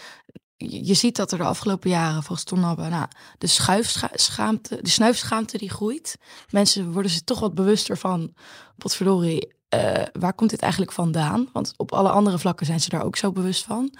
je, 0.58 0.94
ziet 0.94 1.16
dat 1.16 1.32
er 1.32 1.38
de 1.38 1.44
afgelopen 1.44 1.90
jaren, 1.90 2.24
volgens 2.24 2.44
Ton 2.44 2.64
Abbe, 2.64 2.88
nou, 2.88 3.08
de, 3.38 3.48
schuifschaamte, 3.48 4.80
de 4.82 4.90
snuifschaamte 4.90 5.58
die 5.58 5.70
groeit. 5.70 6.18
Mensen 6.50 6.92
worden 6.92 7.12
zich 7.12 7.22
toch 7.22 7.40
wat 7.40 7.56
bewuster 7.56 7.98
van, 7.98 8.34
potverdorie, 8.78 9.56
uh, 9.76 10.04
waar 10.12 10.34
komt 10.34 10.50
dit 10.50 10.62
eigenlijk 10.62 10.92
vandaan? 10.92 11.50
Want 11.54 11.74
op 11.78 11.92
alle 11.92 12.10
andere 12.10 12.40
vlakken 12.40 12.66
zijn 12.66 12.80
ze 12.80 12.90
daar 12.90 13.04
ook 13.04 13.16
zo 13.16 13.32
bewust 13.32 13.64
van. 13.66 13.98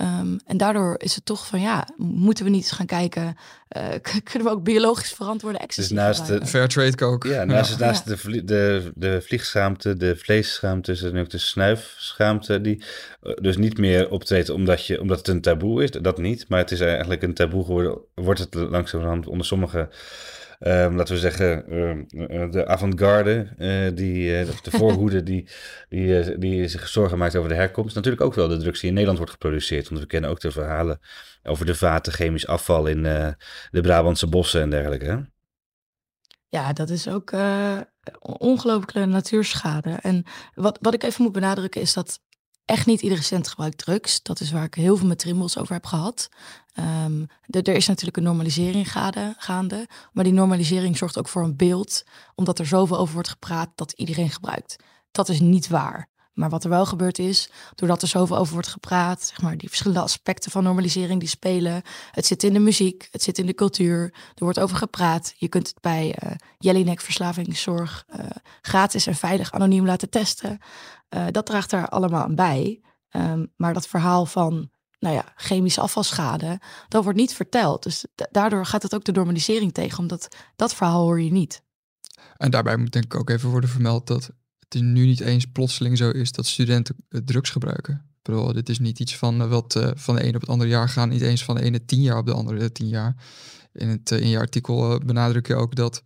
Um, 0.00 0.40
en 0.46 0.56
daardoor 0.56 0.94
is 0.98 1.14
het 1.14 1.24
toch 1.24 1.46
van 1.46 1.60
ja, 1.60 1.88
moeten 1.96 2.44
we 2.44 2.50
niet 2.50 2.70
gaan 2.70 2.86
kijken, 2.86 3.24
uh, 3.76 3.82
kunnen 4.02 4.48
we 4.48 4.54
ook 4.54 4.62
biologisch 4.62 5.12
verantwoorde 5.12 5.66
dus 5.74 5.90
naast 5.90 6.26
de 6.26 6.46
fair 6.46 6.68
trade 6.68 6.94
koken. 6.94 7.30
Ja, 7.30 7.44
naast, 7.44 7.78
ja. 7.78 7.86
naast 7.86 8.06
De, 8.06 8.44
de, 8.44 8.92
de 8.94 9.20
vliegschaamte, 9.22 9.96
de 9.96 10.16
vleesschaamte, 10.16 10.92
is 10.92 11.02
er 11.02 11.12
nu 11.12 11.20
ook 11.20 11.30
de 11.30 11.38
snuifschaamte, 11.38 12.60
die 12.60 12.82
uh, 13.22 13.34
dus 13.34 13.56
niet 13.56 13.78
meer 13.78 14.10
optreedt 14.10 14.50
omdat, 14.50 14.86
je, 14.86 15.00
omdat 15.00 15.18
het 15.18 15.28
een 15.28 15.40
taboe 15.40 15.82
is. 15.82 15.90
Dat 15.90 16.18
niet, 16.18 16.48
maar 16.48 16.58
het 16.58 16.70
is 16.70 16.80
eigenlijk 16.80 17.22
een 17.22 17.34
taboe 17.34 17.64
geworden, 17.64 17.98
wordt 18.14 18.40
het 18.40 18.54
langzamerhand 18.54 19.26
onder 19.26 19.46
sommige 19.46 19.88
um, 20.58 20.96
laten 20.96 21.14
we 21.14 21.20
zeggen, 21.20 21.64
uh, 22.12 22.50
de 22.50 22.66
avant-garde, 22.66 23.48
uh, 23.58 23.96
die, 23.96 24.40
uh, 24.40 24.48
de 24.62 24.70
voorhoede 24.70 25.22
die, 25.22 25.48
die, 25.88 26.38
die 26.38 26.68
zich 26.68 26.88
zorgen 26.88 27.18
maakt 27.18 27.36
over 27.36 27.48
de 27.48 27.54
herkomst. 27.54 27.94
Natuurlijk 27.94 28.24
ook 28.24 28.34
wel 28.34 28.48
de 28.48 28.56
drugs 28.56 28.78
die 28.78 28.88
in 28.88 28.94
Nederland 28.94 29.18
wordt 29.18 29.32
geproduceerd. 29.32 29.88
Want 29.88 30.00
we 30.00 30.06
kennen 30.06 30.30
ook 30.30 30.40
de 30.40 30.50
verhalen 30.50 31.00
over 31.42 31.66
de 31.66 31.74
vaten 31.74 32.12
chemisch 32.12 32.46
afval 32.46 32.86
in 32.86 33.02
de 33.70 33.80
Brabantse 33.80 34.26
bossen 34.26 34.60
en 34.60 34.70
dergelijke. 34.70 35.30
Ja, 36.48 36.72
dat 36.72 36.90
is 36.90 37.08
ook 37.08 37.32
ongelooflijke 38.20 39.04
natuurschade. 39.04 39.98
En 40.02 40.24
wat, 40.54 40.78
wat 40.80 40.94
ik 40.94 41.02
even 41.02 41.22
moet 41.22 41.32
benadrukken 41.32 41.80
is 41.80 41.92
dat 41.92 42.20
echt 42.68 42.86
niet 42.86 43.00
iedere 43.00 43.22
cent 43.22 43.48
gebruikt 43.48 43.78
drugs. 43.78 44.22
Dat 44.22 44.40
is 44.40 44.50
waar 44.50 44.64
ik 44.64 44.74
heel 44.74 44.96
veel 44.96 45.06
met 45.06 45.18
Trimbos 45.18 45.58
over 45.58 45.72
heb 45.74 45.86
gehad. 45.86 46.28
Um, 47.04 47.26
er 47.50 47.68
is 47.68 47.86
natuurlijk 47.86 48.16
een 48.16 48.22
normalisering 48.22 48.92
gaande, 49.38 49.88
maar 50.12 50.24
die 50.24 50.32
normalisering 50.32 50.96
zorgt 50.96 51.18
ook 51.18 51.28
voor 51.28 51.42
een 51.42 51.56
beeld, 51.56 52.04
omdat 52.34 52.58
er 52.58 52.66
zoveel 52.66 52.98
over 52.98 53.14
wordt 53.14 53.28
gepraat 53.28 53.70
dat 53.74 53.92
iedereen 53.92 54.30
gebruikt. 54.30 54.76
Dat 55.10 55.28
is 55.28 55.40
niet 55.40 55.68
waar. 55.68 56.08
Maar 56.32 56.50
wat 56.50 56.64
er 56.64 56.70
wel 56.70 56.86
gebeurd 56.86 57.18
is, 57.18 57.50
doordat 57.74 58.02
er 58.02 58.08
zoveel 58.08 58.36
over 58.36 58.52
wordt 58.52 58.68
gepraat, 58.68 59.22
zeg 59.24 59.42
maar, 59.42 59.56
die 59.56 59.68
verschillende 59.68 60.02
aspecten 60.02 60.50
van 60.50 60.62
normalisering 60.62 61.20
die 61.20 61.28
spelen. 61.28 61.82
Het 62.10 62.26
zit 62.26 62.42
in 62.42 62.52
de 62.52 62.58
muziek, 62.58 63.08
het 63.10 63.22
zit 63.22 63.38
in 63.38 63.46
de 63.46 63.54
cultuur, 63.54 64.02
er 64.34 64.44
wordt 64.44 64.60
over 64.60 64.76
gepraat. 64.76 65.34
Je 65.36 65.48
kunt 65.48 65.68
het 65.68 65.80
bij 65.80 66.16
uh, 66.24 66.30
Jellinek 66.58 67.00
Verslavingszorg 67.00 68.04
uh, 68.16 68.24
gratis 68.62 69.06
en 69.06 69.14
veilig 69.14 69.52
anoniem 69.52 69.86
laten 69.86 70.10
testen. 70.10 70.58
Uh, 71.14 71.26
dat 71.30 71.46
draagt 71.46 71.70
daar 71.70 71.88
allemaal 71.88 72.22
aan 72.22 72.34
bij. 72.34 72.80
Um, 73.16 73.52
maar 73.56 73.74
dat 73.74 73.88
verhaal 73.88 74.26
van 74.26 74.70
nou 74.98 75.14
ja, 75.14 75.24
chemische 75.36 75.80
afvalschade, 75.80 76.60
dat 76.88 77.04
wordt 77.04 77.18
niet 77.18 77.34
verteld. 77.34 77.82
Dus 77.82 78.04
daardoor 78.30 78.66
gaat 78.66 78.82
het 78.82 78.94
ook 78.94 79.04
de 79.04 79.12
normalisering 79.12 79.72
tegen, 79.72 79.98
omdat 79.98 80.36
dat 80.56 80.74
verhaal 80.74 81.02
hoor 81.02 81.20
je 81.20 81.30
niet. 81.30 81.62
En 82.36 82.50
daarbij 82.50 82.76
moet 82.76 82.92
denk 82.92 83.04
ik 83.04 83.14
ook 83.14 83.30
even 83.30 83.50
worden 83.50 83.70
vermeld 83.70 84.06
dat 84.06 84.30
het 84.68 84.82
nu 84.82 85.06
niet 85.06 85.20
eens 85.20 85.46
plotseling 85.46 85.98
zo 85.98 86.10
is 86.10 86.32
dat 86.32 86.46
studenten 86.46 86.96
eh, 87.08 87.20
drugs 87.24 87.50
gebruiken. 87.50 87.94
Ik 87.94 88.22
bedoel, 88.22 88.52
dit 88.52 88.68
is 88.68 88.78
niet 88.78 89.00
iets 89.00 89.16
van 89.16 89.42
uh, 89.42 89.48
wat 89.48 89.74
uh, 89.74 89.90
van 89.94 90.14
de 90.14 90.22
ene 90.22 90.34
op 90.34 90.40
het 90.40 90.50
andere 90.50 90.70
jaar 90.70 90.88
gaan, 90.88 91.08
niet 91.08 91.20
eens 91.20 91.44
van 91.44 91.54
de 91.54 91.62
ene 91.62 91.84
tien 91.84 92.02
jaar 92.02 92.18
op 92.18 92.26
de 92.26 92.34
andere 92.34 92.72
tien 92.72 92.88
jaar. 92.88 93.16
In, 93.72 93.88
het, 93.88 94.10
in 94.10 94.28
je 94.28 94.38
artikel 94.38 94.98
benadruk 94.98 95.46
je 95.46 95.54
ook 95.54 95.74
dat 95.74 96.02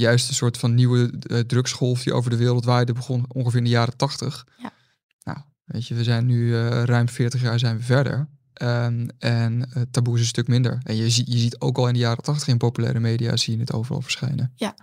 juist 0.00 0.28
een 0.28 0.34
soort 0.34 0.58
van 0.58 0.74
nieuwe 0.74 1.18
drugsgolf 1.46 2.02
die 2.02 2.12
over 2.12 2.30
de 2.30 2.36
wereld 2.36 2.64
waaide 2.64 2.92
begon 2.92 3.24
ongeveer 3.28 3.58
in 3.58 3.64
de 3.64 3.70
jaren 3.70 3.96
tachtig. 3.96 4.46
Ja. 4.56 4.72
Nou, 5.24 5.38
weet 5.64 5.86
je, 5.86 5.94
we 5.94 6.04
zijn 6.04 6.26
nu 6.26 6.56
ruim 6.56 7.08
40 7.08 7.42
jaar 7.42 7.58
zijn 7.58 7.76
we 7.76 7.82
verder. 7.82 8.28
Um, 8.62 9.08
en 9.18 9.70
uh, 9.76 9.82
taboe 9.90 10.14
is 10.14 10.20
een 10.20 10.26
stuk 10.26 10.48
minder. 10.48 10.78
En 10.82 10.96
je, 10.96 11.02
je 11.04 11.38
ziet 11.38 11.60
ook 11.60 11.78
al 11.78 11.86
in 11.86 11.92
de 11.92 11.98
jaren 11.98 12.22
tachtig 12.22 12.48
in 12.48 12.58
populaire 12.58 13.00
media 13.00 13.36
zie 13.36 13.54
je 13.54 13.60
het 13.60 13.72
overal 13.72 14.00
verschijnen. 14.00 14.52
Ja, 14.54 14.74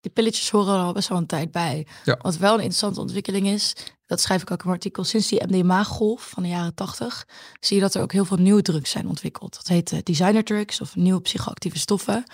die 0.00 0.10
pilletjes 0.10 0.50
horen 0.50 0.74
er 0.74 0.80
al 0.80 0.92
best 0.92 1.08
wel 1.08 1.18
een 1.18 1.26
tijd 1.26 1.50
bij. 1.50 1.86
Ja. 2.04 2.18
Wat 2.22 2.36
wel 2.36 2.52
een 2.52 2.58
interessante 2.58 3.00
ontwikkeling 3.00 3.46
is, 3.46 3.76
dat 4.06 4.20
schrijf 4.20 4.42
ik 4.42 4.50
ook 4.50 4.58
in 4.58 4.64
mijn 4.64 4.76
artikel, 4.76 5.04
sinds 5.04 5.28
die 5.28 5.46
MDMA-golf 5.46 6.28
van 6.28 6.42
de 6.42 6.48
jaren 6.48 6.74
80, 6.74 7.26
zie 7.60 7.76
je 7.76 7.82
dat 7.82 7.94
er 7.94 8.02
ook 8.02 8.12
heel 8.12 8.24
veel 8.24 8.36
nieuwe 8.36 8.62
drugs 8.62 8.90
zijn 8.90 9.08
ontwikkeld. 9.08 9.54
Dat 9.54 9.66
heet 9.66 9.92
uh, 9.92 9.98
designer 10.02 10.44
drugs 10.44 10.80
of 10.80 10.96
nieuwe 10.96 11.20
psychoactieve 11.20 11.78
stoffen. 11.78 12.24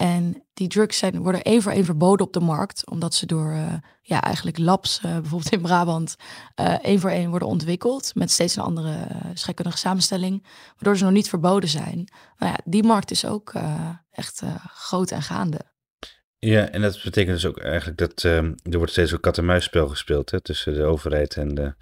En 0.00 0.44
die 0.54 0.68
drugs 0.68 1.02
worden 1.12 1.42
één 1.42 1.62
voor 1.62 1.72
één 1.72 1.84
verboden 1.84 2.26
op 2.26 2.32
de 2.32 2.40
markt, 2.40 2.90
omdat 2.90 3.14
ze 3.14 3.26
door 3.26 3.52
uh, 3.52 3.72
ja, 4.02 4.22
eigenlijk 4.22 4.58
labs, 4.58 5.00
uh, 5.04 5.12
bijvoorbeeld 5.12 5.52
in 5.52 5.60
Brabant, 5.60 6.16
één 6.82 7.00
voor 7.00 7.10
één 7.10 7.30
worden 7.30 7.48
ontwikkeld 7.48 8.14
met 8.14 8.30
steeds 8.30 8.56
een 8.56 8.62
andere 8.62 9.06
scheikundige 9.34 9.78
samenstelling, 9.78 10.46
waardoor 10.74 10.96
ze 10.96 11.04
nog 11.04 11.12
niet 11.12 11.28
verboden 11.28 11.68
zijn. 11.68 12.08
Nou 12.38 12.52
ja, 12.52 12.58
die 12.64 12.82
markt 12.82 13.10
is 13.10 13.24
ook 13.24 13.52
echt 14.10 14.42
groot 14.66 15.10
en 15.10 15.22
gaande. 15.22 15.60
Ja, 16.42 16.70
en 16.70 16.82
dat 16.82 17.00
betekent 17.04 17.34
dus 17.34 17.46
ook 17.46 17.58
eigenlijk 17.58 17.98
dat 17.98 18.22
uh, 18.22 18.36
er 18.42 18.76
wordt 18.76 18.92
steeds 18.92 19.12
een 19.12 19.20
kat-en-muisspel 19.20 19.88
gespeeld 19.88 20.30
hè, 20.30 20.40
tussen 20.40 20.74
de 20.74 20.82
overheid 20.82 21.36
en, 21.36 21.54
de, 21.54 21.74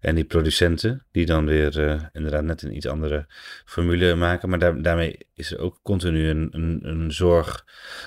en 0.00 0.14
die 0.14 0.24
producenten, 0.24 1.06
die 1.12 1.26
dan 1.26 1.46
weer 1.46 1.78
uh, 1.78 2.02
inderdaad 2.12 2.42
net 2.42 2.62
een 2.62 2.76
iets 2.76 2.86
andere 2.86 3.26
formule 3.64 4.14
maken. 4.14 4.48
Maar 4.48 4.58
daar, 4.58 4.82
daarmee 4.82 5.18
is 5.34 5.52
er 5.52 5.58
ook 5.58 5.80
continu 5.82 6.28
een, 6.28 6.48
een, 6.50 6.80
een 6.82 7.12
zorg, 7.12 7.64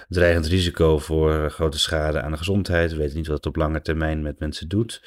dreigend 0.08 0.48
risico 0.48 1.00
voor 1.00 1.50
grote 1.52 1.80
schade 1.80 2.22
aan 2.22 2.32
de 2.32 2.38
gezondheid. 2.38 2.92
We 2.92 2.98
weten 2.98 3.18
niet 3.18 3.28
wat 3.28 3.38
het 3.38 3.46
op 3.46 3.56
lange 3.56 3.82
termijn 3.82 4.22
met 4.22 4.40
mensen 4.40 4.68
doet. 4.68 5.02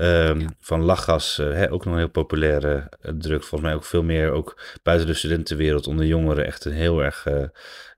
Um, 0.00 0.46
Van 0.60 0.82
lachgas, 0.82 1.38
uh, 1.38 1.52
hè, 1.52 1.72
ook 1.72 1.84
nog 1.84 1.92
een 1.92 2.00
heel 2.00 2.08
populaire 2.08 2.88
uh, 3.02 3.12
druk. 3.18 3.40
Volgens 3.40 3.60
mij 3.60 3.74
ook 3.74 3.84
veel 3.84 4.02
meer, 4.02 4.30
ook 4.30 4.60
buiten 4.82 5.06
de 5.06 5.14
studentenwereld, 5.14 5.86
onder 5.86 6.06
jongeren, 6.06 6.46
echt 6.46 6.64
een 6.64 6.72
heel 6.72 7.02
erg. 7.02 7.26
Uh, 7.26 7.44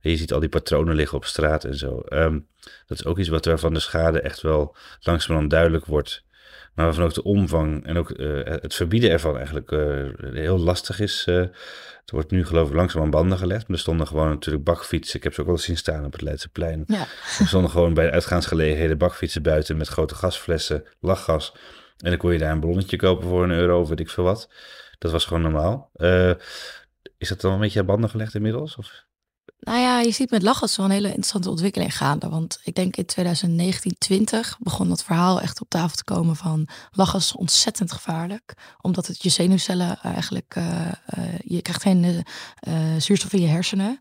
je 0.00 0.16
ziet 0.16 0.32
al 0.32 0.40
die 0.40 0.48
patronen 0.48 0.94
liggen 0.94 1.16
op 1.16 1.24
straat 1.24 1.64
en 1.64 1.76
zo. 1.76 2.02
Um, 2.08 2.46
dat 2.86 2.98
is 2.98 3.04
ook 3.04 3.18
iets 3.18 3.28
wat 3.28 3.44
waarvan 3.44 3.74
de 3.74 3.80
schade 3.80 4.20
echt 4.20 4.40
wel 4.40 4.76
langzamerhand 5.00 5.50
duidelijk 5.50 5.84
wordt. 5.84 6.24
Maar 6.74 6.84
waarvan 6.84 7.04
ook 7.04 7.14
de 7.14 7.22
omvang 7.22 7.86
en 7.86 7.96
ook 7.96 8.12
het 8.44 8.74
verbieden 8.74 9.10
ervan 9.10 9.36
eigenlijk 9.36 9.70
heel 10.34 10.58
lastig 10.58 11.00
is. 11.00 11.24
het 11.24 12.10
wordt 12.10 12.30
nu 12.30 12.46
geloof 12.46 12.68
ik 12.68 12.74
langzaam 12.74 13.02
aan 13.02 13.10
banden 13.10 13.38
gelegd. 13.38 13.68
Maar 13.68 13.76
er 13.76 13.82
stonden 13.82 14.06
gewoon 14.06 14.28
natuurlijk 14.28 14.64
bakfietsen. 14.64 15.16
Ik 15.16 15.22
heb 15.22 15.34
ze 15.34 15.40
ook 15.40 15.46
wel 15.46 15.56
eens 15.56 15.64
zien 15.64 15.76
staan 15.76 16.04
op 16.04 16.12
het 16.12 16.22
Leidseplein. 16.22 16.84
Ja. 16.86 17.06
Er 17.38 17.46
stonden 17.46 17.70
gewoon 17.70 17.94
bij 17.94 18.10
uitgaansgelegenheden 18.10 18.98
bakfietsen 18.98 19.42
buiten 19.42 19.76
met 19.76 19.88
grote 19.88 20.14
gasflessen, 20.14 20.84
lachgas. 21.00 21.54
En 22.00 22.10
dan 22.10 22.18
kon 22.18 22.32
je 22.32 22.38
daar 22.38 22.52
een 22.52 22.60
ballonnetje 22.60 22.96
kopen 22.96 23.28
voor 23.28 23.44
een 23.44 23.50
euro 23.50 23.80
of 23.80 23.88
weet 23.88 24.00
ik 24.00 24.10
veel 24.10 24.24
wat. 24.24 24.48
Dat 24.98 25.12
was 25.12 25.24
gewoon 25.24 25.42
normaal. 25.42 25.90
Uh, 25.96 26.32
is 27.18 27.28
dat 27.28 27.40
dan 27.40 27.52
een 27.52 27.60
beetje 27.60 27.80
aan 27.80 27.86
banden 27.86 28.10
gelegd 28.10 28.34
inmiddels? 28.34 28.76
Of? 28.76 29.04
Nou 29.60 29.78
ja, 29.78 30.00
je 30.00 30.10
ziet 30.10 30.30
met 30.30 30.42
lachgas 30.42 30.76
wel 30.76 30.86
een 30.86 30.92
hele 30.92 31.06
interessante 31.06 31.50
ontwikkeling 31.50 31.96
gaande. 31.96 32.28
Want 32.28 32.60
ik 32.64 32.74
denk 32.74 32.96
in 32.96 33.04
2019, 33.04 33.94
20 33.98 34.56
begon 34.60 34.88
dat 34.88 35.04
verhaal 35.04 35.40
echt 35.40 35.60
op 35.60 35.68
tafel 35.68 35.96
te 35.96 36.04
komen 36.04 36.36
van 36.36 36.68
lachgas 36.90 37.24
is 37.24 37.36
ontzettend 37.36 37.92
gevaarlijk. 37.92 38.54
Omdat 38.80 39.06
het 39.06 39.22
je 39.22 39.28
zenuwcellen 39.28 39.98
eigenlijk, 40.02 40.54
uh, 40.58 40.64
uh, 41.18 41.24
je 41.44 41.62
krijgt 41.62 41.82
geen 41.82 42.24
zuurstof 42.98 43.32
in 43.32 43.40
je 43.40 43.46
hersenen. 43.46 44.00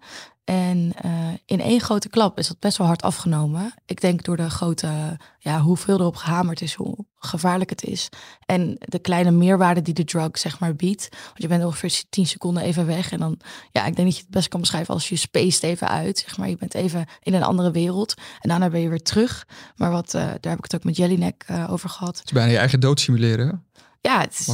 En 0.49 0.91
uh, 1.05 1.11
in 1.45 1.61
één 1.61 1.79
grote 1.79 2.09
klap 2.09 2.37
is 2.37 2.47
dat 2.47 2.59
best 2.59 2.77
wel 2.77 2.87
hard 2.87 3.01
afgenomen. 3.01 3.73
Ik 3.85 4.01
denk 4.01 4.23
door 4.23 4.37
de 4.37 4.49
grote, 4.49 5.17
ja, 5.39 5.61
hoeveel 5.61 5.99
erop 5.99 6.15
gehamerd 6.15 6.61
is, 6.61 6.73
hoe 6.73 7.05
gevaarlijk 7.15 7.69
het 7.69 7.83
is. 7.83 8.09
En 8.45 8.75
de 8.79 8.99
kleine 8.99 9.31
meerwaarde 9.31 9.81
die 9.81 9.93
de 9.93 10.03
drug, 10.03 10.37
zeg 10.37 10.59
maar, 10.59 10.75
biedt. 10.75 11.07
Want 11.11 11.41
je 11.41 11.47
bent 11.47 11.63
ongeveer 11.63 12.03
10 12.09 12.27
seconden 12.27 12.63
even 12.63 12.85
weg. 12.85 13.11
En 13.11 13.19
dan, 13.19 13.39
ja, 13.71 13.85
ik 13.85 13.95
denk 13.95 14.07
dat 14.07 14.15
je 14.15 14.21
het 14.21 14.31
best 14.31 14.47
kan 14.47 14.59
beschrijven 14.59 14.93
als 14.93 15.09
je 15.09 15.15
spaced 15.15 15.63
even 15.63 15.87
uit. 15.87 16.17
Zeg 16.17 16.37
maar, 16.37 16.49
je 16.49 16.57
bent 16.57 16.73
even 16.73 17.05
in 17.21 17.33
een 17.33 17.43
andere 17.43 17.71
wereld. 17.71 18.13
En 18.39 18.49
daarna 18.49 18.69
ben 18.69 18.81
je 18.81 18.89
weer 18.89 19.03
terug. 19.03 19.47
Maar 19.75 19.91
wat, 19.91 20.13
uh, 20.13 20.21
daar 20.21 20.51
heb 20.51 20.57
ik 20.57 20.63
het 20.63 20.75
ook 20.75 20.83
met 20.83 20.97
Jellyneck 20.97 21.45
uh, 21.51 21.71
over 21.71 21.89
gehad. 21.89 22.17
Het 22.17 22.25
is 22.25 22.31
bijna 22.31 22.51
je 22.51 22.57
eigen 22.57 22.79
dood 22.79 22.99
simuleren, 22.99 23.65
Ja, 24.01 24.19
het 24.21 24.39
is, 24.39 24.47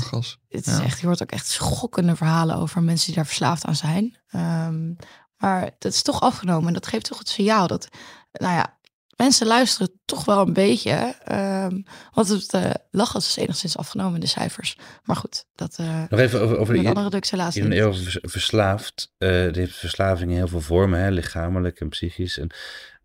het 0.50 0.68
is 0.68 0.80
echt, 0.80 1.00
je 1.00 1.06
hoort 1.06 1.22
ook 1.22 1.32
echt 1.32 1.48
schokkende 1.48 2.16
verhalen 2.16 2.56
over 2.56 2.84
mensen 2.84 3.06
die 3.06 3.16
daar 3.16 3.26
verslaafd 3.26 3.66
aan 3.66 3.76
zijn. 3.76 4.18
Um, 4.36 4.98
maar 5.38 5.70
dat 5.80 5.94
is 5.94 6.02
toch 6.02 6.22
afgenomen. 6.22 6.68
En 6.68 6.74
dat 6.74 6.88
geeft 6.88 7.06
toch 7.06 7.20
het 7.20 7.30
signaal 7.30 7.68
dat, 7.68 7.88
nou 8.32 8.54
ja, 8.54 8.78
mensen 9.16 9.48
luisteren 9.48 10.02
toch 10.06 10.26
wel 10.26 10.48
een 10.48 10.54
beetje. 10.54 11.16
Um, 11.32 11.86
want 12.14 12.28
het 12.28 12.54
uh, 12.54 12.72
lachen 12.92 13.20
is 13.20 13.36
enigszins 13.36 13.78
afgenomen 13.78 14.14
in 14.14 14.20
de 14.20 14.28
cijfers. 14.28 14.78
Maar 15.04 15.16
goed, 15.16 15.46
dat 15.56 15.78
uh, 15.80 16.04
Nog 16.10 16.20
even 16.20 16.42
over, 16.42 16.58
over 16.58 16.74
de 16.74 16.88
andere 16.88 17.10
drugs 17.10 17.32
helaas 17.32 17.56
niet. 17.56 17.74
Heel 17.74 17.94
verslaafd. 18.22 19.14
Uh, 19.18 19.30
heeft 19.30 19.76
verslaving 19.76 20.32
in 20.32 20.38
heel 20.38 20.48
veel 20.48 20.62
vormen, 20.62 21.00
hè, 21.00 21.10
lichamelijk 21.10 21.80
en 21.80 21.90
psychisch. 21.90 22.40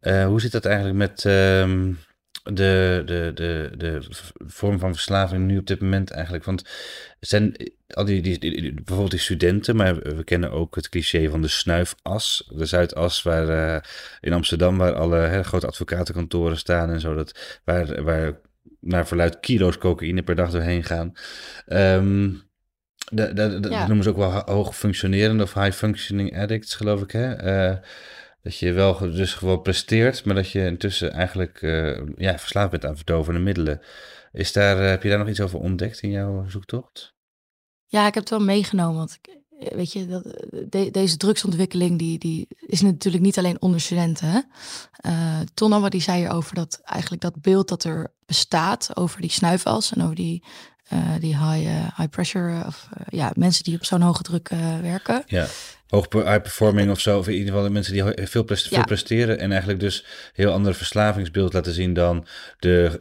En, 0.01 0.25
hoe 0.25 0.40
zit 0.40 0.53
dat 0.53 0.64
eigenlijk 0.64 0.97
met... 0.97 1.25
Um, 1.25 1.99
de, 2.42 3.03
de, 3.05 3.31
de, 3.35 3.70
de 3.76 4.00
vorm 4.46 4.79
van 4.79 4.92
verslaving 4.92 5.46
nu 5.46 5.59
op 5.59 5.66
dit 5.66 5.81
moment 5.81 6.11
eigenlijk? 6.11 6.44
Want 6.44 6.64
zijn 7.20 7.72
al 7.88 8.05
die, 8.05 8.20
die, 8.22 8.74
bijvoorbeeld 8.74 9.11
die 9.11 9.20
studenten, 9.20 9.76
maar 9.76 9.94
we 9.96 10.24
kennen 10.24 10.50
ook 10.50 10.74
het 10.74 10.88
cliché 10.88 11.31
van 11.31 11.42
de 11.42 11.48
snuifas, 11.48 12.50
de 12.55 12.66
Zuidas, 12.66 13.22
waar 13.22 13.48
uh, 13.48 13.81
in 14.20 14.33
Amsterdam, 14.33 14.76
waar 14.76 14.94
alle 14.94 15.16
hè, 15.16 15.42
grote 15.42 15.66
advocatenkantoren 15.66 16.57
staan 16.57 16.90
en 16.90 17.00
zo, 17.00 17.14
dat, 17.14 17.61
waar, 17.64 18.03
waar 18.03 18.38
naar 18.81 19.07
verluid 19.07 19.40
kilo's 19.40 19.79
cocaïne 19.79 20.22
per 20.22 20.35
dag 20.35 20.50
doorheen 20.50 20.85
gaan. 20.85 21.12
Um, 21.68 22.48
Dat, 23.12 23.35
noemen 23.61 24.03
ze 24.03 24.09
ook 24.09 24.16
wel 24.16 24.42
hoog 24.46 24.76
functionerende 24.76 25.42
of 25.42 25.55
high 25.55 25.72
functioning 25.72 26.38
addicts, 26.38 26.74
geloof 26.74 27.03
ik. 27.03 27.11
Hè? 27.11 27.44
Uh, 27.70 27.76
dat 28.42 28.57
je 28.57 28.72
wel 28.72 28.98
dus 28.98 29.35
gewoon 29.35 29.62
presteert, 29.62 30.24
maar 30.24 30.35
dat 30.35 30.50
je 30.50 30.64
intussen 30.64 31.12
eigenlijk 31.12 31.62
uh, 31.62 32.00
ja, 32.16 32.38
verslaafd 32.38 32.70
bent 32.70 32.85
aan 32.85 32.96
verdovende 32.96 33.40
middelen. 33.40 33.81
Is 34.33 34.53
daar, 34.53 34.76
heb 34.76 35.03
je 35.03 35.09
daar 35.09 35.18
nog 35.18 35.29
iets 35.29 35.40
over 35.40 35.59
ontdekt 35.59 36.00
in 36.00 36.11
jouw 36.11 36.48
zoektocht? 36.48 37.14
Ja, 37.87 38.07
ik 38.07 38.14
heb 38.14 38.22
het 38.22 38.31
wel 38.31 38.40
meegenomen. 38.40 38.96
Want 38.96 39.18
ik, 39.20 39.38
weet 39.74 39.92
je, 39.92 40.07
dat, 40.07 40.22
de, 40.68 40.90
deze 40.90 41.16
drugsontwikkeling 41.16 41.98
die, 41.98 42.18
die 42.18 42.48
is 42.66 42.81
natuurlijk 42.81 43.24
niet 43.24 43.38
alleen 43.38 43.61
onder 43.61 43.81
studenten. 43.81 44.50
Uh, 45.07 45.40
Tonnauwe 45.55 45.90
die 45.90 46.00
zei 46.00 46.18
hierover 46.18 46.55
dat 46.55 46.81
eigenlijk 46.85 47.22
dat 47.22 47.40
beeld 47.40 47.68
dat 47.68 47.85
er 47.85 48.12
bestaat 48.26 48.96
over 48.96 49.20
die 49.20 49.31
snuifels 49.31 49.92
en 49.92 50.03
over 50.03 50.14
die, 50.14 50.44
uh, 50.92 51.14
die 51.20 51.37
high, 51.37 51.66
uh, 51.66 51.96
high 51.96 52.11
pressure 52.11 52.66
of 52.66 52.88
ja, 53.09 53.33
mensen 53.35 53.64
die 53.64 53.74
op 53.74 53.85
zo'n 53.85 54.00
hoge 54.00 54.22
druk 54.22 54.48
werken. 54.83 55.22
Ja. 55.26 55.46
Hoog 55.90 56.09
performing 56.09 56.90
of 56.90 57.00
zo, 57.00 57.18
of 57.18 57.26
in 57.26 57.33
ieder 57.33 57.48
geval 57.48 57.62
de 57.62 57.70
mensen 57.70 57.92
die 57.92 58.03
veel, 58.26 58.44
veel 58.46 58.85
presteren 58.85 59.38
en 59.38 59.50
eigenlijk 59.50 59.81
dus 59.81 60.05
heel 60.33 60.53
andere 60.53 60.74
verslavingsbeeld 60.74 61.53
laten 61.53 61.72
zien 61.72 61.92
dan 61.92 62.26
de 62.59 63.00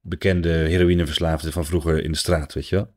bekende 0.00 0.48
heroïneverslaafde 0.48 1.52
van 1.52 1.64
vroeger 1.64 2.04
in 2.04 2.12
de 2.12 2.18
straat, 2.18 2.54
weet 2.54 2.68
je 2.68 2.76
wel? 2.76 2.90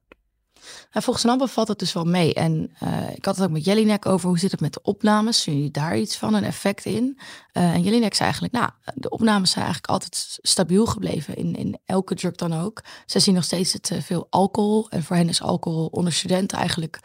Volgens 0.92 1.26
Nabbe 1.26 1.48
valt 1.48 1.68
het 1.68 1.80
dus 1.80 1.94
wel 1.94 2.04
mee. 2.04 2.34
En 2.34 2.76
uh, 2.84 3.10
ik 3.16 3.26
had 3.26 3.36
het 3.36 3.46
ook 3.46 3.52
met 3.52 3.66
Jelinek 3.66 4.06
over 4.06 4.28
hoe 4.28 4.40
zit 4.40 4.52
het 4.52 4.60
met 4.60 4.74
de 4.74 4.82
opnames. 4.82 5.42
Zien 5.42 5.56
jullie 5.56 5.72
daar 5.72 5.98
iets 5.98 6.18
van, 6.18 6.34
een 6.34 6.44
effect 6.44 6.86
in? 6.86 7.20
Uh, 7.54 7.74
en 7.74 7.82
Jelinek 7.82 8.14
zei 8.14 8.24
eigenlijk, 8.24 8.54
nou, 8.54 8.70
de 8.96 9.10
opnames 9.10 9.52
zijn 9.52 9.64
eigenlijk 9.66 9.94
altijd 9.94 10.38
stabiel 10.42 10.86
gebleven 10.86 11.36
in, 11.36 11.56
in 11.56 11.80
elke 11.86 12.16
drug 12.16 12.36
dan 12.36 12.54
ook. 12.54 12.84
Ze 13.06 13.20
zien 13.20 13.34
nog 13.34 13.44
steeds 13.44 13.74
het 13.74 13.92
veel 14.00 14.28
alcohol. 14.30 14.90
En 14.90 15.04
voor 15.04 15.16
hen 15.16 15.30
is 15.30 15.42
alcohol 15.42 15.86
onder 15.86 16.14
studenten 16.14 16.58
eigenlijk 16.58 17.00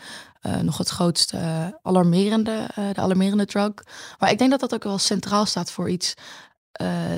nog 0.63 0.79
het 0.79 0.89
grootste 0.89 1.39
alarmerende, 1.83 2.67
de 2.75 3.01
alarmerende 3.01 3.47
drug. 3.47 3.73
Maar 4.19 4.31
ik 4.31 4.39
denk 4.39 4.51
dat 4.51 4.61
dat 4.61 4.75
ook 4.75 4.85
wel 4.85 4.99
centraal 4.99 5.47
staat 5.47 5.71
voor 5.71 5.91
iets. 5.91 6.15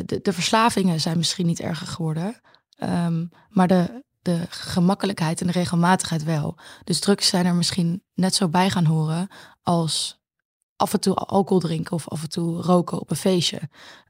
de, 0.05 0.19
de 0.23 0.33
verslavingen 0.33 1.01
zijn 1.01 1.17
misschien 1.17 1.47
niet 1.47 1.61
erger 1.61 1.87
geworden. 1.87 2.41
Um, 2.83 3.31
maar 3.49 3.69
de, 3.69 4.03
de 4.23 4.47
gemakkelijkheid 4.49 5.41
en 5.41 5.47
de 5.47 5.53
regelmatigheid 5.53 6.25
wel. 6.25 6.59
Dus 6.85 7.01
drugs 7.01 7.29
zijn 7.29 7.47
er 7.47 7.55
misschien 7.55 8.03
net 8.15 8.35
zo 8.35 8.49
bij 8.49 8.71
gaan 8.71 8.85
horen 8.85 9.29
als 9.63 10.21
af 10.77 10.93
en 10.93 11.01
toe 11.01 11.15
alcohol 11.15 11.61
drinken 11.61 11.93
of 11.93 12.09
af 12.09 12.23
en 12.23 12.29
toe 12.29 12.63
roken 12.63 13.01
op 13.01 13.11
een 13.11 13.17
feestje. 13.17 13.61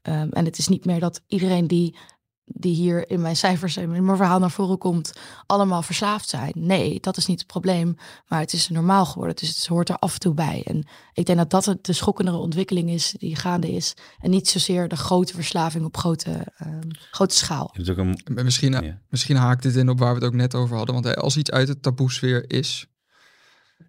Um, 0.03 0.31
en 0.31 0.45
het 0.45 0.57
is 0.57 0.67
niet 0.67 0.85
meer 0.85 0.99
dat 0.99 1.21
iedereen 1.27 1.67
die 1.67 1.97
die 2.45 2.75
hier 2.75 3.09
in 3.09 3.21
mijn 3.21 3.35
cijfers 3.35 3.77
en 3.77 3.93
in 3.93 4.05
mijn 4.05 4.17
verhaal 4.17 4.39
naar 4.39 4.51
voren 4.51 4.77
komt, 4.77 5.13
allemaal 5.45 5.81
verslaafd 5.81 6.29
zijn. 6.29 6.51
Nee, 6.55 6.99
dat 6.99 7.17
is 7.17 7.25
niet 7.25 7.39
het 7.39 7.47
probleem, 7.47 7.95
maar 8.27 8.39
het 8.39 8.53
is 8.53 8.69
normaal 8.69 9.05
geworden. 9.05 9.35
Dus 9.35 9.49
het 9.55 9.67
hoort 9.67 9.89
er 9.89 9.97
af 9.97 10.13
en 10.13 10.19
toe 10.19 10.33
bij. 10.33 10.63
En 10.65 10.87
ik 11.13 11.25
denk 11.25 11.37
dat 11.37 11.65
dat 11.65 11.85
de 11.85 11.93
schokkendere 11.93 12.37
ontwikkeling 12.37 12.89
is 12.89 13.15
die 13.17 13.35
gaande 13.35 13.71
is. 13.71 13.93
En 14.19 14.29
niet 14.29 14.47
zozeer 14.47 14.87
de 14.87 14.95
grote 14.95 15.33
verslaving 15.33 15.85
op 15.85 15.97
grote, 15.97 16.47
uh, 16.67 16.77
grote 17.11 17.35
schaal. 17.35 17.73
Een... 17.73 18.19
Misschien, 18.43 18.99
misschien 19.09 19.35
haakt 19.35 19.63
dit 19.63 19.75
in 19.75 19.89
op 19.89 19.99
waar 19.99 20.13
we 20.13 20.19
het 20.19 20.27
ook 20.27 20.33
net 20.33 20.55
over 20.55 20.77
hadden. 20.77 20.93
Want 21.01 21.15
als 21.15 21.37
iets 21.37 21.51
uit 21.51 21.67
de 21.67 21.79
taboesfeer 21.79 22.49
is, 22.51 22.87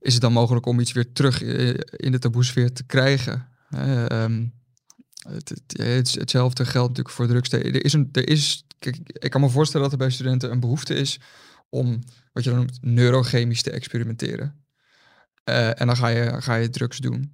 is 0.01 0.13
het 0.13 0.23
dan 0.23 0.33
mogelijk 0.33 0.67
om 0.67 0.81
iets 0.81 0.93
weer 0.93 1.13
terug 1.13 1.43
in 1.91 2.13
de 2.13 2.19
taboesfeer 2.19 2.73
te 2.73 2.85
krijgen. 2.85 3.49
Um, 4.11 4.63
het, 5.29 5.63
het, 5.67 6.15
hetzelfde 6.15 6.65
geldt 6.65 6.89
natuurlijk 6.89 7.15
voor 7.15 7.27
drugs. 7.27 7.53
Er 7.53 7.85
is 7.85 7.93
een, 7.93 8.09
er 8.13 8.29
is, 8.29 8.67
kijk, 8.79 8.97
ik 9.05 9.31
kan 9.31 9.41
me 9.41 9.49
voorstellen 9.49 9.83
dat 9.83 9.93
er 9.93 10.07
bij 10.07 10.15
studenten 10.15 10.51
een 10.51 10.61
behoefte 10.61 10.95
is 10.95 11.21
om 11.69 12.03
wat 12.33 12.45
je 12.45 12.51
dan 12.51 12.59
noemt 12.59 12.79
neurochemisch 12.81 13.63
te 13.63 13.71
experimenteren. 13.71 14.65
Uh, 15.49 15.81
en 15.81 15.87
dan 15.87 15.97
ga 15.97 16.09
je, 16.09 16.43
ga 16.43 16.55
je 16.55 16.71
drugs 16.71 16.99
doen. 16.99 17.33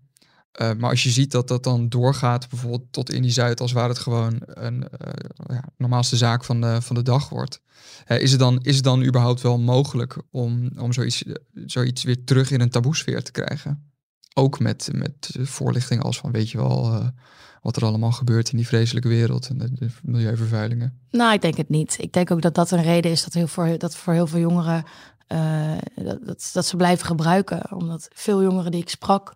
Uh, 0.60 0.72
maar 0.72 0.90
als 0.90 1.02
je 1.02 1.10
ziet 1.10 1.30
dat 1.30 1.48
dat 1.48 1.64
dan 1.64 1.88
doorgaat, 1.88 2.48
bijvoorbeeld 2.48 2.92
tot 2.92 3.12
in 3.12 3.22
die 3.22 3.30
Zuid, 3.30 3.60
als 3.60 3.72
waar 3.72 3.88
het 3.88 3.98
gewoon 3.98 4.40
een 4.44 4.76
uh, 4.76 5.12
ja, 5.46 5.64
normaalste 5.76 6.16
zaak 6.16 6.44
van 6.44 6.60
de, 6.60 6.82
van 6.82 6.96
de 6.96 7.02
dag 7.02 7.28
wordt, 7.28 7.60
is, 8.06 8.30
het 8.30 8.40
dan, 8.40 8.60
is 8.60 8.74
het 8.74 8.84
dan 8.84 9.04
überhaupt 9.04 9.40
wel 9.40 9.58
mogelijk 9.58 10.22
om, 10.30 10.70
om 10.78 10.92
zoiets, 10.92 11.24
zoiets 11.52 12.02
weer 12.02 12.24
terug 12.24 12.50
in 12.50 12.60
een 12.60 12.70
taboesfeer 12.70 13.22
te 13.22 13.32
krijgen? 13.32 13.92
Ook 14.34 14.58
met, 14.58 14.88
met 14.92 15.36
voorlichting 15.40 16.02
als 16.02 16.18
van, 16.18 16.32
weet 16.32 16.50
je 16.50 16.58
wel, 16.58 17.12
wat 17.60 17.76
er 17.76 17.84
allemaal 17.84 18.12
gebeurt 18.12 18.50
in 18.50 18.56
die 18.56 18.66
vreselijke 18.66 19.08
wereld 19.08 19.48
en 19.48 19.58
de, 19.58 19.88
milieuvervuilingen? 20.02 20.98
Nou, 21.10 21.32
ik 21.32 21.42
denk 21.42 21.56
het 21.56 21.68
niet. 21.68 21.96
Ik 21.98 22.12
denk 22.12 22.30
ook 22.30 22.42
dat 22.42 22.54
dat 22.54 22.70
een 22.70 22.82
reden 22.82 23.10
is 23.10 23.24
dat, 23.24 23.34
heel 23.34 23.46
voor, 23.46 23.78
dat 23.78 23.96
voor 23.96 24.12
heel 24.12 24.26
veel 24.26 24.40
jongeren 24.40 24.84
uh, 25.28 25.76
dat, 26.24 26.50
dat, 26.52 26.66
ze 26.66 26.76
blijven 26.76 27.06
gebruiken. 27.06 27.72
Omdat 27.72 28.08
veel 28.12 28.42
jongeren 28.42 28.70
die 28.70 28.80
ik 28.80 28.88
sprak, 28.88 29.34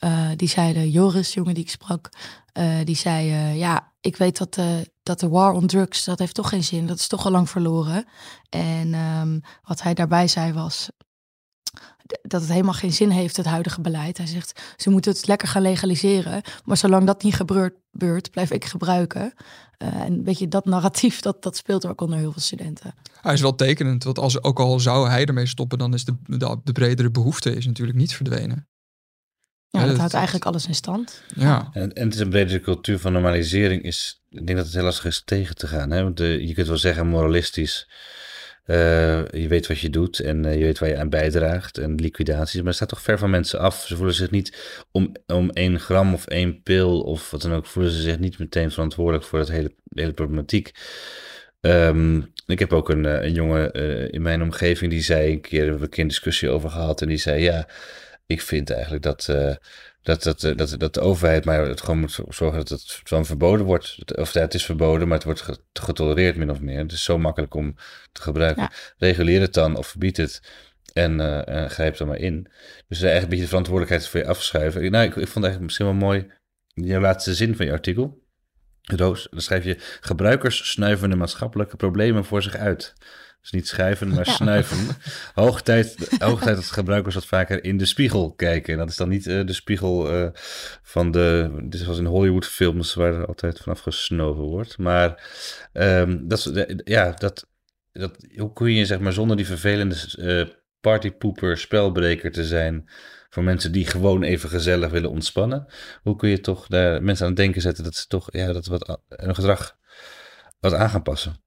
uh, 0.00 0.28
die 0.36 0.48
zeiden, 0.48 0.90
Joris, 0.90 1.34
jongen 1.34 1.54
die 1.54 1.62
ik 1.62 1.70
sprak, 1.70 2.08
uh, 2.58 2.78
die 2.84 2.96
zei, 2.96 3.56
ja, 3.56 3.92
ik 4.00 4.16
weet 4.16 4.38
dat, 4.38 4.58
dat 5.02 5.20
de 5.20 5.28
war 5.28 5.52
on 5.52 5.66
drugs, 5.66 6.04
dat 6.04 6.18
heeft 6.18 6.34
toch 6.34 6.48
geen 6.48 6.64
zin, 6.64 6.86
dat 6.86 6.98
is 6.98 7.06
toch 7.06 7.24
al 7.24 7.30
lang 7.30 7.50
verloren. 7.50 8.04
En 8.48 8.94
um, 8.94 9.40
wat 9.62 9.82
hij 9.82 9.94
daarbij 9.94 10.28
zei 10.28 10.52
was, 10.52 10.88
dat 12.22 12.40
het 12.40 12.50
helemaal 12.50 12.72
geen 12.72 12.92
zin 12.92 13.10
heeft, 13.10 13.36
het 13.36 13.46
huidige 13.46 13.80
beleid. 13.80 14.18
Hij 14.18 14.26
zegt, 14.26 14.60
ze 14.76 14.90
moeten 14.90 15.12
het 15.12 15.26
lekker 15.26 15.48
gaan 15.48 15.62
legaliseren. 15.62 16.42
Maar 16.64 16.76
zolang 16.76 17.06
dat 17.06 17.22
niet 17.22 17.34
gebeurt, 17.34 18.30
blijf 18.30 18.50
ik 18.50 18.64
gebruiken. 18.64 19.32
Uh, 19.78 20.00
en 20.00 20.24
weet 20.24 20.38
je, 20.38 20.48
dat 20.48 20.64
narratief, 20.64 21.20
dat, 21.20 21.42
dat 21.42 21.56
speelt 21.56 21.86
ook 21.86 22.00
onder 22.00 22.18
heel 22.18 22.32
veel 22.32 22.42
studenten. 22.42 22.94
Hij 23.20 23.32
is 23.32 23.40
wel 23.40 23.54
tekenend, 23.54 24.04
want 24.04 24.18
als, 24.18 24.42
ook 24.42 24.60
al 24.60 24.80
zou 24.80 25.08
hij 25.08 25.24
ermee 25.24 25.46
stoppen, 25.46 25.78
dan 25.78 25.94
is 25.94 26.04
de, 26.04 26.16
de, 26.22 26.58
de 26.64 26.72
bredere 26.72 27.10
behoefte 27.10 27.54
is 27.54 27.66
natuurlijk 27.66 27.98
niet 27.98 28.14
verdwenen. 28.14 28.68
Ja, 29.68 29.86
dat, 29.86 29.96
houdt 29.96 30.14
eigenlijk 30.14 30.44
alles 30.44 30.66
in 30.66 30.74
stand. 30.74 31.22
Ja. 31.34 31.68
En, 31.72 31.92
en 31.92 32.04
het 32.04 32.14
is 32.14 32.20
een 32.20 32.30
bredere 32.30 32.60
cultuur 32.60 32.98
van 32.98 33.12
normalisering. 33.12 33.82
Is, 33.82 34.22
ik 34.28 34.46
denk 34.46 34.58
dat 34.58 34.66
het 34.66 34.74
heel 34.74 34.84
lastig 34.84 35.04
is 35.04 35.22
tegen 35.24 35.54
te 35.54 35.66
gaan. 35.66 35.90
Hè? 35.90 36.02
Want 36.02 36.16
de, 36.16 36.46
je 36.46 36.54
kunt 36.54 36.66
wel 36.66 36.78
zeggen 36.78 37.06
moralistisch 37.06 37.88
uh, 38.66 39.28
je 39.28 39.48
weet 39.48 39.66
wat 39.66 39.78
je 39.78 39.90
doet 39.90 40.20
en 40.20 40.44
uh, 40.46 40.54
je 40.54 40.64
weet 40.64 40.78
waar 40.78 40.88
je 40.88 40.96
aan 40.96 41.08
bijdraagt 41.08 41.78
en 41.78 41.94
liquidaties. 41.94 42.56
Maar 42.56 42.66
het 42.66 42.74
staat 42.74 42.88
toch 42.88 43.02
ver 43.02 43.18
van 43.18 43.30
mensen 43.30 43.58
af. 43.58 43.86
Ze 43.86 43.96
voelen 43.96 44.14
zich 44.14 44.30
niet 44.30 44.82
om, 44.90 45.12
om 45.26 45.50
één 45.50 45.80
gram 45.80 46.14
of 46.14 46.26
één 46.26 46.62
pil 46.62 47.00
of 47.00 47.30
wat 47.30 47.42
dan 47.42 47.52
ook, 47.52 47.66
voelen 47.66 47.92
ze 47.92 48.00
zich 48.02 48.18
niet 48.18 48.38
meteen 48.38 48.70
verantwoordelijk 48.70 49.24
voor 49.24 49.38
dat 49.38 49.48
hele, 49.48 49.74
hele 49.94 50.12
problematiek. 50.12 50.70
Um, 51.60 52.32
ik 52.46 52.58
heb 52.58 52.72
ook 52.72 52.88
een, 52.88 53.06
eh, 53.06 53.22
een 53.22 53.32
jongen 53.32 53.72
in 54.12 54.22
mijn 54.22 54.42
omgeving 54.42 54.90
die 54.90 55.02
zei 55.02 55.32
een 55.32 55.40
keer, 55.40 55.62
hebben 55.62 55.90
we 55.90 56.00
een 56.00 56.08
discussie 56.08 56.48
over 56.48 56.70
gehad. 56.70 57.02
En 57.02 57.08
die 57.08 57.16
zei: 57.16 57.42
Ja, 57.42 57.68
ik 58.26 58.42
vind 58.42 58.70
eigenlijk 58.70 59.02
dat, 59.02 59.28
dat, 60.06 60.22
dat, 60.22 60.40
dat, 60.40 60.74
dat 60.78 60.94
de 60.94 61.00
overheid 61.00 61.44
maar 61.44 61.66
het 61.66 61.80
gewoon 61.80 62.00
moet 62.00 62.18
zorgen 62.28 62.58
dat 62.58 62.68
het 62.68 63.00
van 63.04 63.26
verboden 63.26 63.66
wordt. 63.66 64.16
Of 64.16 64.32
ja, 64.32 64.40
het 64.40 64.54
is 64.54 64.64
verboden, 64.64 65.08
maar 65.08 65.16
het 65.16 65.26
wordt 65.26 65.60
getolereerd 65.72 66.36
min 66.36 66.50
of 66.50 66.60
meer. 66.60 66.78
Het 66.78 66.92
is 66.92 67.04
zo 67.04 67.18
makkelijk 67.18 67.54
om 67.54 67.74
te 68.12 68.22
gebruiken. 68.22 68.68
Reguleer 68.98 69.40
het 69.40 69.54
dan 69.54 69.76
of 69.76 69.86
verbied 69.86 70.16
het. 70.16 70.42
En 70.92 71.20
uh, 71.20 71.64
grijp 71.68 71.98
er 71.98 72.06
maar 72.06 72.18
in. 72.18 72.42
Dus 72.88 73.02
eigenlijk 73.02 73.22
een 73.22 73.28
beetje 73.28 73.44
de 73.44 73.48
verantwoordelijkheid 73.48 74.08
voor 74.08 74.20
je 74.20 74.26
afschuiven. 74.26 74.90
Nou, 74.90 75.04
ik, 75.04 75.16
ik 75.16 75.28
vond 75.28 75.44
eigenlijk 75.44 75.60
misschien 75.60 75.86
wel 75.86 75.94
mooi 75.94 76.32
jouw 76.66 77.00
laatste 77.00 77.34
zin 77.34 77.56
van 77.56 77.66
je 77.66 77.72
artikel. 77.72 78.22
Roos, 78.82 79.28
dan 79.30 79.40
schrijf 79.40 79.64
je: 79.64 79.76
gebruikers 80.00 80.70
snuiven 80.70 81.10
de 81.10 81.16
maatschappelijke 81.16 81.76
problemen 81.76 82.24
voor 82.24 82.42
zich 82.42 82.56
uit. 82.56 82.94
Dus 83.46 83.54
niet 83.54 83.68
schrijven, 83.68 84.14
maar 84.14 84.26
snuiven. 84.26 84.78
Hoog 85.34 85.62
tijd, 85.62 86.16
hoog 86.18 86.42
tijd 86.42 86.56
dat 86.56 86.64
gebruikers 86.64 87.14
wat 87.14 87.26
vaker 87.26 87.64
in 87.64 87.76
de 87.76 87.84
spiegel 87.84 88.32
kijken. 88.32 88.72
En 88.72 88.78
dat 88.78 88.88
is 88.88 88.96
dan 88.96 89.08
niet 89.08 89.26
uh, 89.26 89.46
de 89.46 89.52
spiegel 89.52 90.14
uh, 90.14 90.28
van 90.82 91.10
de. 91.10 91.50
Dit 91.62 91.84
was 91.84 91.98
in 91.98 92.04
Hollywood 92.04 92.46
films 92.46 92.94
waar 92.94 93.14
er 93.14 93.26
altijd 93.26 93.58
vanaf 93.58 93.80
gesnoven 93.80 94.42
wordt. 94.42 94.78
Maar 94.78 95.30
um, 95.72 96.28
dat, 96.28 96.52
ja, 96.84 97.10
dat, 97.10 97.46
dat, 97.92 98.16
hoe 98.36 98.52
kun 98.52 98.72
je 98.72 98.86
zeg 98.86 98.98
maar 98.98 99.12
zonder 99.12 99.36
die 99.36 99.46
vervelende 99.46 99.96
uh, 100.18 100.54
partypoeper 100.80 101.58
spelbreker 101.58 102.32
te 102.32 102.44
zijn 102.44 102.88
voor 103.28 103.42
mensen 103.44 103.72
die 103.72 103.86
gewoon 103.86 104.22
even 104.22 104.48
gezellig 104.48 104.90
willen 104.90 105.10
ontspannen. 105.10 105.66
Hoe 106.02 106.16
kun 106.16 106.28
je 106.28 106.40
toch 106.40 106.66
daar 106.66 107.02
mensen 107.02 107.24
aan 107.24 107.32
het 107.32 107.40
denken 107.40 107.62
zetten 107.62 107.84
dat 107.84 107.94
ze 107.94 108.06
toch 108.06 108.28
ja, 108.32 108.52
dat 108.52 108.66
wat 108.66 109.00
een 109.08 109.34
gedrag 109.34 109.76
wat 110.60 110.72
aan 110.72 110.90
gaan 110.90 111.02
passen? 111.02 111.44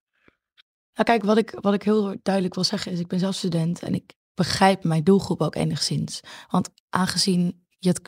Nou, 1.00 1.12
kijk, 1.12 1.24
wat 1.24 1.38
ik, 1.38 1.58
wat 1.62 1.74
ik 1.74 1.84
heel 1.84 2.16
duidelijk 2.24 2.56
wil 2.56 2.64
zeggen 2.64 2.91
is, 2.91 3.00
ik 3.00 3.08
ben 3.08 3.20
zelf 3.20 3.36
student 3.36 3.80
en 3.80 3.93
ik 3.93 4.14
begrijp 4.34 4.84
mijn 4.84 5.04
doelgroep 5.04 5.41
ook 5.41 5.56
enigszins. 5.56 6.20
Want 6.50 6.70
aangezien 6.89 7.66
je 7.78 7.89
het 7.89 8.02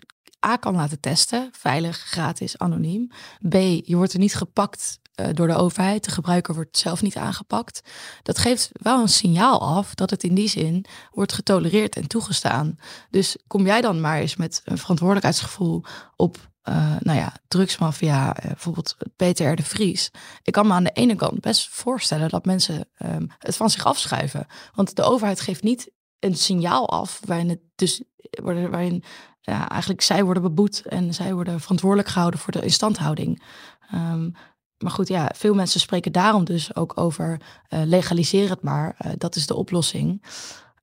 A 0.46 0.56
kan 0.56 0.76
laten 0.76 1.00
testen, 1.00 1.50
veilig, 1.52 1.98
gratis, 1.98 2.58
anoniem. 2.58 3.08
B, 3.50 3.54
je 3.84 3.96
wordt 3.96 4.14
er 4.14 4.20
niet 4.20 4.36
gepakt 4.36 5.00
uh, 5.16 5.28
door 5.34 5.48
de 5.48 5.56
overheid. 5.56 6.04
De 6.04 6.12
gebruiker 6.12 6.54
wordt 6.54 6.78
zelf 6.78 7.02
niet 7.02 7.18
aangepakt. 7.18 7.82
Dat 8.24 8.38
geeft 8.38 8.70
wel 8.74 9.02
een 9.02 9.10
signaal 9.10 9.62
af 9.62 9.96
dat 9.96 10.10
het 10.10 10.24
in 10.24 10.36
die 10.36 10.50
zin 10.50 10.86
wordt 11.12 11.34
getolereerd 11.34 11.96
en 11.96 12.08
toegestaan. 12.08 12.76
Dus 13.10 13.38
kom 13.48 13.66
jij 13.66 13.82
dan 13.82 14.02
maar 14.02 14.20
eens 14.20 14.36
met 14.36 14.62
een 14.66 14.78
verantwoordelijkheidsgevoel 14.78 15.84
op 16.16 16.51
uh, 16.70 16.96
nou 17.00 17.18
ja, 17.18 17.34
drugsmafia, 17.48 18.38
uh, 18.38 18.46
bijvoorbeeld 18.46 18.98
Peter 19.16 19.56
de 19.56 19.64
Vries. 19.64 20.12
Ik 20.44 20.54
kan 20.54 20.68
me 20.68 20.74
aan 20.74 20.84
de 20.84 20.92
ene 20.92 21.16
kant 21.16 21.40
best 21.40 21.70
voorstellen 21.70 22.30
dat 22.30 22.46
mensen 22.46 22.90
um, 23.06 23.28
het 23.38 23.56
van 23.56 23.70
zich 23.70 23.86
afschuiven. 23.86 24.48
Want 24.74 24.96
de 24.96 25.04
overheid 25.04 25.42
geeft 25.42 25.64
niet 25.64 25.92
een 26.20 26.36
signaal 26.36 26.90
af 26.90 27.22
waarin 27.26 27.62
dus 27.76 28.04
waarin 28.42 29.04
ja, 29.42 29.70
eigenlijk 29.70 30.02
zij 30.02 30.24
worden 30.24 30.44
beboet 30.44 30.82
en 30.86 31.14
zij 31.14 31.34
worden 31.34 31.60
verantwoordelijk 31.60 32.10
gehouden 32.10 32.40
voor 32.40 32.52
de 32.54 32.62
instandhouding. 32.62 33.44
Ehm, 33.92 34.30
maar 34.78 34.92
goed, 34.92 35.08
ja, 35.08 35.32
veel 35.36 35.54
mensen 35.54 35.80
spreken 35.80 36.12
daarom 36.12 36.44
dus 36.44 36.76
ook 36.76 37.00
over 37.00 37.42
legaliseer 37.70 38.50
het 38.50 38.62
maar. 38.62 38.98
Dat 39.18 39.36
is 39.36 39.48
de 39.48 39.56
oplossing. 39.56 40.26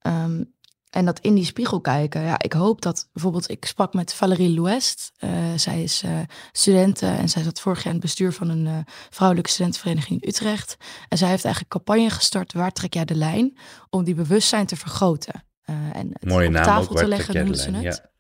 Um, 0.03 0.55
en 0.91 1.05
dat 1.05 1.21
in 1.21 1.35
die 1.35 1.45
spiegel 1.45 1.81
kijken. 1.81 2.23
Ja, 2.23 2.43
ik 2.43 2.53
hoop 2.53 2.83
dat 2.83 3.09
bijvoorbeeld, 3.13 3.51
ik 3.51 3.65
sprak 3.65 3.95
met 3.95 4.15
Valérie 4.15 4.55
Louest. 4.55 5.13
Uh, 5.19 5.31
zij 5.57 5.83
is 5.83 6.03
uh, 6.03 6.11
student 6.53 7.03
en 7.03 7.29
zij 7.29 7.43
zat 7.43 7.61
vorig 7.61 7.79
jaar 7.79 7.87
in 7.87 7.93
het 7.93 8.03
bestuur 8.03 8.33
van 8.33 8.49
een 8.49 8.67
uh, 8.67 8.79
vrouwelijke 9.11 9.51
studentenvereniging 9.51 10.23
in 10.23 10.29
Utrecht. 10.29 10.77
En 11.09 11.19
zij 11.19 11.29
heeft 11.29 11.45
eigenlijk 11.45 11.75
campagne 11.75 12.11
gestart, 12.11 12.53
waar 12.53 12.73
trek 12.73 12.95
jij 12.95 13.05
de 13.05 13.15
lijn? 13.15 13.59
Om 13.91 14.05
die 14.05 14.15
bewustzijn 14.15 14.67
te 14.67 14.77
vergroten. 14.77 15.45
en 15.93 16.09
het 16.13 16.25
Mooie 16.25 16.47
op 16.47 16.53
naam 16.53 16.65
tafel 16.65 16.91
ook, 16.91 16.99
te 16.99 17.07
leggen, 17.07 17.35
noemden 17.35 17.57
ze 17.57 17.71
het. 17.71 17.83
Ja. 17.83 18.11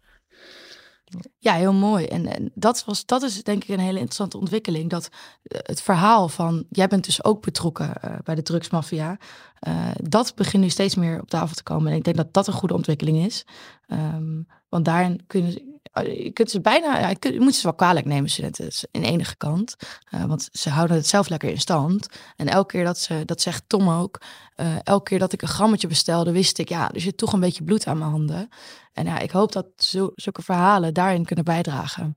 Ja, 1.38 1.54
heel 1.54 1.72
mooi. 1.72 2.06
En, 2.06 2.26
en 2.26 2.50
dat, 2.54 2.84
was, 2.84 3.06
dat 3.06 3.22
is 3.22 3.42
denk 3.42 3.62
ik 3.62 3.68
een 3.68 3.78
hele 3.78 3.98
interessante 3.98 4.38
ontwikkeling. 4.38 4.90
Dat 4.90 5.08
eh, 5.42 5.58
het 5.62 5.82
verhaal 5.82 6.28
van, 6.28 6.64
jij 6.70 6.88
bent 6.88 7.04
dus 7.04 7.24
ook 7.24 7.42
betrokken 7.42 8.02
eh, 8.02 8.14
bij 8.24 8.34
de 8.34 8.42
drugsmafia. 8.42 9.18
eh, 9.58 9.90
dat 10.02 10.32
begint 10.34 10.62
nu 10.62 10.68
steeds 10.68 10.94
meer 10.94 11.20
op 11.20 11.30
tafel 11.30 11.54
te 11.56 11.62
komen. 11.62 11.90
En 11.90 11.96
ik 11.98 12.04
denk 12.04 12.16
dat 12.16 12.32
dat 12.32 12.46
een 12.46 12.52
goede 12.52 12.74
ontwikkeling 12.74 13.24
is. 13.24 13.46
Ehm, 13.86 14.42
want 14.68 14.84
daarin 14.84 15.26
kunnen 15.26 15.77
je 16.00 16.30
kunt 16.30 16.50
ze 16.50 16.60
bijna, 16.60 17.08
je, 17.20 17.40
moet 17.40 17.54
ze 17.54 17.62
wel 17.62 17.74
kwalijk 17.74 18.06
nemen, 18.06 18.30
studenten, 18.30 18.66
is 18.66 18.84
in 18.90 19.02
enige 19.02 19.36
kant. 19.36 19.76
Eh, 20.10 20.24
want 20.24 20.48
ze 20.52 20.70
houden 20.70 20.96
het 20.96 21.06
zelf 21.06 21.28
lekker 21.28 21.50
in 21.50 21.60
stand. 21.60 22.08
En 22.36 22.48
elke 22.48 22.72
keer 22.72 22.84
dat 22.84 22.98
ze, 22.98 23.22
dat 23.24 23.40
zegt 23.40 23.64
Tom 23.66 23.88
ook, 23.88 24.20
eh, 24.54 24.76
elke 24.82 25.08
keer 25.10 25.18
dat 25.18 25.32
ik 25.32 25.42
een 25.42 25.48
grammetje 25.48 25.88
bestelde, 25.88 26.32
wist 26.32 26.58
ik, 26.58 26.68
ja, 26.68 26.92
er 26.92 27.00
zit 27.00 27.16
toch 27.16 27.32
een 27.32 27.40
beetje 27.40 27.64
bloed 27.64 27.86
aan 27.86 27.98
mijn 27.98 28.10
handen. 28.10 28.48
En 28.92 29.04
ja, 29.04 29.18
ik 29.18 29.30
hoop 29.30 29.52
dat 29.52 29.66
zo, 29.76 30.12
zulke 30.14 30.42
verhalen 30.42 30.94
daarin 30.94 31.24
kunnen 31.24 31.44
bijdragen. 31.44 32.16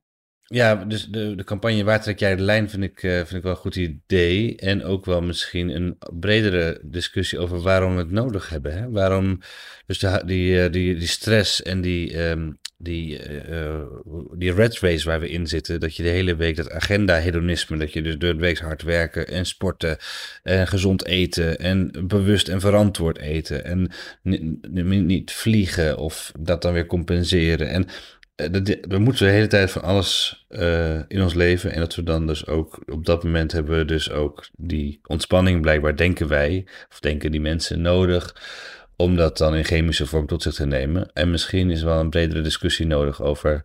Ja, 0.53 0.75
dus 0.75 1.05
de, 1.05 1.36
de 1.36 1.43
campagne 1.43 1.84
Waar 1.84 2.01
trek 2.01 2.19
jij 2.19 2.36
de 2.36 2.41
lijn 2.41 2.69
vind 2.69 2.84
ik, 2.84 3.03
eh, 3.03 3.11
vind 3.11 3.34
ik 3.34 3.43
wel 3.43 3.51
een 3.51 3.57
goed 3.57 3.75
idee. 3.75 4.55
En 4.55 4.84
ook 4.84 5.05
wel 5.05 5.21
misschien 5.21 5.69
een 5.75 5.97
bredere 6.19 6.79
discussie 6.84 7.39
over 7.39 7.61
waarom 7.61 7.93
we 7.93 7.99
het 7.99 8.11
nodig 8.11 8.49
hebben. 8.49 8.73
Hè? 8.73 8.89
Waarom 8.89 9.39
dus 9.86 9.99
die, 10.25 10.63
eh, 10.63 10.71
die, 10.71 10.95
die 10.95 11.07
stress 11.07 11.61
en 11.61 11.82
die, 11.82 12.17
ehm, 12.17 12.51
die, 12.84 13.19
eh, 13.19 13.82
die 14.34 14.53
red 14.53 14.79
race 14.79 15.05
waar 15.05 15.19
we 15.19 15.29
in 15.29 15.47
zitten. 15.47 15.79
Dat 15.79 15.95
je 15.95 16.03
de 16.03 16.09
hele 16.09 16.36
week 16.36 16.55
dat 16.55 16.71
agenda 16.71 17.15
hedonisme, 17.15 17.77
dat 17.77 17.93
je 17.93 18.01
dus 18.01 18.17
door 18.17 18.29
het 18.29 18.39
week 18.39 18.59
hard 18.59 18.82
werken 18.82 19.27
en 19.27 19.45
sporten 19.45 19.97
en 20.43 20.67
gezond 20.67 21.05
eten 21.05 21.59
en 21.59 21.91
bewust 22.07 22.47
en 22.47 22.59
verantwoord 22.59 23.17
eten. 23.17 23.65
En 23.65 23.91
niet, 24.21 25.03
niet 25.03 25.32
vliegen 25.32 25.97
of 25.97 26.32
dat 26.39 26.61
dan 26.61 26.73
weer 26.73 26.86
compenseren. 26.86 27.69
En 27.69 27.88
eh, 28.36 28.75
we 28.88 28.97
moeten 28.97 29.25
de 29.25 29.32
hele 29.32 29.47
tijd 29.47 29.71
van 29.71 29.82
alles 29.82 30.45
in 31.07 31.21
ons 31.21 31.34
leven. 31.34 31.71
En 31.71 31.79
dat 31.79 31.95
we 31.95 32.03
dan 32.03 32.27
dus 32.27 32.47
ook 32.47 32.84
op 32.91 33.05
dat 33.05 33.23
moment 33.23 33.51
hebben 33.51 33.77
we 33.77 33.86
dus 33.86 34.11
ook 34.11 34.47
die 34.57 34.99
ontspanning 35.03 35.61
blijkbaar 35.61 35.95
denken 35.95 36.27
wij, 36.27 36.65
of 36.89 36.99
denken 36.99 37.32
die 37.32 37.41
mensen 37.41 37.82
nodig, 37.82 38.36
om 39.02 39.16
dat 39.16 39.38
dan 39.38 39.56
in 39.56 39.64
chemische 39.64 40.06
vorm 40.06 40.28
tot 40.28 40.41
zich 40.41 40.54
te 40.54 40.66
nemen. 40.66 41.14
En 41.14 41.32
misschien 41.32 41.72
is 41.72 41.82
wel 41.82 41.99
een 41.99 42.10
bredere 42.10 42.41
discussie 42.41 42.86
nodig 42.86 43.22
over 43.22 43.64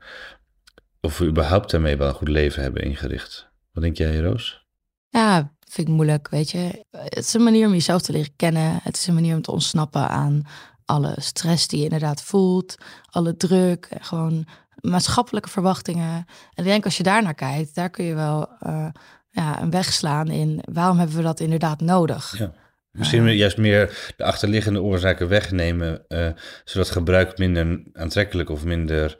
of 1.00 1.18
we 1.18 1.26
überhaupt 1.26 1.70
daarmee 1.70 1.96
wel 1.96 2.08
een 2.08 2.14
goed 2.14 2.28
leven 2.28 2.62
hebben 2.62 2.82
ingericht. 2.82 3.48
Wat 3.72 3.82
denk 3.82 3.96
jij, 3.96 4.18
Roos? 4.18 4.64
Ja, 5.08 5.54
vind 5.68 5.88
ik 5.88 5.94
moeilijk, 5.94 6.28
weet 6.28 6.50
je. 6.50 6.84
Het 6.90 7.24
is 7.24 7.34
een 7.34 7.42
manier 7.42 7.66
om 7.66 7.72
jezelf 7.72 8.02
te 8.02 8.12
leren 8.12 8.36
kennen. 8.36 8.80
Het 8.82 8.96
is 8.96 9.06
een 9.06 9.14
manier 9.14 9.34
om 9.34 9.42
te 9.42 9.50
ontsnappen 9.50 10.08
aan 10.08 10.42
alle 10.84 11.14
stress 11.16 11.68
die 11.68 11.78
je 11.78 11.84
inderdaad 11.84 12.22
voelt, 12.22 12.74
alle 13.10 13.36
druk, 13.36 13.88
gewoon 14.00 14.46
maatschappelijke 14.80 15.48
verwachtingen. 15.48 16.14
En 16.54 16.64
ik 16.64 16.64
denk 16.64 16.84
als 16.84 16.96
je 16.96 17.02
daar 17.02 17.22
naar 17.22 17.34
kijkt, 17.34 17.74
daar 17.74 17.90
kun 17.90 18.04
je 18.04 18.14
wel 18.14 18.48
eh, 18.60 18.88
ja, 19.30 19.62
een 19.62 19.70
weg 19.70 19.92
slaan 19.92 20.28
in 20.28 20.60
waarom 20.72 20.98
hebben 20.98 21.16
we 21.16 21.22
dat 21.22 21.40
inderdaad 21.40 21.80
nodig. 21.80 22.38
Ja. 22.38 22.52
Misschien 22.98 23.36
juist 23.36 23.56
meer 23.56 24.12
de 24.16 24.24
achterliggende 24.24 24.82
oorzaken 24.82 25.28
wegnemen, 25.28 26.04
eh, 26.08 26.28
zodat 26.64 26.90
gebruik 26.90 27.38
minder 27.38 27.82
aantrekkelijk 27.92 28.50
of 28.50 28.64
minder 28.64 29.16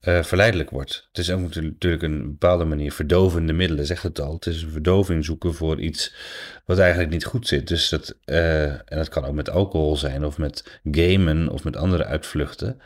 eh, 0.00 0.22
verleidelijk 0.22 0.70
wordt. 0.70 1.08
Het 1.08 1.18
is 1.18 1.30
ook 1.30 1.40
natuurlijk 1.54 2.02
een 2.02 2.22
bepaalde 2.22 2.64
manier 2.64 2.92
verdovende 2.92 3.52
middelen, 3.52 3.86
zegt 3.86 4.02
het 4.02 4.20
al. 4.20 4.32
Het 4.34 4.46
is 4.46 4.62
een 4.62 4.70
verdoving 4.70 5.24
zoeken 5.24 5.54
voor 5.54 5.80
iets 5.80 6.14
wat 6.64 6.78
eigenlijk 6.78 7.10
niet 7.10 7.24
goed 7.24 7.46
zit. 7.48 7.68
Dus 7.68 7.88
dat, 7.88 8.14
eh, 8.24 8.64
en 8.64 8.82
dat 8.88 9.08
kan 9.08 9.24
ook 9.24 9.34
met 9.34 9.50
alcohol 9.50 9.96
zijn, 9.96 10.24
of 10.24 10.38
met 10.38 10.80
gamen, 10.90 11.48
of 11.48 11.64
met 11.64 11.76
andere 11.76 12.04
uitvluchten. 12.04 12.80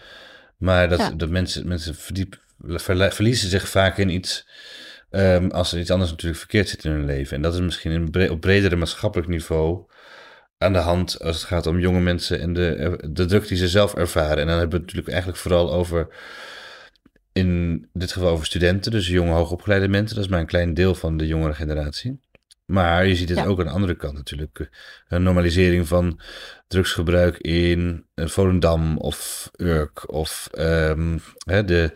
Maar 0.57 0.89
dat, 0.89 0.99
Ja. 0.99 1.11
dat 1.11 1.29
mensen, 1.31 1.69
mensen 1.69 1.95
verdiep, 1.95 2.39
verliezen 2.67 3.49
zich 3.49 3.69
vaak 3.69 3.99
in 3.99 4.09
iets. 4.09 4.47
ehm, 5.11 5.49
als 5.49 5.73
er 5.73 5.79
iets 5.79 5.91
anders 5.91 6.11
natuurlijk 6.11 6.39
verkeerd 6.41 6.69
zit 6.69 6.85
in 6.85 6.91
hun 6.91 7.05
leven. 7.05 7.37
En 7.37 7.43
dat 7.43 7.55
is 7.55 7.61
misschien 7.61 8.11
bre- 8.11 8.31
op 8.31 8.41
bredere 8.41 8.77
maatschappelijk 8.77 9.29
niveau 9.29 9.85
aan 10.65 10.73
de 10.73 10.79
hand 10.79 11.21
als 11.23 11.37
het 11.37 11.45
gaat 11.45 11.67
om 11.67 11.79
jonge 11.79 12.01
mensen 12.01 12.41
en 12.41 12.53
de, 12.53 12.99
de 13.11 13.25
druk 13.25 13.49
die 13.49 13.57
ze 13.57 13.69
zelf 13.69 13.95
ervaren. 13.95 14.39
En 14.39 14.47
dan 14.47 14.59
hebben 14.59 14.69
we 14.69 14.77
het 14.77 14.85
natuurlijk 14.85 15.09
eigenlijk 15.09 15.39
vooral 15.39 15.73
over, 15.73 16.09
in 17.33 17.89
dit 17.93 18.13
geval 18.13 18.29
over 18.31 18.47
studenten, 18.47 18.91
dus 18.91 19.09
jonge 19.09 19.33
hoogopgeleide 19.33 19.89
mensen. 19.89 20.17
Dat 20.17 20.25
is 20.25 20.31
maar 20.31 20.41
een 20.41 20.47
klein 20.47 20.75
deel 20.75 20.95
van 20.95 21.17
de 21.17 21.27
jongere 21.27 21.55
generatie. 21.55 22.21
Maar 22.65 23.07
je 23.07 23.17
ziet 23.17 23.29
het 23.29 23.39
Ja. 23.39 23.45
ook 23.45 23.59
aan 23.59 23.67
de 23.67 23.71
andere 23.73 23.95
kant 23.97 24.15
natuurlijk. 24.15 24.71
Een 25.09 25.23
normalisering 25.23 25.89
van 25.89 26.21
drugsgebruik 26.69 27.39
in 27.39 28.07
eh, 28.15 28.27
Volendam 28.27 28.97
of 28.99 29.51
Urk 29.57 30.13
of 30.13 30.49
ehm, 30.53 31.19
hè, 31.47 31.65
de, 31.65 31.93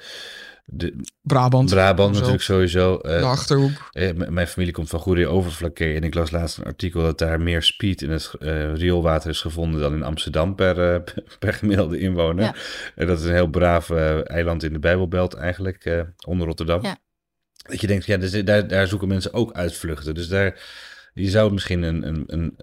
de 0.71 0.97
Brabant. 1.23 1.71
Brabant 1.71 2.09
zo. 2.15 2.19
natuurlijk 2.21 2.45
sowieso. 2.45 2.97
eh, 2.99 3.19
De 3.19 3.25
Achterhoek. 3.27 3.89
eh, 3.93 4.11
mijn 4.29 4.47
familie 4.47 4.73
komt 4.73 4.89
van 4.89 5.01
Goeree 5.01 5.27
Overflakkee 5.27 5.95
en 5.95 6.03
ik 6.03 6.15
las 6.15 6.31
laatst 6.31 6.59
een 6.59 6.65
artikel 6.65 7.03
dat 7.03 7.19
daar 7.19 7.41
meer 7.41 7.63
speed 7.63 8.03
in 8.03 8.11
het 8.11 8.33
eh, 8.41 8.75
rioolwater 8.75 9.31
is 9.31 9.41
gevonden 9.41 9.81
dan 9.81 9.95
in 9.95 10.03
Amsterdam 10.03 10.55
per, 10.55 11.03
per 11.39 11.53
gemiddelde 11.53 11.99
inwoner. 11.99 12.45
Ja. 12.45 12.55
En 12.95 13.07
dat 13.07 13.19
is 13.19 13.25
een 13.25 13.33
heel 13.35 13.47
braaf 13.51 13.91
eh, 13.91 14.31
eiland 14.31 14.63
in 14.63 14.73
de 14.73 14.79
Bijbelbelt 14.79 15.35
eigenlijk, 15.35 15.85
eh, 15.85 16.01
onder 16.27 16.47
Rotterdam. 16.47 16.83
Ja. 16.83 16.97
Dat 17.69 17.81
je 17.81 17.87
denkt, 17.87 18.07
ja, 18.07 18.17
dus 18.17 18.31
daar, 18.45 18.69
daar 18.69 18.87
zoeken 18.87 19.09
mensen 19.09 19.33
ook 19.33 19.53
uitvluchten. 19.53 20.15
Dus 20.15 20.29
daar, 20.29 20.61
je 21.15 21.31
zou 21.31 21.53
misschien 21.53 21.83
een, 21.83 22.07
een, 22.07 22.25
een, 22.27 22.57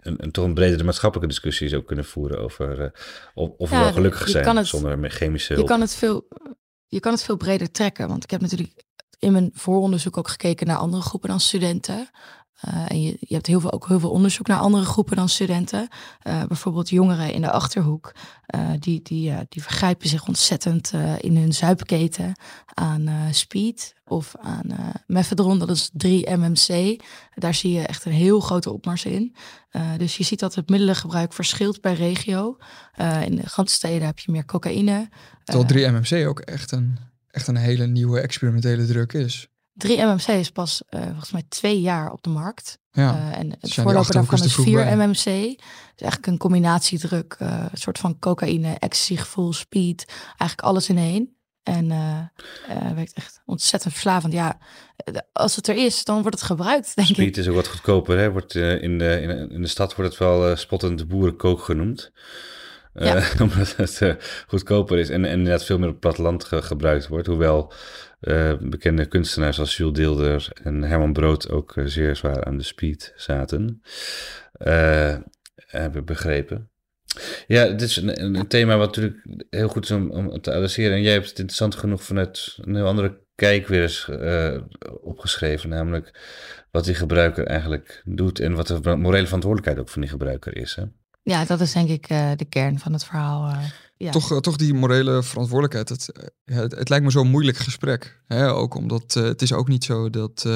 een, 0.00 0.14
een 0.18 0.30
toch 0.30 0.44
een 0.44 0.54
bredere 0.54 0.84
maatschappelijke 0.84 1.32
discussie 1.32 1.68
zo 1.68 1.82
kunnen 1.82 2.04
voeren 2.04 2.38
over 2.40 2.80
eh, 2.80 2.88
of, 3.34 3.50
of 3.56 3.70
we 3.70 3.76
wel 3.76 3.92
gelukkig 3.92 4.24
je 4.24 4.30
zijn 4.30 4.56
het- 4.56 4.66
zonder 4.66 5.10
chemische 5.10 5.48
Je 5.52 5.54
hulp. 5.54 5.68
kan, 5.70 5.80
het 5.80 5.94
veel, 5.94 6.28
je 6.90 7.00
kan 7.00 7.12
het 7.12 7.22
veel 7.22 7.36
breder 7.36 7.70
trekken. 7.70 8.08
Want 8.08 8.24
ik 8.24 8.30
heb 8.30 8.40
natuurlijk 8.40 8.84
in 9.18 9.32
mijn 9.32 9.50
vooronderzoek 9.54 10.16
ook 10.16 10.28
gekeken 10.28 10.66
naar 10.66 10.76
andere 10.76 11.02
groepen 11.02 11.28
dan 11.28 11.40
studenten. 11.40 12.08
Eh, 12.60 12.84
en 12.86 13.02
je, 13.02 13.16
je 13.20 13.34
hebt 13.34 13.46
heel 13.46 13.60
veel, 13.60 13.72
ook 13.72 13.88
heel 13.88 14.00
veel 14.00 14.10
onderzoek 14.10 14.46
naar 14.46 14.58
andere 14.58 14.84
groepen 14.84 15.16
dan 15.16 15.28
studenten. 15.28 15.88
Eh, 16.20 16.44
bijvoorbeeld 16.44 16.88
jongeren 16.88 17.32
in 17.32 17.40
de 17.40 17.50
Achterhoek. 17.50 18.12
eh, 18.46 18.70
die, 18.78 19.02
die, 19.02 19.32
die 19.48 19.62
vergrijpen 19.62 20.08
zich 20.08 20.26
ontzettend 20.26 20.92
in 21.20 21.36
hun 21.36 21.52
zuipketen 21.52 22.32
aan 22.74 23.08
speed 23.30 23.94
of 24.04 24.34
aan 24.40 24.66
methadron. 25.06 25.58
Dat 25.58 25.70
is 25.70 25.90
3-MMC. 26.06 27.00
Daar 27.34 27.54
zie 27.54 27.72
je 27.72 27.86
echt 27.86 28.04
een 28.04 28.12
heel 28.12 28.40
grote 28.40 28.72
opmars 28.72 29.04
in. 29.04 29.34
Dus 29.96 30.16
je 30.16 30.24
ziet 30.24 30.38
dat 30.38 30.54
het 30.54 30.68
middelengebruik 30.68 31.32
verschilt 31.32 31.80
per 31.80 31.94
regio. 31.94 32.56
In 33.24 33.36
de 33.36 33.48
grote 33.48 33.72
steden 33.72 34.06
heb 34.06 34.18
je 34.18 34.32
meer 34.32 34.44
cocaïne. 34.44 35.08
Terwijl 35.44 35.92
3-MMC 35.92 36.26
ook 36.26 36.40
echt 36.40 36.72
een, 36.72 36.98
echt 37.30 37.46
een 37.46 37.56
hele 37.56 37.86
nieuwe 37.86 38.20
experimentele 38.20 38.86
druk 38.86 39.12
is. 39.12 39.48
3-MMC 39.86 40.26
is 40.28 40.50
pas 40.50 40.82
eh, 40.88 41.02
volgens 41.02 41.30
mij 41.30 41.42
twee 41.48 41.80
jaar 41.80 42.12
op 42.12 42.22
de 42.22 42.30
markt. 42.30 42.78
Ja. 42.92 43.14
Eh, 43.16 43.38
en 43.38 43.50
het 43.60 43.74
voorloper 43.74 44.12
daarvan 44.12 44.34
is 44.34 44.40
te 44.40 44.46
is 44.46 44.52
vroeg 44.52 44.64
4 44.66 44.74
bij. 44.84 44.96
MMC. 44.96 45.14
Dus 45.14 46.00
eigenlijk 46.02 46.26
een 46.26 46.38
combinatiedruk, 46.38 47.36
eh, 47.38 47.64
een 47.72 47.78
soort 47.78 47.98
van 47.98 48.18
cocaïne, 48.18 48.74
ecstasy 48.78 49.16
gevoel, 49.16 49.52
speed. 49.52 50.04
Eigenlijk 50.26 50.60
alles 50.60 50.88
in 50.88 50.98
één. 50.98 51.34
En 51.62 51.90
eh 51.90 52.18
eh, 52.68 52.92
werkt 52.94 53.12
echt 53.12 53.40
ontzettend 53.46 53.92
verslavend. 53.92 54.32
Ja, 54.32 54.58
als 55.32 55.56
het 55.56 55.68
er 55.68 55.76
is, 55.76 56.04
dan 56.04 56.20
wordt 56.22 56.36
het 56.36 56.46
gebruikt, 56.46 56.96
denk 56.96 57.08
ik. 57.08 57.14
Speed 57.14 57.36
is 57.36 57.48
ook 57.48 57.54
wat 57.54 57.68
goedkoper. 57.68 58.18
Hè? 58.18 58.30
Wordt, 58.30 58.54
eh, 58.54 58.82
in, 58.82 58.98
de, 58.98 59.20
in, 59.20 59.50
in 59.50 59.62
de 59.62 59.68
stad 59.68 59.94
wordt 59.94 60.10
het 60.10 60.20
wel 60.20 60.56
spottend 60.56 60.98
de 60.98 61.06
boerenkook 61.06 61.62
genoemd. 61.62 62.12
Eh, 62.92 63.06
Ja. 63.06 63.22
omdat 63.44 63.76
het 63.76 64.16
goedkoper 64.46 64.98
is 64.98 65.08
en, 65.10 65.24
en 65.24 65.30
inderdaad 65.38 65.64
veel 65.64 65.76
meer 65.78 65.86
op 65.86 65.92
het 65.92 66.00
platteland 66.00 66.44
ge- 66.44 66.62
gebruikt 66.62 67.08
wordt. 67.08 67.26
Hoewel 67.26 67.72
eh, 68.20 68.52
bekende 68.60 69.06
kunstenaars 69.06 69.58
als 69.58 69.76
Jules 69.76 69.94
Deelder 69.94 70.48
en 70.62 70.82
Herman 70.82 71.12
Brood 71.12 71.50
ook 71.50 71.76
eh, 71.76 71.84
zeer 71.86 72.16
zwaar 72.16 72.44
aan 72.44 72.56
de 72.56 72.64
speed 72.64 73.12
zaten. 73.16 73.82
Eh, 74.52 75.16
hebben 75.56 76.04
begrepen. 76.04 76.70
Ja, 77.46 77.64
dit 77.64 77.82
is 77.82 77.96
een, 77.96 78.46
thema 78.48 78.76
wat 78.76 78.86
natuurlijk 78.86 79.44
heel 79.50 79.68
goed 79.68 79.84
is 79.84 79.90
om, 79.90 80.40
te 80.40 80.52
adresseren. 80.52 80.96
En 80.96 81.02
jij 81.02 81.12
hebt 81.12 81.28
het 81.28 81.38
interessant 81.38 81.74
genoeg 81.74 82.02
vanuit 82.02 82.58
een 82.60 82.74
heel 82.74 82.86
andere 82.86 83.24
kijk 83.34 83.66
weer 83.66 83.82
eens 83.82 84.08
opgeschreven. 85.00 85.68
Namelijk 85.68 86.20
wat 86.70 86.84
die 86.84 86.94
gebruiker 86.94 87.46
eigenlijk 87.46 88.02
doet 88.04 88.40
en 88.40 88.54
wat 88.54 88.66
de 88.66 88.96
morele 88.96 89.26
verantwoordelijkheid 89.26 89.78
ook 89.78 89.88
van 89.88 90.00
die 90.00 90.10
gebruiker 90.10 90.56
is. 90.56 90.74
Hè? 90.74 90.84
Ja, 91.22 91.44
dat 91.44 91.60
is 91.60 91.72
denk 91.72 91.88
ik 91.88 92.10
uh, 92.10 92.30
de 92.36 92.44
kern 92.44 92.78
van 92.78 92.92
het 92.92 93.04
verhaal. 93.04 93.48
Uh, 93.48 93.64
toch, 94.10 94.32
uh, 94.32 94.38
toch 94.38 94.56
die 94.56 94.74
morele 94.74 95.22
verantwoordelijkheid. 95.22 95.88
Het, 95.88 96.28
het, 96.44 96.76
het, 96.76 96.88
lijkt 96.88 97.04
me 97.04 97.10
zo'n 97.10 97.30
moeilijk 97.30 97.58
gesprek. 97.58 98.22
Hè? 98.26 98.52
Ook 98.52 98.74
omdat 98.74 99.14
het 99.14 99.42
is 99.42 99.52
ook 99.52 99.68
niet 99.68 99.84
zo 99.84 100.10
dat, 100.10 100.48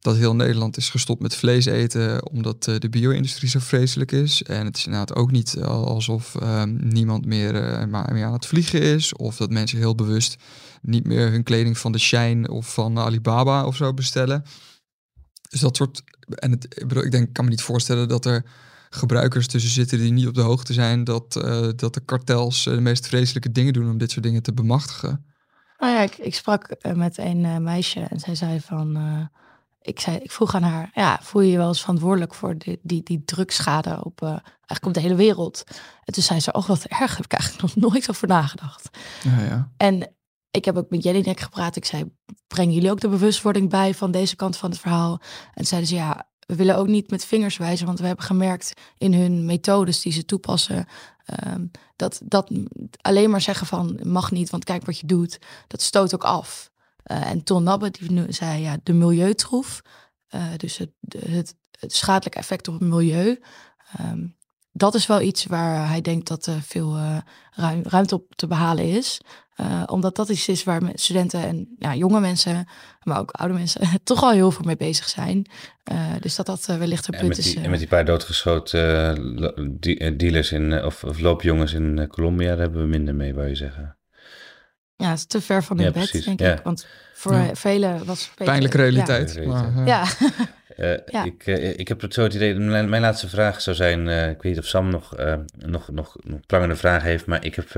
dat 0.00 0.16
heel 0.16 0.34
Nederland 0.34 0.76
is 0.76 0.90
gestopt 0.90 1.22
met 1.22 1.34
vlees 1.34 1.66
eten 1.66 2.30
omdat 2.30 2.64
de 2.64 2.88
bio-industrie 2.90 3.50
zo 3.50 3.58
vreselijk 3.58 4.12
is. 4.12 4.42
En 4.42 4.64
het 4.64 4.76
is 4.76 4.84
inderdaad 4.84 5.16
ook 5.16 5.30
niet 5.30 5.58
alsof 5.62 6.34
ehm, 6.34 6.88
niemand 6.88 7.26
meer, 7.26 7.52
meer 7.88 8.24
aan 8.24 8.32
het 8.32 8.46
vliegen 8.46 8.82
is. 8.82 9.14
Of 9.14 9.36
dat 9.36 9.50
mensen 9.50 9.78
heel 9.78 9.94
bewust 9.94 10.36
niet 10.82 11.06
meer 11.06 11.30
hun 11.30 11.42
kleding 11.42 11.78
van 11.78 11.92
de 11.92 11.98
Shine 11.98 12.50
of 12.50 12.74
van 12.74 12.98
Alibaba 12.98 13.66
of 13.66 13.76
zo 13.76 13.94
bestellen. 13.94 14.44
Dus 15.54 15.60
dat 15.60 15.76
soort. 15.76 16.02
En 16.34 16.50
het, 16.50 16.64
ik, 16.64 16.88
bedoel, 16.88 17.04
ik 17.04 17.10
denk, 17.10 17.32
kan 17.32 17.44
me 17.44 17.50
niet 17.50 17.62
voorstellen 17.62 18.08
dat 18.08 18.24
er 18.24 18.44
gebruikers 18.94 19.46
tussen 19.46 19.70
zitten 19.70 19.98
die 19.98 20.12
niet 20.12 20.26
op 20.26 20.34
de 20.34 20.40
hoogte 20.40 20.72
zijn 20.72 21.04
dat, 21.04 21.36
uh, 21.44 21.68
dat 21.76 21.94
de 21.94 22.00
kartels 22.00 22.66
uh, 22.66 22.74
de 22.74 22.80
meest 22.80 23.06
vreselijke 23.06 23.52
dingen 23.52 23.72
doen 23.72 23.90
om 23.90 23.98
dit 23.98 24.10
soort 24.10 24.24
dingen 24.24 24.42
te 24.42 24.52
bemachtigen. 24.52 25.24
Nou 25.78 25.92
ja, 25.92 26.00
ik, 26.00 26.16
ik 26.16 26.34
sprak 26.34 26.76
uh, 26.82 26.92
met 26.92 27.18
een 27.18 27.62
meisje 27.62 28.00
en 28.00 28.20
zij 28.20 28.34
zei 28.34 28.60
van. 28.60 28.98
ik, 29.80 30.00
zei, 30.00 30.16
ik 30.16 30.30
vroeg 30.30 30.54
aan 30.54 30.62
haar, 30.62 30.90
ja, 30.94 31.18
voel 31.22 31.42
je 31.42 31.50
je 31.50 31.56
wel 31.56 31.68
eens 31.68 31.80
verantwoordelijk 31.80 32.34
voor 32.34 32.58
die, 32.58 32.78
die, 32.82 33.02
die 33.02 33.24
drugschade 33.24 34.04
op, 34.04 34.22
eigenlijk 34.22 34.84
op 34.84 34.94
de 34.94 35.00
hele 35.00 35.14
wereld? 35.14 35.64
En 36.04 36.12
toen 36.12 36.22
zei 36.22 36.40
ze, 36.40 36.52
oh 36.52 36.66
wat 36.66 36.84
erg, 36.84 37.16
heb 37.16 37.24
ik 37.24 37.32
eigenlijk 37.32 37.62
nog 37.62 37.90
nooit 37.90 38.10
over 38.10 38.28
nagedacht. 38.28 38.98
Ja, 39.22 39.40
ja. 39.40 39.70
En 39.76 40.14
ik 40.50 40.64
heb 40.64 40.76
ook 40.76 40.90
met 40.90 41.02
Jellinek 41.02 41.40
gepraat. 41.40 41.76
Ik 41.76 41.84
zei, 41.84 42.04
brengen 42.46 42.74
jullie 42.74 42.90
ook 42.90 43.00
de 43.00 43.08
bewustwording 43.08 43.70
bij 43.70 43.94
van 43.94 44.10
deze 44.10 44.36
kant 44.36 44.56
van 44.56 44.70
het 44.70 44.80
verhaal? 44.80 45.20
En 45.54 45.64
zeiden 45.64 45.88
ze, 45.88 45.94
ja, 45.94 46.28
we 46.46 46.54
willen 46.54 46.76
ook 46.76 46.86
niet 46.86 47.10
met 47.10 47.24
vingers 47.24 47.56
wijzen, 47.56 47.86
want 47.86 47.98
we 47.98 48.06
hebben 48.06 48.24
gemerkt 48.24 48.72
in 48.98 49.14
hun 49.14 49.44
methodes 49.44 50.00
die 50.00 50.12
ze 50.12 50.24
toepassen, 50.24 50.86
um, 51.46 51.70
dat, 51.96 52.20
dat 52.24 52.50
alleen 53.00 53.30
maar 53.30 53.40
zeggen 53.40 53.66
van 53.66 54.00
mag 54.02 54.30
niet, 54.30 54.50
want 54.50 54.64
kijk 54.64 54.86
wat 54.86 54.98
je 54.98 55.06
doet, 55.06 55.38
dat 55.66 55.82
stoot 55.82 56.14
ook 56.14 56.24
af. 56.24 56.72
Uh, 57.06 57.30
en 57.30 57.42
Ton 57.42 57.62
Nabbe 57.62 57.90
die 57.90 58.32
zei 58.32 58.62
ja, 58.62 58.76
de 58.82 58.92
milieutroef, 58.92 59.82
uh, 60.34 60.46
dus 60.56 60.76
het, 60.76 60.90
het, 61.18 61.54
effect 62.30 62.68
op 62.68 62.74
het 62.80 62.88
milieu. 62.88 63.40
Um, 64.00 64.36
dat 64.76 64.94
is 64.94 65.06
wel 65.06 65.20
iets 65.20 65.44
waar 65.44 65.88
hij 65.88 66.00
denkt 66.00 66.28
dat 66.28 66.46
er 66.46 66.62
veel 66.62 66.96
uh, 66.96 67.16
ruim, 67.50 67.82
ruimte 67.82 68.14
op 68.14 68.34
te 68.34 68.46
behalen 68.46 68.84
is. 68.84 69.20
Uh, 69.60 69.82
omdat 69.86 70.16
dat 70.16 70.28
iets 70.28 70.48
is 70.48 70.64
waar 70.64 70.82
studenten 70.94 71.42
en 71.42 71.74
ja, 71.78 71.94
jonge 71.94 72.20
mensen, 72.20 72.68
maar 73.02 73.18
ook 73.18 73.30
oude 73.30 73.54
mensen, 73.54 73.80
toch 74.04 74.22
al 74.22 74.30
heel 74.30 74.50
veel 74.50 74.64
mee 74.64 74.76
bezig 74.76 75.08
zijn. 75.08 75.46
Uh, 75.92 75.98
dus 76.20 76.36
dat 76.36 76.46
dat 76.46 76.66
wellicht 76.66 77.06
een 77.06 77.20
punt 77.20 77.38
is. 77.38 77.54
en 77.54 77.70
met 77.70 77.78
die 77.78 77.88
paar 77.88 78.04
doodgeschoten 78.04 79.78
dealers 80.16 80.52
in, 80.52 80.84
of, 80.84 81.04
of 81.04 81.18
loopjongens 81.18 81.72
in 81.72 82.06
Colombia, 82.08 82.48
daar 82.48 82.58
hebben 82.58 82.82
we 82.82 82.88
minder 82.88 83.14
mee, 83.14 83.34
wou 83.34 83.48
je 83.48 83.54
zeggen. 83.54 83.96
Ja, 84.96 85.08
het 85.08 85.18
is 85.18 85.26
te 85.26 85.40
ver 85.40 85.62
van 85.62 85.76
hun 85.76 85.86
ja, 85.86 85.92
bed, 85.92 86.08
precies. 86.08 86.24
denk 86.24 86.40
ja. 86.40 86.52
ik. 86.52 86.60
Want 86.62 86.86
voor 87.14 87.34
ja. 87.34 87.54
velen 87.54 88.04
was... 88.04 88.30
Pijnlijke 88.34 88.76
realiteit. 88.76 89.34
Ja. 89.34 89.46
Maar, 89.46 89.86
ja. 89.86 90.04
Uh, 90.76 90.96
ja. 91.06 91.24
ik, 91.24 91.46
uh, 91.46 91.78
ik 91.78 91.88
heb 91.88 92.00
het 92.00 92.14
zo 92.14 92.22
het 92.22 92.34
idee, 92.34 92.54
mijn, 92.54 92.88
mijn 92.88 93.02
laatste 93.02 93.28
vraag 93.28 93.60
zou 93.60 93.76
zijn, 93.76 94.06
uh, 94.06 94.28
ik 94.28 94.42
weet 94.42 94.52
niet 94.52 94.58
of 94.58 94.66
Sam 94.66 94.90
nog, 94.90 95.16
nog, 95.56 95.90
nog, 95.90 96.16
nog 96.22 96.40
prangende 96.46 96.76
vraag 96.76 97.02
heeft, 97.02 97.26
maar 97.26 97.44
ik 97.44 97.54
heb 97.54 97.74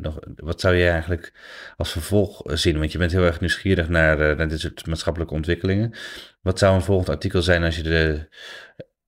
nog, 0.00 0.18
wat 0.36 0.60
zou 0.60 0.76
jij 0.76 0.90
eigenlijk 0.90 1.32
als 1.76 1.90
vervolg 1.90 2.42
zien? 2.44 2.78
Want 2.78 2.92
je 2.92 2.98
bent 2.98 3.12
heel 3.12 3.24
erg 3.24 3.40
nieuwsgierig 3.40 3.88
naar, 3.88 4.36
naar 4.36 4.48
dit 4.48 4.60
soort 4.60 4.86
maatschappelijke 4.86 5.34
ontwikkelingen. 5.34 5.92
Wat 6.40 6.58
zou 6.58 6.74
een 6.74 6.82
volgend 6.82 7.08
artikel 7.08 7.42
zijn 7.42 7.64
als 7.64 7.76
je, 7.76 7.82
de, 7.82 8.28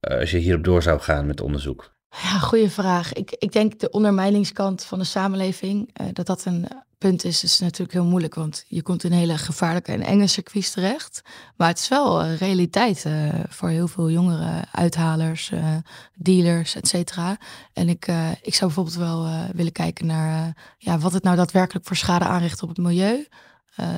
als 0.01 0.31
je 0.31 0.39
hierop 0.39 0.65
door 0.65 0.83
zou 0.83 1.01
gaan 1.01 1.27
met 1.27 1.41
onderzoek? 1.41 1.95
Ja, 2.11 2.39
goede 2.39 2.71
vraag. 2.71 3.13
Ik, 3.13 3.31
ik 3.31 3.53
denk 3.53 3.79
de 3.79 3.91
ondermijningskant 3.91 4.85
van 4.85 4.99
de 4.99 5.05
samenleving, 5.05 5.91
dat 6.13 6.27
dat 6.27 6.45
een 6.45 6.69
punt 6.99 7.25
is, 7.25 7.43
is 7.43 7.59
natuurlijk 7.59 7.93
heel 7.93 8.05
moeilijk, 8.05 8.35
want 8.35 8.65
je 8.69 8.83
komt 8.83 9.05
in 9.05 9.13
hele 9.13 9.39
gevaarlijke 9.39 9.93
en 9.93 10.03
enge 10.03 10.27
circuits 10.27 10.71
terecht. 10.71 11.23
Maar 11.57 11.69
het 11.69 11.79
is 11.79 11.89
wel 11.89 12.25
uh, 12.25 12.37
realiteit 12.37 13.05
uh, 13.07 13.29
voor 13.49 13.69
heel 13.69 13.89
veel 13.89 14.11
jongere 14.11 14.65
uithalers, 14.73 15.51
uh, 15.51 15.77
dealers, 16.15 16.75
et 16.75 16.89
cetera. 16.89 17.37
En 17.73 17.89
ik, 17.89 18.07
ik 18.43 18.55
zou 18.55 18.73
bijvoorbeeld 18.73 18.97
wel 18.97 19.29
willen 19.53 19.73
kijken 19.73 20.07
naar 20.07 20.57
ja, 20.79 20.99
wat 20.99 21.13
het 21.13 21.23
nou 21.23 21.37
daadwerkelijk 21.37 21.87
voor 21.87 21.97
schade 21.97 22.25
aanricht 22.25 22.63
op 22.63 22.69
het 22.69 22.79
milieu, 22.79 23.27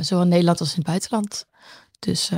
zowel 0.01 0.23
in 0.23 0.29
Nederland 0.29 0.61
als 0.61 0.71
in 0.71 0.77
het 0.77 0.87
buitenland. 0.87 1.47
Dus 1.99 2.31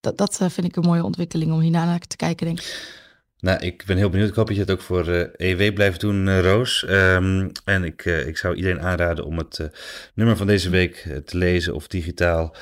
dat, 0.00 0.18
dat 0.18 0.36
vind 0.36 0.64
ik 0.64 0.76
een 0.76 0.82
mooie 0.82 1.04
ontwikkeling 1.04 1.52
om 1.52 1.60
hierna 1.60 1.84
naar 1.84 1.98
te 1.98 2.16
kijken, 2.16 2.46
denk 2.46 2.60
ik. 2.60 3.00
Nou, 3.42 3.58
ik 3.58 3.82
ben 3.86 3.96
heel 3.96 4.10
benieuwd. 4.10 4.28
Ik 4.28 4.34
hoop 4.34 4.46
dat 4.46 4.54
je 4.54 4.62
het 4.62 4.70
ook 4.70 4.80
voor 4.80 5.08
uh, 5.08 5.20
eh, 5.20 5.28
EW 5.36 5.74
blijft 5.74 6.00
doen, 6.00 6.26
uh, 6.26 6.40
Roos. 6.40 6.84
Um, 6.88 7.50
en 7.64 7.84
ik, 7.84 8.04
uh, 8.04 8.26
ik 8.26 8.36
zou 8.36 8.54
iedereen 8.54 8.80
aanraden 8.80 9.24
om 9.24 9.38
het 9.38 9.70
nummer 10.14 10.36
van 10.36 10.46
deze 10.46 10.70
week 10.70 11.08
te 11.24 11.36
lezen 11.36 11.74
of 11.74 11.86
digitaal 11.86 12.56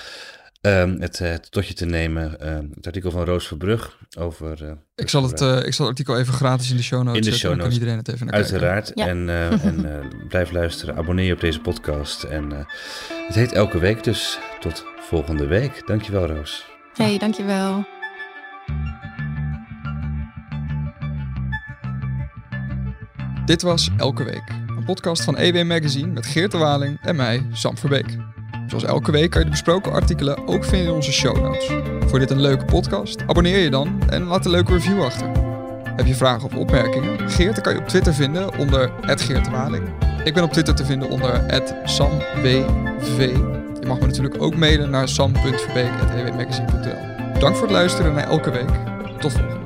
um, 0.60 1.00
het, 1.00 1.18
het 1.18 1.50
tot 1.50 1.66
je 1.66 1.74
te 1.74 1.86
nemen. 1.86 2.30
het 2.74 2.86
artikel 2.86 3.10
van 3.10 3.24
Roos 3.24 3.46
Verbrug 3.46 3.98
over... 4.18 4.78
ik, 4.94 5.08
zal 5.08 5.22
het, 5.22 5.40
ik 5.40 5.74
zal 5.74 5.86
het 5.86 5.98
artikel 5.98 6.18
even 6.18 6.34
gratis 6.34 6.70
in 6.70 6.76
de 6.76 6.82
show 6.82 7.02
notes 7.02 7.26
in 7.26 7.32
de 7.32 7.38
show 7.38 7.50
notes. 7.50 7.64
kan 7.64 7.72
iedereen 7.72 7.96
het 7.96 8.08
even 8.08 8.26
naar 8.26 8.34
Uiteraard. 8.34 8.92
kijken. 8.94 9.28
Uiteraard. 9.28 9.62
En, 9.62 9.84
en 10.22 10.28
blijf 10.28 10.50
luisteren. 10.50 10.96
Abonneer 10.96 11.26
je 11.26 11.34
op 11.34 11.40
deze 11.40 11.60
podcast. 11.60 12.22
En 12.22 12.50
het 13.26 13.34
heet 13.34 13.52
Elke 13.52 13.78
Week, 13.78 14.04
dus 14.04 14.38
tot 14.60 14.84
volgende 14.98 15.46
week. 15.46 15.86
Dankjewel, 15.86 16.26
Roos. 16.26 16.66
Hey, 16.94 17.18
dankjewel. 17.18 17.99
Dit 23.44 23.62
was 23.62 23.90
Elke 23.96 24.24
Week, 24.24 24.42
een 24.76 24.84
podcast 24.84 25.22
van 25.22 25.36
EW 25.36 25.66
Magazine 25.66 26.06
met 26.06 26.26
Geert 26.26 26.50
de 26.50 26.58
Waling 26.58 26.98
en 27.00 27.16
mij, 27.16 27.46
Sam 27.52 27.78
Verbeek. 27.78 28.16
Zoals 28.66 28.84
elke 28.84 29.12
week 29.12 29.30
kan 29.30 29.38
je 29.38 29.44
de 29.44 29.50
besproken 29.50 29.92
artikelen 29.92 30.46
ook 30.46 30.64
vinden 30.64 30.88
in 30.88 30.94
onze 30.94 31.12
show 31.12 31.42
notes. 31.42 31.72
Voor 32.06 32.18
dit 32.18 32.30
een 32.30 32.40
leuke 32.40 32.64
podcast, 32.64 33.22
abonneer 33.26 33.58
je 33.58 33.70
dan 33.70 34.02
en 34.08 34.22
laat 34.22 34.44
een 34.44 34.50
leuke 34.50 34.72
review 34.72 35.02
achter. 35.02 35.28
Heb 35.96 36.06
je 36.06 36.14
vragen 36.14 36.44
of 36.44 36.54
opmerkingen? 36.54 37.30
Geert 37.30 37.60
kan 37.60 37.74
je 37.74 37.80
op 37.80 37.88
Twitter 37.88 38.14
vinden 38.14 38.58
onder 38.58 38.92
Geert 39.00 39.50
Waling. 39.50 39.88
Ik 40.24 40.34
ben 40.34 40.42
op 40.42 40.52
Twitter 40.52 40.74
te 40.74 40.84
vinden 40.84 41.10
onder 41.10 41.44
SamWV. 41.84 43.36
Je 43.80 43.86
mag 43.86 44.00
me 44.00 44.06
natuurlijk 44.06 44.42
ook 44.42 44.56
mailen 44.56 44.90
naar 44.90 45.08
sam.verbeek.ewmagazine.nl 45.08 47.40
Dank 47.40 47.54
voor 47.54 47.66
het 47.66 47.76
luisteren 47.76 48.14
naar 48.14 48.28
Elke 48.28 48.50
Week. 48.50 48.70
Tot 49.18 49.32
volgende 49.32 49.58